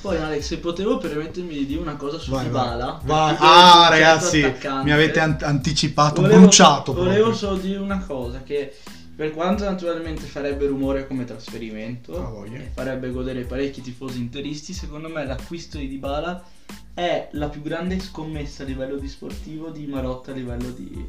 poi 0.00 0.16
Alex, 0.16 0.46
se 0.46 0.58
potevo 0.58 0.96
permettermi 0.96 1.52
di 1.52 1.66
dire 1.66 1.80
una 1.80 1.96
cosa 1.96 2.18
su 2.18 2.30
vai, 2.30 2.44
Dybala. 2.44 3.00
Vai. 3.04 3.36
Ah, 3.38 3.88
ragazzi, 3.90 4.40
mi 4.82 4.92
avete 4.92 5.20
an- 5.20 5.36
anticipato, 5.42 6.22
volevo, 6.22 6.40
bruciato. 6.40 6.94
Volevo 6.94 7.28
proprio. 7.28 7.34
solo 7.34 7.56
dire 7.56 7.78
una 7.78 8.02
cosa 8.06 8.42
che 8.42 8.74
per 9.20 9.32
quanto 9.32 9.64
naturalmente 9.64 10.22
farebbe 10.22 10.66
rumore 10.66 11.06
come 11.06 11.26
trasferimento 11.26 12.42
e 12.46 12.70
farebbe 12.72 13.10
godere 13.10 13.42
parecchi 13.42 13.82
tifosi 13.82 14.18
interisti, 14.18 14.72
secondo 14.72 15.10
me 15.10 15.26
l'acquisto 15.26 15.76
di 15.76 15.88
Dybala 15.88 16.42
è 16.94 17.28
la 17.32 17.50
più 17.50 17.60
grande 17.60 18.00
scommessa 18.00 18.62
a 18.62 18.66
livello 18.66 18.96
di 18.96 19.08
sportivo 19.08 19.68
di 19.68 19.86
Marotta 19.86 20.30
a 20.30 20.34
livello 20.34 20.70
di 20.70 21.06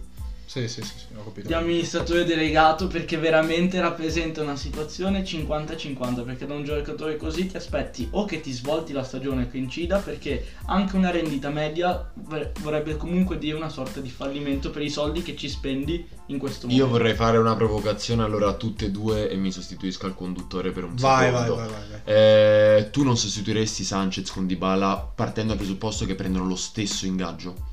sì, 0.52 0.68
sì, 0.68 0.82
sì, 0.82 0.94
sì, 0.98 1.06
ho 1.16 1.24
capito. 1.24 1.48
Di 1.48 1.54
amministratore 1.54 2.26
delegato 2.26 2.88
perché 2.88 3.18
veramente 3.18 3.80
rappresenta 3.80 4.42
una 4.42 4.58
situazione 4.58 5.24
50-50 5.24 6.26
perché 6.26 6.46
da 6.46 6.56
un 6.56 6.66
giocatore 6.66 7.16
così 7.16 7.48
ti 7.48 7.56
aspetti 7.56 8.10
o 8.12 8.26
che 8.26 8.42
ti 8.42 8.52
svolti 8.52 8.92
la 8.92 9.06
stagione 9.06 9.50
che 9.50 9.58
incida 9.58 10.00
perché 10.00 10.46
anche 10.66 10.98
una 10.98 11.10
rendita 11.10 11.50
media 11.52 12.12
vorrebbe 12.60 12.98
comunque 12.98 13.38
dire 13.38 13.56
una 13.56 13.70
sorta 13.70 14.02
di 14.02 14.10
fallimento 14.10 14.72
per 14.72 14.82
i 14.82 14.90
soldi 14.90 15.22
che 15.22 15.38
ci 15.38 15.48
spendi 15.48 16.06
in 16.26 16.38
questo 16.38 16.68
momento. 16.68 16.86
Io 16.86 16.92
vorrei 16.92 17.14
fare 17.14 17.38
una 17.38 17.56
provocazione 17.56 18.24
allora 18.24 18.50
a 18.50 18.54
tutte 18.56 18.88
e 18.88 18.92
due 18.92 19.30
e 19.30 19.38
mi 19.38 19.54
sostituisco 19.54 20.06
al 20.06 20.16
conduttore 20.16 20.72
per 20.72 20.84
un 20.84 20.96
vai, 20.96 21.28
secondo. 21.28 21.56
Vai, 21.56 21.70
vai, 21.70 21.80
vai, 21.80 21.90
vai. 22.04 22.14
Eh, 22.14 22.90
tu 22.92 23.04
non 23.04 23.16
sostituiresti 23.16 23.86
Sanchez 23.86 24.30
con 24.30 24.48
Dybala 24.48 25.14
partendo 25.16 25.54
dal 25.54 25.60
presupposto 25.60 26.06
che 26.06 26.16
prendono 26.16 26.46
lo 26.46 26.58
stesso 26.58 27.06
ingaggio? 27.06 27.70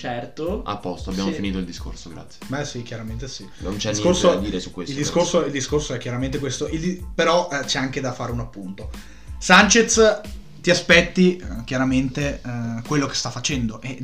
Certo. 0.00 0.62
A 0.64 0.78
posto, 0.78 1.10
abbiamo 1.10 1.28
sì. 1.28 1.34
finito 1.34 1.58
il 1.58 1.66
discorso, 1.66 2.08
grazie. 2.08 2.40
Beh 2.46 2.64
sì, 2.64 2.82
chiaramente 2.82 3.28
sì. 3.28 3.46
Non 3.58 3.76
c'è 3.76 3.90
discorso, 3.90 4.28
niente 4.28 4.44
da 4.44 4.48
dire 4.48 4.60
su 4.60 4.70
questo. 4.70 4.92
Il 4.92 4.98
discorso, 4.98 5.44
il 5.44 5.52
discorso 5.52 5.92
è 5.92 5.98
chiaramente 5.98 6.38
questo, 6.38 6.68
il, 6.68 7.06
però 7.14 7.50
eh, 7.52 7.66
c'è 7.66 7.80
anche 7.80 8.00
da 8.00 8.14
fare 8.14 8.32
un 8.32 8.40
appunto. 8.40 8.88
Sanchez 9.36 10.22
ti 10.62 10.70
aspetti 10.70 11.36
eh, 11.36 11.64
chiaramente 11.64 12.40
eh, 12.42 12.82
quello 12.86 13.06
che 13.06 13.14
sta 13.14 13.28
facendo 13.28 13.78
e, 13.82 14.02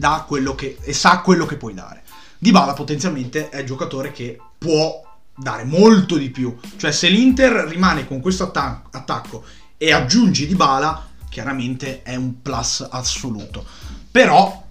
che, 0.54 0.76
e 0.82 0.92
sa 0.92 1.20
quello 1.20 1.46
che 1.46 1.56
puoi 1.56 1.72
dare. 1.72 2.02
Dybala 2.36 2.74
potenzialmente 2.74 3.48
è 3.48 3.60
il 3.60 3.66
giocatore 3.66 4.12
che 4.12 4.38
può 4.58 5.02
dare 5.34 5.64
molto 5.64 6.18
di 6.18 6.28
più. 6.28 6.54
Cioè 6.76 6.92
se 6.92 7.08
l'Inter 7.08 7.52
rimane 7.68 8.06
con 8.06 8.20
questo 8.20 8.42
attac- 8.42 8.94
attacco 8.94 9.44
e 9.78 9.94
aggiungi 9.94 10.46
Dybala, 10.46 11.08
chiaramente 11.30 12.02
è 12.02 12.16
un 12.16 12.42
plus 12.42 12.86
assoluto. 12.90 13.64
Però 14.10 14.64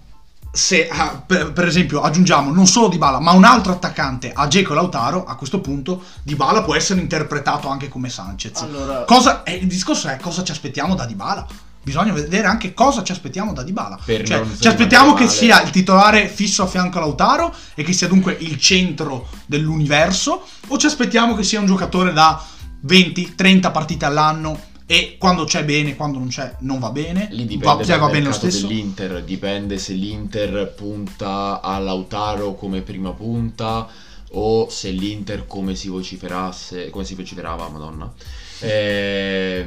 se 0.56 0.88
per, 1.26 1.52
per, 1.52 1.66
esempio 1.66 2.00
aggiungiamo 2.00 2.50
non 2.50 2.66
solo 2.66 2.88
Dybala 2.88 3.20
ma 3.20 3.32
un 3.32 3.44
altro 3.44 3.72
attaccante 3.72 4.32
a 4.34 4.48
Geco 4.48 4.74
Lautaro 4.74 5.24
a 5.26 5.36
questo 5.36 5.60
punto 5.60 6.02
Dybala 6.22 6.62
può 6.62 6.74
essere 6.74 7.00
interpretato 7.00 7.68
anche 7.68 7.88
come 7.88 8.08
Sanchez. 8.08 8.62
Allora... 8.62 9.04
cosa, 9.04 9.42
eh, 9.42 9.54
il 9.54 9.66
discorso 9.66 10.08
è 10.08 10.16
cosa 10.16 10.42
ci 10.42 10.52
aspettiamo 10.52 10.94
da 10.94 11.04
Dybala 11.04 11.46
bisogna 11.82 12.12
vedere 12.12 12.48
anche 12.48 12.74
cosa 12.74 13.04
ci 13.04 13.12
aspettiamo 13.12 13.52
da 13.52 13.62
Dybala 13.62 13.98
cioè, 14.04 14.22
ci 14.58 14.66
aspettiamo 14.66 15.14
che 15.14 15.28
sia 15.28 15.62
il 15.62 15.70
titolare 15.70 16.26
fisso 16.26 16.64
a 16.64 16.66
fianco 16.66 16.98
a 16.98 17.02
Lautaro 17.02 17.54
e 17.74 17.84
che 17.84 17.92
sia 17.92 18.08
dunque 18.08 18.36
il 18.40 18.58
centro 18.58 19.28
dell'universo 19.46 20.42
o 20.66 20.78
ci 20.78 20.86
aspettiamo 20.86 21.36
che 21.36 21.44
sia 21.44 21.60
un 21.60 21.66
giocatore 21.66 22.12
da 22.12 22.42
20-30 22.84 23.70
partite 23.70 24.04
all'anno 24.04 24.74
e 24.86 25.16
quando 25.18 25.44
c'è 25.44 25.64
bene, 25.64 25.96
quando 25.96 26.18
non 26.18 26.28
c'è, 26.28 26.56
non 26.60 26.78
va 26.78 26.90
bene. 26.90 27.26
Lì 27.32 27.44
dipende 27.44 27.84
va, 27.84 27.96
va 27.96 28.08
bene 28.08 28.26
lo 28.26 28.32
stesso. 28.32 28.68
dell'Inter, 28.68 29.24
dipende 29.24 29.78
se 29.78 29.94
l'Inter 29.94 30.72
punta 30.76 31.60
a 31.60 31.76
Lautaro 31.78 32.54
come 32.54 32.82
prima 32.82 33.10
punta 33.10 33.88
o 34.30 34.68
se 34.70 34.90
l'Inter 34.90 35.46
come 35.46 35.74
si 35.74 35.88
vociferasse, 35.88 36.90
come 36.90 37.04
si 37.04 37.16
vociferava, 37.16 37.68
madonna. 37.68 38.12
Eh, 38.60 39.64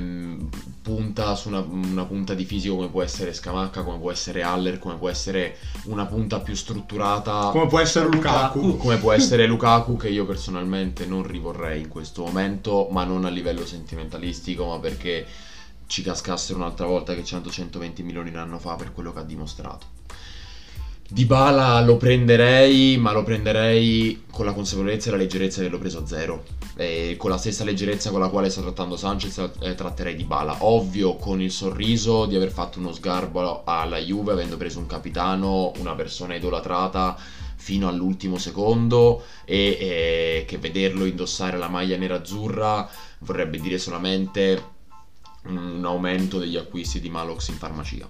punta 0.82 1.36
su 1.36 1.50
una, 1.50 1.60
una, 1.60 2.06
punta 2.06 2.34
di 2.34 2.46
fisico 2.46 2.76
come 2.76 2.90
può 2.90 3.04
essere 3.04 3.34
Scamacca, 3.34 3.84
come 3.84 4.00
può 4.00 4.12
essere 4.12 4.42
Haller, 4.42 4.80
come 4.80 4.96
può 4.96 5.10
essere 5.10 5.58
una 5.84 6.06
punta 6.06 6.40
più 6.40 6.56
strutturata. 6.56 7.50
Come 7.52 7.68
può 7.68 7.80
essere 7.80 8.08
Lukaku. 8.08 8.78
Come 8.78 8.98
può 8.98 9.12
essere 9.12 9.46
Lukaku, 9.46 9.98
che 9.98 10.10
io 10.10 10.26
personalmente 10.26 11.06
non 11.06 11.24
rivorrei 11.24 11.82
in 11.82 11.90
questo 11.90 12.24
momento, 12.24 12.88
ma 12.90 13.04
non 13.04 13.26
a 13.26 13.30
livello 13.30 13.66
sentimentalistico, 13.66 14.66
ma 14.68 14.80
perché 14.80 15.26
ci 15.86 16.02
cascassero 16.02 16.58
un'altra 16.58 16.86
volta 16.86 17.14
che 17.14 17.24
100-120 17.24 18.04
milioni 18.04 18.32
l'anno 18.32 18.60
fa 18.60 18.76
per 18.76 18.92
quello 18.92 19.12
che 19.12 19.20
ha 19.20 19.24
dimostrato. 19.24 19.99
Dybala 21.12 21.82
lo 21.82 21.98
prenderei, 21.98 22.96
ma 22.98 23.12
lo 23.12 23.24
prenderei 23.24 24.26
con 24.30 24.46
la 24.46 24.54
consapevolezza 24.54 25.08
e 25.08 25.12
la 25.12 25.18
leggerezza 25.18 25.60
che 25.60 25.68
l'ho 25.68 25.80
preso 25.80 25.98
a 25.98 26.06
zero. 26.06 26.44
E 26.76 27.16
con 27.18 27.32
la 27.32 27.38
stessa 27.38 27.64
leggerezza 27.64 28.12
con 28.12 28.20
la 28.20 28.30
quale 28.30 28.52
sta 28.52 28.62
trattando 28.62 28.96
Sanchez, 28.96 29.50
eh, 29.62 29.74
tratterei 29.74 30.16
Dybala. 30.16 30.58
Ovvio, 30.60 31.16
con 31.16 31.42
il 31.42 31.50
sorriso 31.50 32.28
di 32.28 32.36
aver 32.36 32.52
fatto 32.52 32.78
uno 32.78 32.94
sgarbo 32.94 33.64
alla 33.66 33.98
Juve, 33.98 34.34
avendo 34.34 34.56
preso 34.56 34.78
un 34.78 34.86
capitano, 34.86 35.72
una 35.80 35.96
persona 35.96 36.36
idolatrata 36.36 37.18
fino 37.56 37.88
all'ultimo 37.88 38.38
secondo 38.38 39.24
e, 39.46 39.78
e 39.80 40.46
che 40.48 40.60
vederlo 40.60 41.06
indossare 41.06 41.58
la 41.58 41.68
maglia 41.70 41.98
nera-azzurra 41.98 42.88
vorrebbe 43.20 43.60
dire 43.60 43.80
solamente 43.80 44.64
un 45.46 45.84
aumento 45.84 46.38
degli 46.38 46.56
acquisti 46.56 47.00
di 47.00 47.10
Malox 47.10 47.48
in 47.48 47.56
farmacia. 47.56 48.08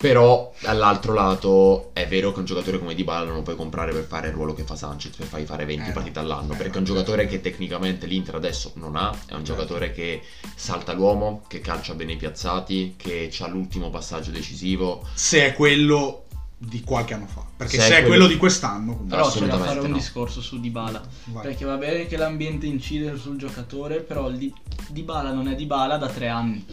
Però 0.00 0.50
dall'altro 0.62 1.12
lato 1.12 1.90
è 1.92 2.08
vero 2.08 2.32
che 2.32 2.38
un 2.38 2.46
giocatore 2.46 2.78
come 2.78 2.94
Dybala 2.94 3.26
non 3.26 3.34
lo 3.34 3.42
puoi 3.42 3.54
comprare 3.54 3.92
per 3.92 4.04
fare 4.04 4.28
il 4.28 4.32
ruolo 4.32 4.54
che 4.54 4.62
fa 4.62 4.74
Sanchez, 4.74 5.14
per 5.14 5.26
fargli 5.26 5.44
fare 5.44 5.66
20 5.66 5.90
eh, 5.90 5.92
partite 5.92 6.18
all'anno, 6.18 6.54
eh, 6.54 6.56
perché 6.56 6.76
è 6.76 6.78
un 6.78 6.84
giocatore 6.84 7.26
che 7.26 7.42
tecnicamente 7.42 8.06
l'Inter 8.06 8.36
adesso 8.36 8.72
non 8.76 8.96
ha, 8.96 9.10
è 9.10 9.34
un 9.34 9.44
certo. 9.44 9.44
giocatore 9.44 9.92
che 9.92 10.22
salta 10.54 10.94
l'uomo, 10.94 11.42
che 11.48 11.60
calcia 11.60 11.92
bene 11.92 12.12
i 12.12 12.16
piazzati, 12.16 12.94
che 12.96 13.30
ha 13.40 13.48
l'ultimo 13.48 13.90
passaggio 13.90 14.30
decisivo. 14.30 15.06
Se 15.12 15.44
è 15.44 15.52
quello 15.52 16.24
di 16.56 16.80
qualche 16.80 17.12
anno 17.12 17.26
fa, 17.26 17.44
perché 17.54 17.76
se, 17.76 17.82
se 17.82 17.88
è 17.88 17.90
quello... 17.98 18.06
quello, 18.06 18.26
di 18.26 18.36
quest'anno 18.38 18.92
comunque. 18.92 19.16
Però 19.18 19.30
c'è 19.30 19.46
da 19.48 19.58
fare 19.58 19.80
un 19.80 19.90
no. 19.90 19.96
discorso 19.98 20.40
su 20.40 20.60
Dybala, 20.60 21.02
Vai. 21.24 21.42
perché 21.42 21.66
va 21.66 21.76
bene 21.76 22.06
che 22.06 22.16
l'ambiente 22.16 22.64
incide 22.64 23.18
sul 23.18 23.36
giocatore, 23.36 24.00
però 24.00 24.30
Dybala 24.30 25.30
non 25.30 25.46
è 25.46 25.54
Dybala 25.54 25.98
da 25.98 26.08
tre 26.08 26.28
anni, 26.28 26.64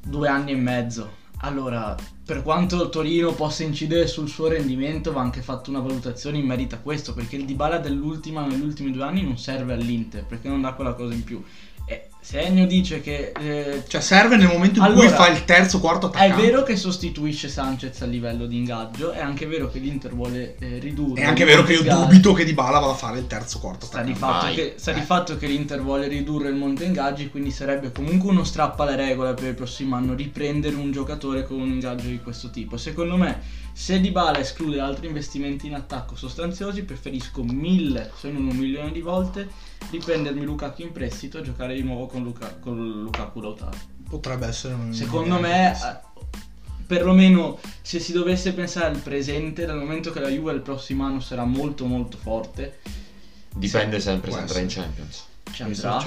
due 0.00 0.28
anni 0.28 0.52
e 0.52 0.56
mezzo 0.56 1.26
allora, 1.40 1.94
per 2.24 2.42
quanto 2.42 2.82
il 2.82 2.88
Torino 2.90 3.32
possa 3.32 3.62
incidere 3.62 4.06
sul 4.06 4.28
suo 4.28 4.48
rendimento, 4.48 5.12
va 5.12 5.20
anche 5.20 5.40
fatto 5.40 5.70
una 5.70 5.78
valutazione 5.78 6.38
in 6.38 6.46
merito 6.46 6.74
a 6.74 6.78
questo, 6.78 7.14
perché 7.14 7.36
il 7.36 7.44
Dybala 7.44 7.78
dell'ultima 7.78 8.44
negli 8.44 8.62
ultimi 8.62 8.90
due 8.90 9.04
anni 9.04 9.22
non 9.22 9.38
serve 9.38 9.74
all'Inter, 9.74 10.24
perché 10.24 10.48
non 10.48 10.60
dà 10.60 10.72
quella 10.72 10.94
cosa 10.94 11.14
in 11.14 11.22
più. 11.22 11.42
Se 12.20 12.40
Ennio 12.40 12.66
dice 12.66 13.00
che... 13.00 13.32
Eh, 13.40 13.84
cioè 13.88 14.00
serve 14.00 14.36
nel 14.36 14.48
momento 14.48 14.80
in 14.80 14.84
allora, 14.84 15.06
cui 15.06 15.16
fa 15.16 15.28
il 15.28 15.44
terzo, 15.44 15.80
quarto 15.80 16.06
attaccante. 16.06 16.34
È 16.34 16.44
vero 16.44 16.62
che 16.62 16.76
sostituisce 16.76 17.48
Sanchez 17.48 18.02
a 18.02 18.06
livello 18.06 18.46
di 18.46 18.56
ingaggio, 18.56 19.12
è 19.12 19.20
anche 19.20 19.46
vero 19.46 19.70
che 19.70 19.78
l'Inter 19.78 20.14
vuole 20.14 20.56
eh, 20.58 20.78
ridurre... 20.78 21.22
È 21.22 21.24
anche 21.24 21.44
vero 21.44 21.62
che 21.62 21.72
io 21.74 21.82
dubito 21.82 22.32
che 22.34 22.44
Di 22.44 22.52
Bala 22.52 22.80
vada 22.80 22.92
a 22.92 22.96
fare 22.96 23.18
il 23.18 23.26
terzo, 23.26 23.58
quarto 23.60 23.86
sta 23.86 24.00
attaccante. 24.00 24.12
Di 24.12 24.18
fatto 24.18 24.54
che, 24.54 24.74
sta 24.76 24.90
eh. 24.90 24.94
di 24.94 25.00
fatto 25.00 25.36
che 25.38 25.46
l'Inter 25.46 25.80
vuole 25.80 26.06
ridurre 26.06 26.50
il 26.50 26.56
monte 26.56 26.84
ingaggi, 26.84 27.30
quindi 27.30 27.50
sarebbe 27.50 27.92
comunque 27.92 28.28
uno 28.30 28.44
strappo 28.44 28.82
alle 28.82 28.96
regole 28.96 29.32
per 29.32 29.48
il 29.48 29.54
prossimo 29.54 29.96
anno 29.96 30.14
riprendere 30.14 30.76
un 30.76 30.92
giocatore 30.92 31.44
con 31.44 31.60
un 31.60 31.68
ingaggio 31.68 32.08
di 32.08 32.20
questo 32.20 32.50
tipo. 32.50 32.76
Secondo 32.76 33.16
me, 33.16 33.40
se 33.78 34.00
Di 34.00 34.10
Bala 34.10 34.40
esclude 34.40 34.80
altri 34.80 35.06
investimenti 35.06 35.68
in 35.68 35.74
attacco 35.74 36.16
sostanziosi, 36.16 36.82
preferisco 36.82 37.44
mille, 37.44 38.10
se 38.18 38.28
non 38.28 38.48
un 38.48 38.56
milione 38.56 38.90
di 38.90 39.00
volte 39.00 39.48
di 39.88 39.98
prendermi 39.98 40.44
Lukaku 40.44 40.82
in 40.82 40.90
prestito 40.90 41.38
e 41.38 41.42
giocare 41.42 41.74
di 41.74 41.84
nuovo 41.84 42.06
con, 42.06 42.24
Luca, 42.24 42.56
con 42.56 42.76
Lukaku 42.76 43.40
Lautaro. 43.40 43.78
Potrebbe 44.08 44.48
essere 44.48 44.74
un 44.74 44.92
Secondo 44.92 45.38
me, 45.38 45.70
eh, 45.70 46.22
perlomeno 46.88 47.60
se 47.80 48.00
si 48.00 48.10
dovesse 48.10 48.52
pensare 48.52 48.88
al 48.88 48.98
presente, 48.98 49.64
dal 49.64 49.78
momento 49.78 50.10
che 50.10 50.18
la 50.18 50.28
Juve 50.28 50.54
il 50.54 50.60
prossimo 50.60 51.04
anno 51.04 51.20
sarà 51.20 51.44
molto 51.44 51.86
molto 51.86 52.16
forte. 52.16 52.80
Dipende 53.54 54.00
se, 54.00 54.10
sempre 54.10 54.32
se 54.32 54.38
andrà 54.38 54.58
in 54.58 54.68
Champions. 54.68 55.24
Ci 55.52 55.62
andrà. 55.62 56.04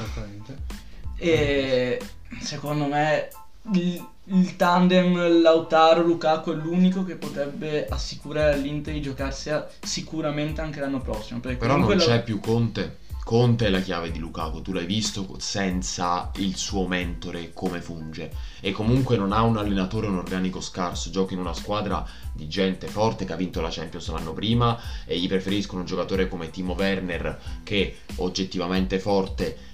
E 1.15 2.01
secondo 2.41 2.85
me 2.87 3.29
il, 3.73 4.05
il 4.25 4.55
tandem 4.55 5.41
Lautaro-Lukaku 5.41 6.51
è 6.51 6.55
l'unico 6.55 7.03
che 7.03 7.15
potrebbe 7.15 7.87
assicurare 7.87 8.53
all'Inter 8.53 8.93
di 8.93 9.01
giocarsi 9.01 9.51
sicuramente 9.81 10.61
anche 10.61 10.79
l'anno 10.79 11.01
prossimo. 11.01 11.39
Però 11.39 11.77
non 11.77 11.95
c'è 11.97 12.15
la... 12.15 12.19
più 12.19 12.39
Conte. 12.39 12.99
Conte 13.23 13.67
è 13.67 13.69
la 13.69 13.81
chiave 13.81 14.09
di 14.09 14.17
Lukaku, 14.17 14.63
tu 14.63 14.73
l'hai 14.73 14.87
visto 14.87 15.35
senza 15.37 16.31
il 16.37 16.55
suo 16.57 16.87
mentore 16.87 17.51
come 17.53 17.79
funge 17.79 18.31
e 18.59 18.71
comunque 18.71 19.15
non 19.15 19.31
ha 19.31 19.43
un 19.43 19.57
allenatore 19.57 20.07
un 20.07 20.17
organico 20.17 20.59
scarso, 20.59 21.11
gioca 21.11 21.33
in 21.33 21.39
una 21.39 21.53
squadra 21.53 22.03
di 22.33 22.47
gente 22.47 22.87
forte 22.87 23.23
che 23.23 23.33
ha 23.33 23.37
vinto 23.37 23.61
la 23.61 23.69
Champions 23.69 24.09
l'anno 24.09 24.33
prima 24.33 24.77
e 25.05 25.19
gli 25.19 25.27
preferiscono 25.27 25.81
un 25.81 25.85
giocatore 25.85 26.27
come 26.27 26.49
Timo 26.49 26.73
Werner 26.73 27.39
che 27.63 27.99
oggettivamente 28.15 28.97
forte 28.97 29.69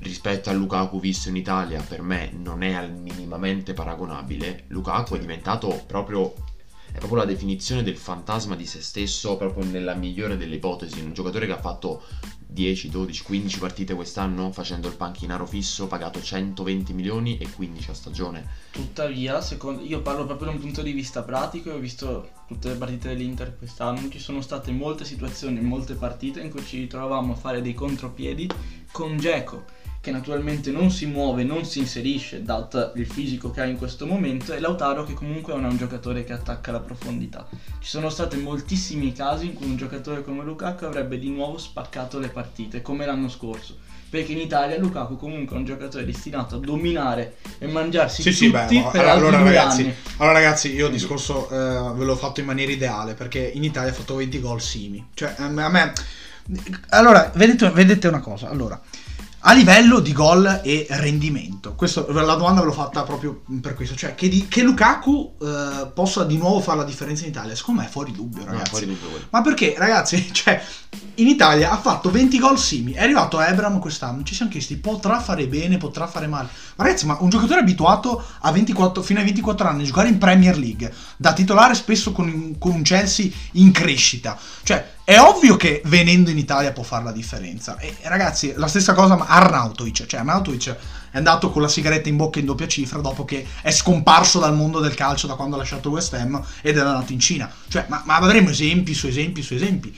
rispetto 0.00 0.50
a 0.50 0.52
Lukaku 0.52 1.00
visto 1.00 1.28
in 1.28 1.36
Italia 1.36 1.82
per 1.82 2.02
me 2.02 2.30
non 2.32 2.62
è 2.62 2.86
minimamente 2.88 3.74
paragonabile. 3.74 4.64
Lukaku 4.68 5.14
è 5.14 5.18
diventato 5.18 5.84
proprio 5.86 6.34
è 6.92 6.98
proprio 6.98 7.20
la 7.20 7.24
definizione 7.24 7.84
del 7.84 7.96
fantasma 7.96 8.56
di 8.56 8.66
se 8.66 8.80
stesso, 8.80 9.36
proprio 9.36 9.64
nella 9.64 9.94
migliore 9.94 10.36
delle 10.36 10.56
ipotesi. 10.56 11.00
Un 11.00 11.12
giocatore 11.12 11.46
che 11.46 11.52
ha 11.52 11.60
fatto 11.60 12.02
10, 12.48 12.88
12, 12.88 13.22
15 13.22 13.58
partite 13.60 13.94
quest'anno 13.94 14.50
facendo 14.50 14.88
il 14.88 14.96
panchinaro 14.96 15.46
fisso, 15.46 15.86
pagato 15.86 16.20
120 16.20 16.92
milioni 16.92 17.38
e 17.38 17.48
15 17.48 17.90
a 17.90 17.94
stagione. 17.94 18.46
Tuttavia, 18.72 19.40
secondo, 19.40 19.82
io 19.82 20.02
parlo 20.02 20.26
proprio 20.26 20.48
da 20.48 20.54
un 20.54 20.60
punto 20.60 20.82
di 20.82 20.90
vista 20.90 21.22
pratico, 21.22 21.70
ho 21.70 21.78
visto 21.78 22.30
tutte 22.48 22.68
le 22.70 22.74
partite 22.74 23.08
dell'Inter 23.08 23.56
quest'anno, 23.56 24.08
ci 24.08 24.18
sono 24.18 24.40
state 24.40 24.72
molte 24.72 25.04
situazioni, 25.04 25.60
molte 25.60 25.94
partite 25.94 26.40
in 26.40 26.50
cui 26.50 26.64
ci 26.64 26.78
ritrovavamo 26.78 27.34
a 27.34 27.36
fare 27.36 27.62
dei 27.62 27.74
contropiedi 27.74 28.50
con 28.90 29.16
Geco 29.16 29.78
che 30.00 30.10
naturalmente 30.10 30.70
non 30.70 30.90
si 30.90 31.04
muove, 31.04 31.44
non 31.44 31.66
si 31.66 31.80
inserisce, 31.80 32.42
dato 32.42 32.92
il 32.94 33.06
fisico 33.06 33.50
che 33.50 33.60
ha 33.60 33.66
in 33.66 33.76
questo 33.76 34.06
momento, 34.06 34.54
e 34.54 34.60
Lautaro 34.60 35.04
che 35.04 35.12
comunque 35.12 35.52
non 35.52 35.66
è 35.66 35.68
un 35.68 35.76
giocatore 35.76 36.24
che 36.24 36.32
attacca 36.32 36.72
la 36.72 36.80
profondità. 36.80 37.46
Ci 37.78 37.88
sono 37.88 38.08
stati 38.08 38.38
moltissimi 38.38 39.12
casi 39.12 39.46
in 39.46 39.52
cui 39.52 39.66
un 39.66 39.76
giocatore 39.76 40.24
come 40.24 40.42
Lukaku 40.42 40.86
avrebbe 40.86 41.18
di 41.18 41.28
nuovo 41.28 41.58
spaccato 41.58 42.18
le 42.18 42.28
partite, 42.28 42.80
come 42.80 43.04
l'anno 43.04 43.28
scorso. 43.28 43.76
Perché 44.08 44.32
in 44.32 44.38
Italia 44.38 44.78
Lukaku 44.78 45.16
comunque 45.16 45.54
è 45.54 45.58
un 45.58 45.66
giocatore 45.66 46.04
destinato 46.04 46.56
a 46.56 46.58
dominare 46.58 47.36
e 47.58 47.66
mangiarsi 47.66 48.22
sì, 48.22 48.30
tutti 48.30 48.44
sì, 48.44 48.50
beh, 48.82 48.88
per 48.90 49.06
allora, 49.06 49.40
ragazzi, 49.40 49.82
anni. 49.82 49.94
allora 50.16 50.38
ragazzi, 50.38 50.72
io 50.72 50.86
il 50.86 50.92
discorso 50.92 51.48
eh, 51.48 51.94
ve 51.94 52.04
l'ho 52.04 52.16
fatto 52.16 52.40
in 52.40 52.46
maniera 52.46 52.72
ideale, 52.72 53.12
perché 53.12 53.38
in 53.38 53.62
Italia 53.62 53.90
ha 53.90 53.94
fatto 53.94 54.16
20 54.16 54.40
gol 54.40 54.62
Simi. 54.62 55.08
Cioè, 55.12 55.34
a 55.36 55.48
me... 55.48 55.92
Allora, 56.88 57.30
vedete, 57.34 57.70
vedete 57.70 58.08
una 58.08 58.18
cosa, 58.18 58.48
allora 58.48 58.80
a 59.42 59.54
livello 59.54 60.00
di 60.00 60.12
gol 60.12 60.60
e 60.62 60.86
rendimento. 60.90 61.74
Questo, 61.74 62.06
la 62.12 62.34
domanda 62.34 62.60
ve 62.60 62.66
l'ho 62.66 62.72
fatta 62.72 63.02
proprio 63.04 63.42
per 63.60 63.74
questo. 63.74 63.94
Cioè, 63.94 64.14
che, 64.14 64.28
di, 64.28 64.48
che 64.48 64.62
Lukaku 64.62 65.36
eh, 65.40 65.90
possa 65.94 66.24
di 66.24 66.36
nuovo 66.36 66.60
fare 66.60 66.78
la 66.78 66.84
differenza 66.84 67.22
in 67.22 67.30
Italia, 67.30 67.54
secondo 67.54 67.80
me 67.80 67.86
è 67.86 67.90
fuori 67.90 68.12
dubbio, 68.12 68.44
ragazzi. 68.44 68.62
No, 68.62 68.68
fuori 68.68 68.86
dubbio. 68.86 69.26
Ma 69.30 69.40
perché, 69.40 69.74
ragazzi, 69.78 70.28
cioè, 70.32 70.62
in 71.14 71.28
Italia 71.28 71.70
ha 71.70 71.78
fatto 71.78 72.10
20 72.10 72.38
gol 72.38 72.58
Simi, 72.58 72.92
è 72.92 73.02
arrivato 73.02 73.38
a 73.38 73.46
Ebram 73.46 73.78
quest'anno, 73.78 74.22
ci 74.24 74.34
siamo 74.34 74.50
chiesti, 74.50 74.76
potrà 74.76 75.20
fare 75.20 75.46
bene, 75.46 75.78
potrà 75.78 76.06
fare 76.06 76.26
male. 76.26 76.48
Ma 76.76 76.84
ragazzi, 76.84 77.06
ma 77.06 77.16
un 77.20 77.30
giocatore 77.30 77.60
abituato 77.60 78.22
a 78.40 78.52
24, 78.52 79.02
fino 79.02 79.20
ai 79.20 79.24
24 79.24 79.68
anni 79.68 79.82
a 79.82 79.86
giocare 79.86 80.08
in 80.08 80.18
Premier 80.18 80.58
League, 80.58 80.92
da 81.16 81.32
titolare 81.32 81.74
spesso 81.74 82.12
con, 82.12 82.56
con 82.58 82.72
un 82.72 82.82
Chelsea 82.82 83.30
in 83.52 83.72
crescita, 83.72 84.38
cioè 84.62 84.98
è 85.04 85.18
ovvio 85.18 85.56
che 85.56 85.82
venendo 85.86 86.30
in 86.30 86.38
Italia 86.38 86.72
può 86.72 86.82
fare 86.82 87.04
la 87.04 87.12
differenza. 87.12 87.78
E 87.78 87.94
ragazzi, 88.02 88.52
la 88.56 88.68
stessa 88.68 88.94
cosa 88.94 89.16
ma 89.16 89.26
Arnautovic, 89.26 90.06
cioè 90.06 90.20
Arnautovic 90.20 90.76
è 91.10 91.16
andato 91.16 91.50
con 91.50 91.62
la 91.62 91.68
sigaretta 91.68 92.08
in 92.08 92.16
bocca 92.16 92.38
in 92.38 92.46
doppia 92.46 92.68
cifra 92.68 93.00
dopo 93.00 93.24
che 93.24 93.44
è 93.62 93.70
scomparso 93.70 94.38
dal 94.38 94.54
mondo 94.54 94.78
del 94.78 94.94
calcio 94.94 95.26
da 95.26 95.34
quando 95.34 95.56
ha 95.56 95.58
lasciato 95.58 95.90
West 95.90 96.14
Ham 96.14 96.40
ed 96.62 96.76
è 96.76 96.80
andato 96.80 97.12
in 97.12 97.18
Cina. 97.18 97.50
Cioè, 97.68 97.86
ma, 97.88 98.02
ma 98.04 98.16
avremo 98.16 98.50
esempi 98.50 98.94
su 98.94 99.06
esempi 99.06 99.42
su 99.42 99.54
esempi. 99.54 99.96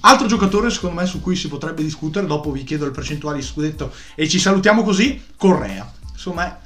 Altro 0.00 0.26
giocatore, 0.26 0.70
secondo 0.70 1.00
me, 1.00 1.06
su 1.06 1.20
cui 1.20 1.34
si 1.34 1.48
potrebbe 1.48 1.82
discutere, 1.82 2.26
dopo 2.26 2.50
vi 2.50 2.62
chiedo 2.62 2.84
le 2.84 2.90
percentuali 2.90 3.38
di 3.38 3.44
scudetto 3.44 3.92
e 4.14 4.28
ci 4.28 4.38
salutiamo 4.38 4.82
così, 4.82 5.22
Correa. 5.36 5.90
Insomma, 6.12 6.60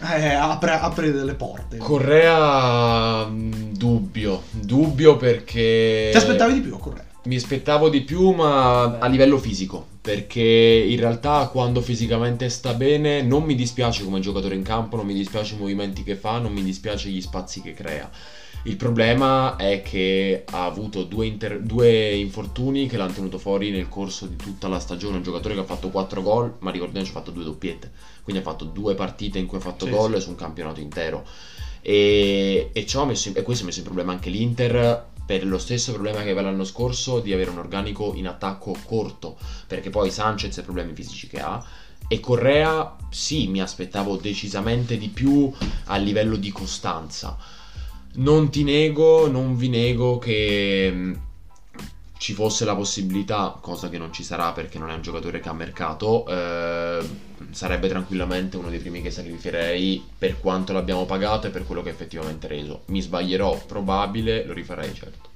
eh, 0.00 0.34
apre, 0.34 0.72
apre, 0.72 1.12
delle 1.12 1.34
porte. 1.34 1.76
Correa, 1.78 3.24
mm, 3.26 3.72
dubbio, 3.72 4.42
dubbio 4.50 5.16
perché... 5.16 6.08
Ti 6.10 6.16
aspettavi 6.16 6.54
di 6.54 6.60
più 6.60 6.74
a 6.74 6.78
Correa? 6.78 7.05
Mi 7.26 7.36
aspettavo 7.36 7.88
di 7.88 8.02
più, 8.02 8.30
ma 8.30 8.98
a 8.98 9.06
livello 9.08 9.38
fisico. 9.38 9.94
Perché 10.00 10.40
in 10.40 10.98
realtà 11.00 11.48
quando 11.48 11.80
fisicamente 11.80 12.48
sta 12.48 12.74
bene 12.74 13.22
non 13.22 13.42
mi 13.42 13.56
dispiace 13.56 14.04
come 14.04 14.20
giocatore 14.20 14.54
in 14.54 14.62
campo, 14.62 14.94
non 14.94 15.06
mi 15.06 15.14
dispiace 15.14 15.54
i 15.54 15.58
movimenti 15.58 16.04
che 16.04 16.14
fa, 16.14 16.38
non 16.38 16.52
mi 16.52 16.62
dispiace 16.62 17.08
gli 17.08 17.20
spazi 17.20 17.60
che 17.60 17.74
crea. 17.74 18.08
Il 18.62 18.76
problema 18.76 19.56
è 19.56 19.82
che 19.82 20.44
ha 20.48 20.64
avuto 20.64 21.02
due, 21.02 21.26
inter- 21.26 21.60
due, 21.60 22.14
infortuni 22.14 22.86
che 22.86 22.96
l'hanno 22.96 23.12
tenuto 23.12 23.38
fuori 23.38 23.70
nel 23.70 23.88
corso 23.88 24.26
di 24.26 24.36
tutta 24.36 24.68
la 24.68 24.78
stagione. 24.78 25.16
Un 25.16 25.22
giocatore 25.24 25.54
che 25.54 25.60
ha 25.60 25.64
fatto 25.64 25.88
4 25.88 26.22
gol, 26.22 26.54
ma 26.60 26.70
ricordiamoci 26.70 27.10
ha 27.10 27.14
fatto 27.14 27.32
due 27.32 27.44
doppiette. 27.44 27.90
Quindi 28.22 28.42
ha 28.42 28.44
fatto 28.44 28.64
due 28.64 28.94
partite 28.94 29.38
in 29.38 29.46
cui 29.46 29.58
ha 29.58 29.60
fatto 29.60 29.86
sì, 29.86 29.90
gol 29.90 30.14
sì. 30.14 30.20
su 30.20 30.30
un 30.30 30.36
campionato 30.36 30.80
intero. 30.80 31.24
E, 31.80 32.70
e, 32.72 32.86
in, 32.88 33.32
e 33.34 33.42
questo 33.42 33.62
ha 33.62 33.66
messo 33.66 33.78
in 33.78 33.84
problema 33.84 34.12
anche 34.12 34.30
l'Inter 34.30 35.14
per 35.26 35.44
lo 35.44 35.58
stesso 35.58 35.92
problema 35.92 36.18
che 36.18 36.30
aveva 36.30 36.42
l'anno 36.42 36.64
scorso 36.64 37.18
di 37.18 37.32
avere 37.32 37.50
un 37.50 37.58
organico 37.58 38.12
in 38.14 38.28
attacco 38.28 38.76
corto, 38.86 39.36
perché 39.66 39.90
poi 39.90 40.10
Sanchez 40.10 40.56
ha 40.58 40.62
problemi 40.62 40.94
fisici 40.94 41.26
che 41.26 41.40
ha. 41.40 41.62
E 42.08 42.20
Correa, 42.20 42.96
sì, 43.10 43.48
mi 43.48 43.60
aspettavo 43.60 44.16
decisamente 44.16 44.96
di 44.96 45.08
più 45.08 45.52
a 45.86 45.96
livello 45.96 46.36
di 46.36 46.52
costanza. 46.52 47.36
Non 48.14 48.48
ti 48.50 48.62
nego, 48.62 49.26
non 49.28 49.56
vi 49.56 49.68
nego 49.68 50.18
che 50.18 50.90
mh, 50.90 51.20
ci 52.18 52.32
fosse 52.32 52.64
la 52.64 52.76
possibilità, 52.76 53.58
cosa 53.60 53.88
che 53.88 53.98
non 53.98 54.12
ci 54.12 54.22
sarà 54.22 54.52
perché 54.52 54.78
non 54.78 54.90
è 54.90 54.94
un 54.94 55.02
giocatore 55.02 55.40
che 55.40 55.48
ha 55.48 55.52
mercato, 55.52 56.24
eh, 56.28 57.25
sarebbe 57.50 57.88
tranquillamente 57.88 58.56
uno 58.56 58.68
dei 58.68 58.78
primi 58.78 59.02
che 59.02 59.10
sacrificherei 59.10 60.04
per 60.18 60.40
quanto 60.40 60.72
l'abbiamo 60.72 61.04
pagato 61.04 61.46
e 61.46 61.50
per 61.50 61.66
quello 61.66 61.82
che 61.82 61.90
effettivamente 61.90 62.46
ha 62.46 62.50
reso. 62.50 62.82
Mi 62.86 63.00
sbaglierò, 63.00 63.64
probabile, 63.66 64.44
lo 64.44 64.52
rifarei 64.52 64.94
certo. 64.94 65.34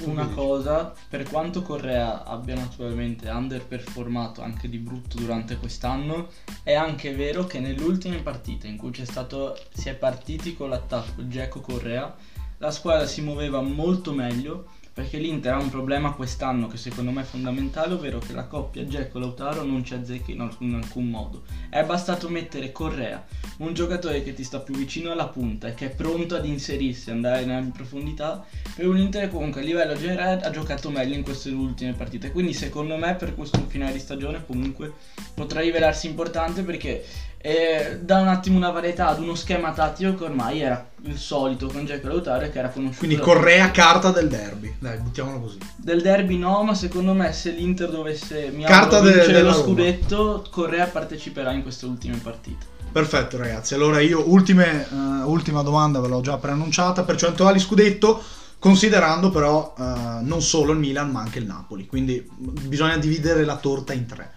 Una 0.00 0.28
cosa, 0.28 0.94
per 1.08 1.24
quanto 1.24 1.62
Correa 1.62 2.22
abbia 2.24 2.54
naturalmente 2.54 3.28
underperformato 3.28 4.42
anche 4.42 4.68
di 4.68 4.78
brutto 4.78 5.16
durante 5.16 5.56
quest'anno, 5.56 6.28
è 6.62 6.72
anche 6.74 7.12
vero 7.14 7.46
che 7.46 7.58
nelle 7.58 7.82
ultime 7.82 8.18
partite 8.18 8.68
in 8.68 8.76
cui 8.76 8.92
c'è 8.92 9.04
stato, 9.04 9.58
si 9.72 9.88
è 9.88 9.94
partiti 9.94 10.54
con 10.54 10.68
l'attacco 10.68 11.26
Geco 11.26 11.60
Correa, 11.60 12.14
la 12.58 12.70
squadra 12.70 13.06
si 13.06 13.22
muoveva 13.22 13.60
molto 13.60 14.12
meglio 14.12 14.66
perché 14.98 15.18
l'Inter 15.18 15.52
ha 15.52 15.58
un 15.58 15.70
problema 15.70 16.10
quest'anno 16.10 16.66
che 16.66 16.76
secondo 16.76 17.12
me 17.12 17.20
è 17.20 17.24
fondamentale, 17.24 17.94
ovvero 17.94 18.18
che 18.18 18.32
la 18.32 18.48
coppia 18.48 18.82
Dzeko-Lautaro 18.82 19.62
non 19.62 19.84
ci 19.84 19.94
azzecca 19.94 20.32
in, 20.32 20.40
alcun, 20.40 20.70
in 20.70 20.74
alcun 20.74 21.08
modo. 21.08 21.42
È 21.70 21.84
bastato 21.84 22.28
mettere 22.28 22.72
Correa, 22.72 23.24
un 23.58 23.74
giocatore 23.74 24.24
che 24.24 24.34
ti 24.34 24.42
sta 24.42 24.58
più 24.58 24.74
vicino 24.74 25.12
alla 25.12 25.28
punta 25.28 25.68
e 25.68 25.74
che 25.74 25.86
è 25.86 25.94
pronto 25.94 26.34
ad 26.34 26.44
inserirsi, 26.44 27.12
andare 27.12 27.42
in 27.42 27.70
profondità, 27.70 28.44
per 28.74 28.88
un 28.88 28.98
Inter 28.98 29.30
comunque 29.30 29.60
a 29.60 29.64
livello 29.64 29.94
generale 29.94 30.40
ha 30.42 30.50
giocato 30.50 30.90
meglio 30.90 31.14
in 31.14 31.22
queste 31.22 31.50
ultime 31.50 31.92
partite. 31.92 32.32
Quindi 32.32 32.52
secondo 32.52 32.96
me 32.96 33.14
per 33.14 33.36
questo 33.36 33.64
finale 33.68 33.92
di 33.92 34.00
stagione 34.00 34.44
comunque 34.44 34.94
potrà 35.32 35.60
rivelarsi 35.60 36.08
importante 36.08 36.62
perché 36.62 37.04
e 37.40 38.00
dà 38.02 38.18
un 38.20 38.26
attimo 38.26 38.56
una 38.56 38.70
varietà 38.70 39.08
ad 39.08 39.20
uno 39.20 39.36
schema 39.36 39.72
tattico 39.72 40.14
che 40.16 40.24
ormai 40.24 40.60
era 40.60 40.90
il 41.04 41.16
solito 41.16 41.68
con 41.68 41.84
Jack 41.84 42.04
Lautaro 42.04 42.50
che 42.50 42.58
era 42.58 42.68
conosciuto. 42.68 42.98
Quindi 42.98 43.16
Correa 43.16 43.70
carta 43.70 44.10
del 44.10 44.28
derby. 44.28 44.74
Dai, 44.78 44.98
buttiamolo 44.98 45.40
così. 45.40 45.58
Del 45.76 46.02
derby 46.02 46.36
no, 46.36 46.64
ma 46.64 46.74
secondo 46.74 47.12
me 47.12 47.32
se 47.32 47.50
l'Inter 47.50 47.90
dovesse 47.90 48.50
mi 48.52 48.64
Carta 48.64 49.00
de- 49.00 49.12
vincere 49.12 49.42
lo 49.42 49.52
scudetto, 49.52 50.44
Correa 50.50 50.86
parteciperà 50.86 51.52
in 51.52 51.62
queste 51.62 51.86
ultime 51.86 52.16
partite. 52.16 52.76
Perfetto 52.90 53.36
ragazzi, 53.36 53.74
allora 53.74 54.00
io 54.00 54.28
ultime, 54.28 54.88
eh, 54.90 55.22
ultima 55.24 55.62
domanda 55.62 56.00
ve 56.00 56.08
l'ho 56.08 56.20
già 56.20 56.38
preannunciata, 56.38 57.04
percentuali 57.04 57.60
scudetto, 57.60 58.20
considerando 58.58 59.30
però 59.30 59.74
eh, 59.78 59.82
non 60.22 60.40
solo 60.40 60.72
il 60.72 60.78
Milan 60.78 61.10
ma 61.10 61.20
anche 61.20 61.38
il 61.38 61.46
Napoli, 61.46 61.86
quindi 61.86 62.26
bisogna 62.36 62.96
dividere 62.96 63.44
la 63.44 63.56
torta 63.56 63.92
in 63.92 64.06
tre. 64.06 64.32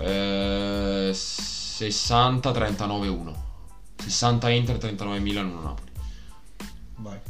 Eh, 0.00 1.10
60 1.14 1.57
39 2.52 3.08
1. 3.08 3.34
60 3.96 4.50
Inter, 4.50 4.78
39 4.78 5.20
Milan, 5.20 5.46
1 5.46 5.62
Napoli. 5.62 5.90
Vai. 6.96 7.20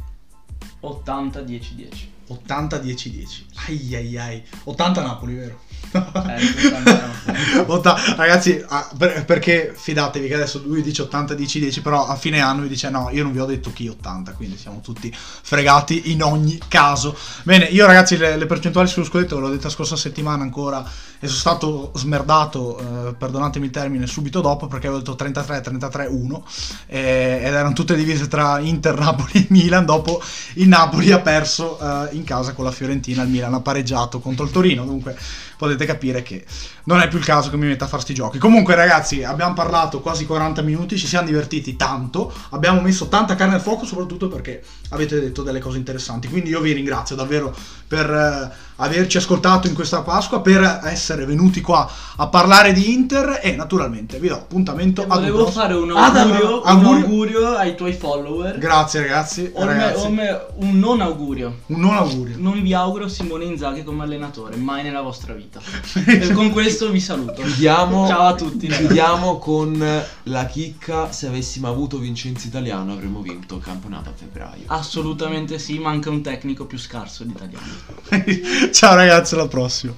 80 0.81 1.41
10 1.41 1.75
10. 1.75 2.11
80 2.27 2.77
10 2.79 3.09
10. 3.11 3.45
Ai 3.67 3.95
ai 3.95 4.17
ai. 4.17 4.43
80 4.63 5.01
Napoli, 5.01 5.33
vero? 5.35 5.59
Eh, 5.91 6.67
80 6.67 7.01
no. 7.05 7.73
Otta- 7.73 7.97
ragazzi, 8.15 8.63
ah, 8.67 8.89
per- 8.97 9.25
perché 9.25 9.73
fidatevi 9.75 10.27
che 10.27 10.33
adesso 10.33 10.61
lui 10.65 10.81
dice 10.81 11.03
80 11.03 11.33
10 11.33 11.59
10, 11.59 11.81
però 11.81 12.05
a 12.07 12.15
fine 12.15 12.39
anno 12.41 12.61
vi 12.63 12.67
dice 12.67 12.89
no, 12.89 13.09
io 13.11 13.23
non 13.23 13.31
vi 13.31 13.39
ho 13.39 13.45
detto 13.45 13.71
chi 13.71 13.87
80, 13.87 14.33
quindi 14.33 14.57
siamo 14.57 14.81
tutti 14.81 15.13
fregati 15.15 16.11
in 16.11 16.23
ogni 16.23 16.59
caso. 16.67 17.15
Bene, 17.43 17.65
io 17.65 17.85
ragazzi 17.85 18.17
le, 18.17 18.37
le 18.37 18.45
percentuali 18.45 18.87
sullo 18.87 19.05
scudetto 19.05 19.39
l'ho 19.39 19.49
detta 19.49 19.69
scorsa 19.69 19.95
settimana 19.95 20.43
ancora 20.43 20.83
e 21.21 21.27
sono 21.27 21.39
stato 21.39 21.91
smerdato, 21.95 23.09
eh, 23.09 23.13
perdonatemi 23.13 23.65
il 23.65 23.71
termine, 23.71 24.07
subito 24.07 24.41
dopo 24.41 24.67
perché 24.67 24.87
avevo 24.87 25.01
detto 25.01 25.15
33 25.15 25.61
33 25.61 26.05
1 26.07 26.45
eh, 26.87 27.39
ed 27.43 27.53
erano 27.53 27.73
tutte 27.73 27.95
divise 27.95 28.27
tra 28.27 28.59
Inter, 28.59 28.97
Napoli 28.97 29.31
e 29.33 29.47
Milan, 29.49 29.85
dopo 29.85 30.21
il 30.55 30.67
Napoli 30.67 31.11
ha 31.11 31.19
perso 31.19 31.77
eh, 31.79 32.15
in 32.15 32.23
casa 32.23 32.53
con 32.53 32.63
la 32.63 32.71
Fiorentina, 32.71 33.23
il 33.23 33.29
Milan 33.29 33.53
ha 33.53 33.59
pareggiato 33.61 34.19
contro 34.19 34.45
il 34.45 34.51
Torino, 34.51 34.85
dunque 34.85 35.17
potete 35.59 35.85
capire 35.85 36.23
che 36.23 36.45
non 36.85 37.01
è 37.01 37.09
più 37.09 37.17
il 37.17 37.25
caso 37.25 37.49
che 37.49 37.57
mi 37.57 37.67
metta 37.67 37.83
a 37.83 37.87
fare 37.89 38.01
sti 38.01 38.13
giochi. 38.13 38.37
Comunque, 38.37 38.75
ragazzi, 38.75 39.25
abbiamo 39.25 39.53
parlato 39.53 39.99
quasi 39.99 40.25
40 40.25 40.61
minuti, 40.61 40.97
ci 40.97 41.05
siamo 41.05 41.27
divertiti 41.27 41.75
tanto, 41.75 42.33
abbiamo 42.51 42.79
messo 42.79 43.09
tanta 43.09 43.35
carne 43.35 43.55
al 43.55 43.61
fuoco, 43.61 43.83
soprattutto 43.83 44.29
perché 44.29 44.63
avete 44.89 45.19
detto 45.19 45.43
delle 45.43 45.59
cose 45.59 45.77
interessanti. 45.77 46.27
Quindi 46.27 46.49
io 46.49 46.61
vi 46.61 46.71
ringrazio 46.73 47.15
davvero 47.15 47.55
per 47.87 48.09
eh, 48.09 48.67
averci 48.77 49.17
ascoltato 49.17 49.67
in 49.67 49.73
questa 49.73 50.01
Pasqua, 50.01 50.41
per 50.41 50.81
essere 50.83 51.25
venuti 51.25 51.59
qua 51.61 51.89
a 52.15 52.27
parlare 52.27 52.71
di 52.71 52.93
Inter 52.93 53.39
e 53.41 53.55
naturalmente 53.55 54.19
vi 54.19 54.27
do 54.29 54.35
appuntamento 54.35 55.01
E 55.01 55.05
ad 55.05 55.09
un 55.11 55.15
volevo 55.17 55.37
prossimo- 55.43 55.61
fare 55.61 55.73
un 55.73 55.91
Ah, 55.91 56.05
augurio, 56.11 56.61
dai, 56.63 56.75
un 56.75 56.85
augurio? 56.85 57.55
ai 57.55 57.75
tuoi 57.75 57.93
follower. 57.93 58.57
Grazie 58.57 59.01
ragazzi, 59.01 59.49
O 59.53 59.59
me- 59.65 59.65
ragazzi. 59.65 60.05
o 60.05 60.09
me- 60.09 60.41
un 60.57 60.79
non 60.79 61.01
augurio. 61.01 61.55
un 61.67 61.79
non 61.79 61.95
augurio. 61.95 62.35
Non 62.37 62.61
vi 62.61 62.73
auguro 62.73 63.07
Simone 63.07 63.45
Inzaghi 63.45 63.83
come 63.83 64.03
allenatore, 64.03 64.55
mai 64.55 64.83
nella 64.83 65.01
vostra 65.01 65.33
vita. 65.33 65.59
e 66.05 66.31
con 66.31 66.51
questo 66.51 66.89
vi 66.89 66.99
saluto. 66.99 67.41
Chiudiamo, 67.41 68.07
Ciao 68.07 68.27
a 68.27 68.35
tutti. 68.35 68.67
chiudiamo 68.67 69.37
con 69.39 70.03
la 70.23 70.45
chicca. 70.45 71.11
Se 71.11 71.27
avessimo 71.27 71.67
avuto 71.67 71.97
Vincenzo 71.97 72.47
Italiano 72.47 72.93
avremmo 72.93 73.21
vinto 73.21 73.55
il 73.55 73.61
campionato 73.63 74.09
a 74.09 74.13
febbraio. 74.15 74.63
Assolutamente 74.79 75.59
sì, 75.59 75.77
manca 75.77 76.09
un 76.09 76.21
tecnico 76.21 76.65
più 76.65 76.77
scarso 76.77 77.25
di 77.25 77.31
italiano. 77.31 77.65
Ciao 78.71 78.95
ragazzi, 78.95 79.33
alla 79.33 79.47
prossima. 79.47 79.93